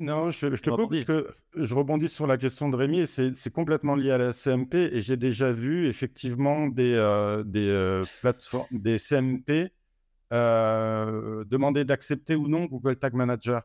non, 0.00 0.30
je, 0.30 0.48
te 0.48 0.70
coupe 0.70 0.90
parce 0.90 1.04
que 1.04 1.34
je 1.54 1.74
rebondis 1.74 2.08
sur 2.08 2.26
la 2.26 2.36
question 2.36 2.68
de 2.68 2.76
Rémi 2.76 3.00
et 3.00 3.06
c'est 3.06 3.52
complètement 3.52 3.94
lié 3.94 4.10
à 4.10 4.18
la 4.18 4.32
CMP 4.32 4.74
et 4.74 5.00
j'ai 5.00 5.16
déjà 5.16 5.52
vu 5.52 5.86
effectivement 5.88 6.66
des, 6.66 6.94
euh, 6.94 7.42
des 7.44 7.68
euh, 7.68 8.04
plateformes, 8.20 8.66
des 8.70 8.98
CMP 8.98 9.72
euh, 10.32 11.44
demander 11.44 11.84
d'accepter 11.84 12.34
ou 12.36 12.48
non 12.48 12.64
Google 12.64 12.96
Tag 12.96 13.14
Manager. 13.14 13.62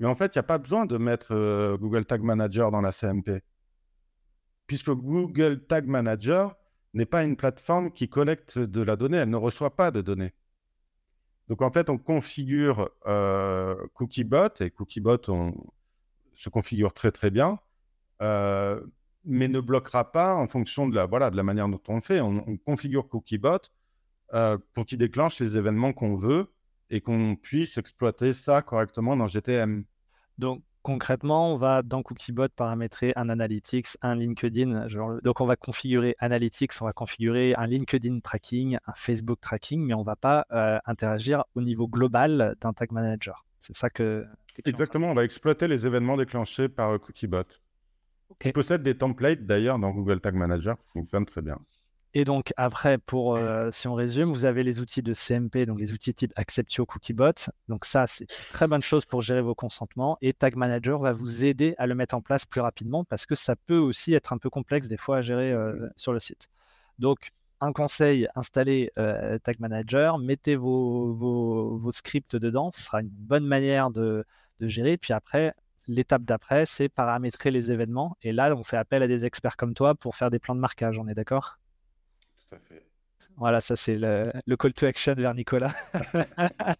Mais 0.00 0.06
en 0.06 0.14
fait, 0.14 0.34
il 0.34 0.38
n'y 0.38 0.40
a 0.40 0.44
pas 0.44 0.58
besoin 0.58 0.86
de 0.86 0.96
mettre 0.96 1.76
Google 1.76 2.04
Tag 2.04 2.22
Manager 2.22 2.70
dans 2.70 2.80
la 2.80 2.90
CMP 2.90 3.42
puisque 4.66 4.90
Google 4.90 5.66
Tag 5.66 5.86
Manager 5.86 6.56
n'est 6.94 7.06
pas 7.06 7.24
une 7.24 7.36
plateforme 7.36 7.92
qui 7.92 8.08
collecte 8.08 8.58
de 8.58 8.82
la 8.82 8.96
donnée, 8.96 9.18
elle 9.18 9.30
ne 9.30 9.36
reçoit 9.36 9.76
pas 9.76 9.90
de 9.90 10.00
données. 10.00 10.32
Donc 11.48 11.62
en 11.62 11.70
fait, 11.70 11.90
on 11.90 11.98
configure 11.98 12.90
euh, 13.06 13.76
CookieBot 13.94 14.60
et 14.60 14.70
CookieBot 14.70 15.28
on, 15.28 15.52
se 16.34 16.48
configure 16.48 16.92
très 16.92 17.12
très 17.12 17.30
bien, 17.30 17.58
euh, 18.22 18.80
mais 19.24 19.48
ne 19.48 19.60
bloquera 19.60 20.10
pas 20.10 20.34
en 20.34 20.48
fonction 20.48 20.88
de 20.88 20.94
la, 20.94 21.06
voilà, 21.06 21.30
de 21.30 21.36
la 21.36 21.42
manière 21.42 21.68
dont 21.68 21.80
on 21.88 21.96
le 21.96 22.00
fait. 22.00 22.20
On, 22.20 22.56
configure 22.58 23.08
CookieBot 23.08 23.58
euh, 24.32 24.58
pour 24.72 24.86
qu'il 24.86 24.98
déclenche 24.98 25.38
les 25.40 25.56
événements 25.56 25.92
qu'on 25.92 26.14
veut 26.14 26.52
et 26.90 27.00
qu'on 27.00 27.36
puisse 27.36 27.78
exploiter 27.78 28.32
ça 28.32 28.62
correctement 28.62 29.16
dans 29.16 29.26
GTM. 29.26 29.84
Donc 30.38 30.62
concrètement, 30.84 31.54
on 31.54 31.56
va 31.56 31.82
dans 31.82 32.02
Cookiebot 32.02 32.48
paramétrer 32.54 33.12
un 33.16 33.28
Analytics, 33.28 33.96
un 34.02 34.14
LinkedIn. 34.14 34.86
donc, 35.24 35.40
on 35.40 35.46
va 35.46 35.56
configurer 35.56 36.14
Analytics, 36.20 36.72
on 36.80 36.84
va 36.84 36.92
configurer 36.92 37.54
un 37.56 37.66
LinkedIn 37.66 38.20
tracking, 38.20 38.76
un 38.86 38.92
Facebook 38.94 39.40
tracking, 39.40 39.84
mais 39.84 39.94
on 39.94 40.00
ne 40.00 40.04
va 40.04 40.14
pas 40.14 40.46
euh, 40.52 40.78
interagir 40.84 41.44
au 41.56 41.62
niveau 41.62 41.88
global 41.88 42.54
d'un 42.60 42.72
tag 42.72 42.92
manager. 42.92 43.44
C'est 43.60 43.74
ça 43.74 43.90
que. 43.90 44.24
Exactement, 44.64 45.10
on 45.10 45.14
va 45.14 45.24
exploiter 45.24 45.66
les 45.66 45.86
événements 45.86 46.16
déclenchés 46.16 46.68
par 46.68 46.90
euh, 46.90 46.98
Cookiebot. 46.98 47.44
Qui 48.38 48.52
possède 48.52 48.82
des 48.82 48.96
templates 48.96 49.46
d'ailleurs 49.46 49.78
dans 49.78 49.90
Google 49.90 50.20
Tag 50.20 50.34
Manager, 50.34 50.76
qui 50.76 50.92
fonctionnent 50.92 51.26
très 51.26 51.42
bien. 51.42 51.58
Et 52.16 52.24
donc 52.24 52.52
après, 52.56 52.96
pour 52.98 53.36
euh, 53.36 53.70
si 53.72 53.88
on 53.88 53.94
résume, 53.94 54.32
vous 54.32 54.44
avez 54.44 54.62
les 54.62 54.80
outils 54.80 55.02
de 55.02 55.12
CMP, 55.12 55.66
donc 55.66 55.80
les 55.80 55.92
outils 55.92 56.14
type 56.14 56.32
Acceptio 56.36 56.86
Cookiebot. 56.86 57.50
Donc 57.68 57.84
ça, 57.84 58.06
c'est 58.06 58.24
une 58.24 58.52
très 58.52 58.68
bonne 58.68 58.82
chose 58.82 59.04
pour 59.04 59.20
gérer 59.20 59.42
vos 59.42 59.56
consentements. 59.56 60.16
Et 60.22 60.32
Tag 60.32 60.54
Manager 60.54 61.00
va 61.00 61.12
vous 61.12 61.44
aider 61.44 61.74
à 61.76 61.88
le 61.88 61.96
mettre 61.96 62.14
en 62.14 62.20
place 62.20 62.46
plus 62.46 62.60
rapidement 62.60 63.02
parce 63.02 63.26
que 63.26 63.34
ça 63.34 63.56
peut 63.56 63.78
aussi 63.78 64.14
être 64.14 64.32
un 64.32 64.38
peu 64.38 64.48
complexe 64.48 64.86
des 64.86 64.96
fois 64.96 65.18
à 65.18 65.22
gérer 65.22 65.52
euh, 65.52 65.88
sur 65.96 66.12
le 66.12 66.20
site. 66.20 66.48
Donc 67.00 67.30
un 67.60 67.72
conseil, 67.72 68.28
installez 68.36 68.92
euh, 68.96 69.38
Tag 69.38 69.58
Manager, 69.58 70.18
mettez 70.18 70.54
vos, 70.54 71.14
vos, 71.14 71.92
scripts 71.92 72.36
dedans. 72.36 72.70
Ce 72.70 72.82
sera 72.82 73.00
une 73.00 73.08
bonne 73.08 73.46
manière 73.46 73.90
de, 73.90 74.24
de 74.60 74.66
gérer. 74.68 74.96
Puis 74.98 75.12
après, 75.12 75.52
l'étape 75.88 76.22
d'après, 76.22 76.64
c'est 76.64 76.88
paramétrer 76.88 77.50
les 77.50 77.72
événements. 77.72 78.16
Et 78.22 78.30
là, 78.30 78.54
on 78.54 78.62
fait 78.62 78.76
appel 78.76 79.02
à 79.02 79.08
des 79.08 79.24
experts 79.24 79.56
comme 79.56 79.74
toi 79.74 79.96
pour 79.96 80.14
faire 80.14 80.30
des 80.30 80.38
plans 80.38 80.54
de 80.54 80.60
marquage. 80.60 80.96
On 80.98 81.08
est 81.08 81.14
d'accord? 81.14 81.58
Voilà, 83.36 83.60
ça 83.60 83.74
c'est 83.74 83.96
le, 83.96 84.56
call 84.56 84.72
to 84.72 84.86
action 84.86 85.14
vers 85.14 85.34
Nicolas. 85.34 85.74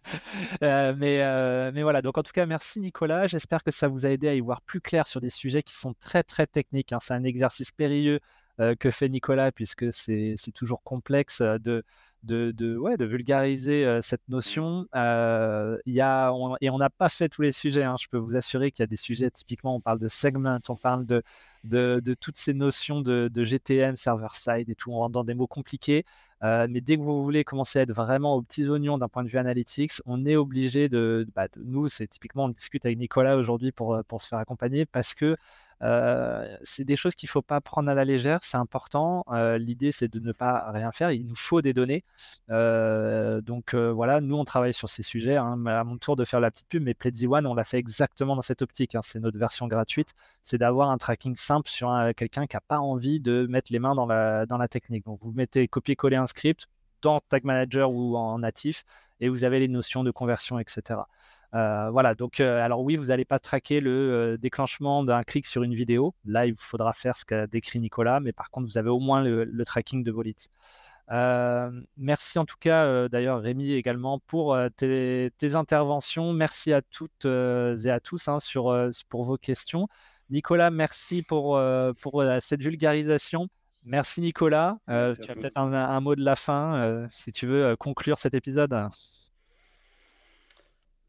Euh, 0.63 0.93
mais, 0.97 1.21
euh, 1.21 1.71
mais 1.73 1.83
voilà, 1.83 2.01
donc 2.01 2.17
en 2.17 2.23
tout 2.23 2.31
cas, 2.31 2.45
merci 2.45 2.79
Nicolas. 2.79 3.27
J'espère 3.27 3.63
que 3.63 3.71
ça 3.71 3.87
vous 3.87 4.05
a 4.05 4.09
aidé 4.09 4.27
à 4.27 4.35
y 4.35 4.39
voir 4.39 4.61
plus 4.61 4.79
clair 4.79 5.07
sur 5.07 5.19
des 5.21 5.29
sujets 5.29 5.63
qui 5.63 5.73
sont 5.73 5.93
très 5.99 6.23
très 6.23 6.47
techniques. 6.47 6.93
Hein. 6.93 6.99
C'est 7.01 7.13
un 7.13 7.23
exercice 7.23 7.71
périlleux 7.71 8.19
euh, 8.59 8.75
que 8.75 8.91
fait 8.91 9.09
Nicolas 9.09 9.51
puisque 9.51 9.91
c'est 9.91 10.35
toujours 10.53 10.81
complexe 10.83 11.41
de, 11.41 11.83
de, 12.25 12.51
de, 12.51 12.77
ouais, 12.77 12.97
de 12.97 13.05
vulgariser 13.05 13.99
cette 14.01 14.27
notion. 14.27 14.87
Il 14.93 15.93
y 15.93 16.01
a, 16.01 16.31
et 16.61 16.69
on 16.69 16.77
n'a 16.77 16.89
pas 16.89 17.09
fait 17.09 17.29
tous 17.29 17.41
les 17.41 17.51
sujets. 17.51 17.83
Hein. 17.83 17.95
Je 17.99 18.07
peux 18.07 18.17
vous 18.17 18.35
assurer 18.35 18.71
qu'il 18.71 18.83
y 18.83 18.85
a 18.85 18.87
des 18.87 18.97
sujets, 18.97 19.29
typiquement, 19.31 19.75
on 19.75 19.81
parle 19.81 19.99
de 19.99 20.07
segment, 20.07 20.59
on 20.69 20.75
parle 20.75 21.05
de, 21.05 21.23
de, 21.63 22.13
toutes 22.13 22.37
ces 22.37 22.53
notions 22.53 23.01
de, 23.01 23.29
de, 23.31 23.43
GTM, 23.43 23.97
server-side 23.97 24.69
et 24.69 24.75
tout. 24.75 24.91
On 24.91 24.97
rentre 24.97 25.13
dans 25.13 25.23
des 25.23 25.33
mots 25.33 25.47
compliqués. 25.47 26.05
mais 26.41 26.81
dès 26.81 26.97
que 26.97 27.01
vous 27.01 27.23
voulez 27.23 27.43
commencer 27.43 27.79
à 27.79 27.81
être 27.83 27.93
vraiment 27.93 28.35
aux 28.35 28.41
petits 28.41 28.67
oignons 28.69 28.97
d'un 28.97 29.07
point 29.09 29.23
de 29.23 29.29
vue 29.29 29.37
analytics, 29.37 29.93
on 30.05 30.25
est 30.25 30.35
obligé 30.35 30.89
de, 30.89 31.27
bah, 31.35 31.47
nous, 31.63 31.87
c'est 31.87 32.07
typiquement, 32.07 32.45
on 32.45 32.49
discute 32.49 32.85
avec 32.85 32.97
Nicolas 32.97 33.37
aujourd'hui 33.37 33.71
pour, 33.71 34.03
pour 34.07 34.21
se 34.21 34.27
faire 34.27 34.39
accompagner 34.39 34.85
parce 34.85 35.13
que 35.13 35.35
c'est 35.81 36.83
des 36.83 36.95
choses 36.95 37.15
qu'il 37.15 37.27
ne 37.27 37.31
faut 37.31 37.41
pas 37.41 37.61
prendre 37.61 37.89
à 37.89 37.93
la 37.93 38.05
légère, 38.05 38.39
c'est 38.41 38.57
important. 38.57 39.23
L'idée, 39.57 39.91
c'est 39.91 40.07
de 40.07 40.19
ne 40.19 40.31
pas 40.31 40.71
rien 40.71 40.91
faire. 40.91 41.11
Il 41.11 41.25
nous 41.25 41.35
faut 41.35 41.61
des 41.61 41.73
données. 41.73 42.03
Donc 42.49 43.73
voilà, 43.75 44.21
nous, 44.21 44.35
on 44.35 44.45
travaille 44.45 44.73
sur 44.73 44.89
ces 44.89 45.03
sujets. 45.03 45.37
Hein. 45.37 45.65
À 45.65 45.83
mon 45.83 45.97
tour 45.97 46.15
de 46.15 46.25
faire 46.25 46.39
la 46.39 46.51
petite 46.51 46.67
pub, 46.69 46.83
mais 46.83 46.93
Pledzi 46.93 47.27
One, 47.27 47.45
on 47.47 47.53
l'a 47.53 47.63
fait 47.63 47.77
exactement 47.77 48.35
dans 48.35 48.41
cette 48.41 48.61
optique. 48.61 48.95
Hein. 48.95 49.01
C'est 49.03 49.19
notre 49.19 49.37
version 49.37 49.67
gratuite. 49.67 50.13
C'est 50.43 50.57
d'avoir 50.57 50.89
un 50.89 50.97
tracking 50.97 51.35
simple 51.35 51.69
sur 51.69 51.93
quelqu'un 52.15 52.47
qui 52.47 52.55
n'a 52.55 52.61
pas 52.61 52.79
envie 52.79 53.19
de 53.19 53.47
mettre 53.49 53.71
les 53.71 53.79
mains 53.79 53.95
dans 53.95 54.05
la, 54.05 54.45
dans 54.45 54.57
la 54.57 54.67
technique. 54.67 55.05
Donc 55.05 55.19
vous 55.21 55.31
mettez 55.31 55.67
copier-coller 55.67 56.17
un 56.17 56.27
script 56.27 56.67
dans 57.01 57.19
Tag 57.29 57.43
Manager 57.43 57.91
ou 57.91 58.17
en 58.17 58.39
natif 58.39 58.83
et 59.19 59.29
vous 59.29 59.43
avez 59.43 59.59
les 59.59 59.67
notions 59.67 60.03
de 60.03 60.11
conversion, 60.11 60.59
etc. 60.59 60.99
Euh, 61.53 61.89
voilà, 61.89 62.15
donc 62.15 62.39
euh, 62.39 62.61
alors 62.63 62.81
oui, 62.81 62.95
vous 62.95 63.05
n'allez 63.05 63.25
pas 63.25 63.39
traquer 63.39 63.79
le 63.79 63.91
euh, 63.91 64.37
déclenchement 64.37 65.03
d'un 65.03 65.23
clic 65.23 65.45
sur 65.45 65.63
une 65.63 65.73
vidéo. 65.73 66.13
Là, 66.25 66.45
il 66.45 66.55
faudra 66.57 66.91
faire 66.93 67.15
ce 67.15 67.25
qu'a 67.25 67.47
décrit 67.47 67.79
Nicolas, 67.79 68.19
mais 68.19 68.33
par 68.33 68.49
contre, 68.49 68.67
vous 68.67 68.77
avez 68.77 68.89
au 68.89 68.99
moins 68.99 69.23
le, 69.23 69.65
tracking 69.65 70.03
de 70.03 70.11
vos 70.11 70.21
leads. 70.21 70.49
merci 71.97 72.39
en 72.39 72.45
tout 72.45 72.57
cas, 72.59 73.07
d'ailleurs, 73.09 73.41
Rémi 73.41 73.71
également, 73.73 74.19
pour 74.19 74.57
tes, 74.75 75.31
interventions. 75.53 76.33
Merci 76.33 76.73
à 76.73 76.81
toutes 76.81 77.25
et 77.25 77.89
à 77.89 77.99
tous 77.99 78.27
hein, 78.27 78.39
sur, 78.39 78.75
pour 79.09 79.23
vos 79.23 79.37
questions. 79.37 79.87
Nicolas, 80.29 80.71
merci 80.71 81.21
pour, 81.21 81.59
pour 82.01 82.23
cette 82.39 82.61
vulgarisation. 82.61 83.47
Merci 83.85 84.21
Nicolas. 84.21 84.77
tu 84.87 84.93
as 84.93 85.35
peut-être 85.35 85.57
un, 85.57 86.01
mot 86.01 86.15
de 86.15 86.23
la 86.23 86.35
fin, 86.35 87.07
si 87.09 87.31
tu 87.31 87.47
veux 87.47 87.75
conclure 87.77 88.17
cet 88.17 88.33
épisode. 88.33 88.89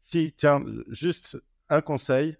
Si, 0.09 0.31
tiens, 0.31 0.63
juste 0.87 1.37
un 1.67 1.81
conseil 1.81 2.37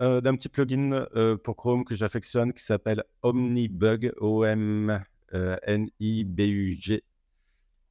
euh, 0.00 0.20
d'un 0.20 0.36
petit 0.36 0.48
plugin 0.48 1.08
euh, 1.16 1.36
pour 1.36 1.56
Chrome 1.56 1.84
que 1.84 1.96
j'affectionne 1.96 2.52
qui 2.52 2.62
s'appelle 2.62 3.02
Omnibug, 3.22 4.12
O-M-N-I-B-U-G, 4.18 5.02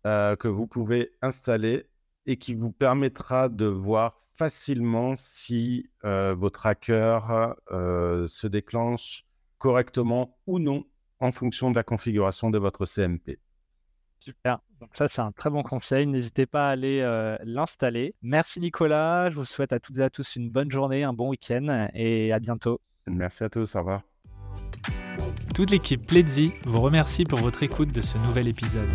euh, 0.07 0.38
que 0.38 0.47
vous 0.47 0.66
pouvez 0.66 1.12
installer 1.22 1.89
et 2.26 2.38
qui 2.38 2.53
vous 2.53 2.72
permettra 2.72 3.49
de 3.49 3.66
voir 3.66 4.22
facilement 4.34 5.18
si 5.18 5.89
vos 6.03 6.49
trackers 6.49 7.53
se 7.68 8.47
déclenchent 8.47 9.26
correctement 9.57 10.39
ou 10.47 10.57
non 10.57 10.86
en 11.20 11.34
fonction 11.34 11.70
de 11.70 11.76
la 11.76 11.84
configuration 11.84 12.49
de 12.49 12.59
votre 12.59 12.86
CMP. 12.86 13.39
Super. 14.24 14.59
Donc 14.80 14.91
ça, 14.93 15.07
c'est 15.09 15.22
un 15.22 15.32
très 15.32 15.49
bon 15.49 15.63
conseil. 15.63 16.05
N'hésitez 16.05 16.45
pas 16.45 16.69
à 16.69 16.72
aller 16.72 17.01
euh, 17.01 17.38
l'installer. 17.43 18.13
Merci 18.22 18.59
Nicolas. 18.59 19.30
Je 19.32 19.36
vous 19.36 19.45
souhaite 19.45 19.74
à 19.74 19.80
toutes 19.80 19.97
et 19.97 20.03
à 20.03 20.09
tous 20.09 20.36
une 20.36 20.49
bonne 20.49 20.72
journée, 20.72 21.03
un 21.03 21.13
bon 21.13 21.30
week-end 21.30 21.88
et 21.93 22.32
à 22.32 22.39
bientôt. 22.39 22.80
Merci 23.07 23.43
à 23.43 23.49
tous. 23.49 23.76
Au 23.76 23.80
revoir. 23.80 24.01
Toute 25.62 25.70
l'équipe 25.70 26.07
Pledzi 26.07 26.53
vous 26.64 26.82
remercie 26.82 27.24
pour 27.24 27.38
votre 27.38 27.62
écoute 27.62 27.93
de 27.93 28.01
ce 28.01 28.18
nouvel 28.18 28.47
épisode. 28.47 28.89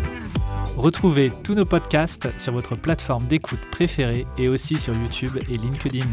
Retrouvez 0.75 1.31
tous 1.41 1.55
nos 1.55 1.63
podcasts 1.63 2.37
sur 2.37 2.51
votre 2.51 2.75
plateforme 2.75 3.25
d'écoute 3.25 3.61
préférée 3.71 4.27
et 4.37 4.49
aussi 4.49 4.77
sur 4.77 4.93
YouTube 4.93 5.37
et 5.49 5.55
LinkedIn. 5.55 6.05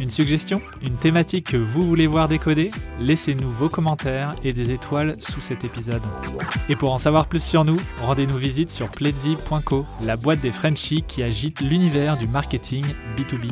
Une 0.00 0.08
suggestion? 0.08 0.62
Une 0.80 0.96
thématique 0.96 1.48
que 1.48 1.58
vous 1.58 1.82
voulez 1.82 2.06
voir 2.06 2.26
décoder? 2.26 2.70
Laissez-nous 3.00 3.50
vos 3.50 3.68
commentaires 3.68 4.32
et 4.44 4.54
des 4.54 4.70
étoiles 4.70 5.14
sous 5.20 5.42
cet 5.42 5.62
épisode. 5.62 6.06
Et 6.70 6.74
pour 6.74 6.94
en 6.94 6.98
savoir 6.98 7.26
plus 7.26 7.42
sur 7.42 7.66
nous, 7.66 7.76
rendez-nous 8.00 8.38
visite 8.38 8.70
sur 8.70 8.88
pledzi.co, 8.88 9.84
la 10.04 10.16
boîte 10.16 10.40
des 10.40 10.52
Frenchies 10.52 11.04
qui 11.06 11.22
agite 11.22 11.60
l'univers 11.60 12.16
du 12.16 12.26
marketing 12.26 12.86
B2B. 13.14 13.50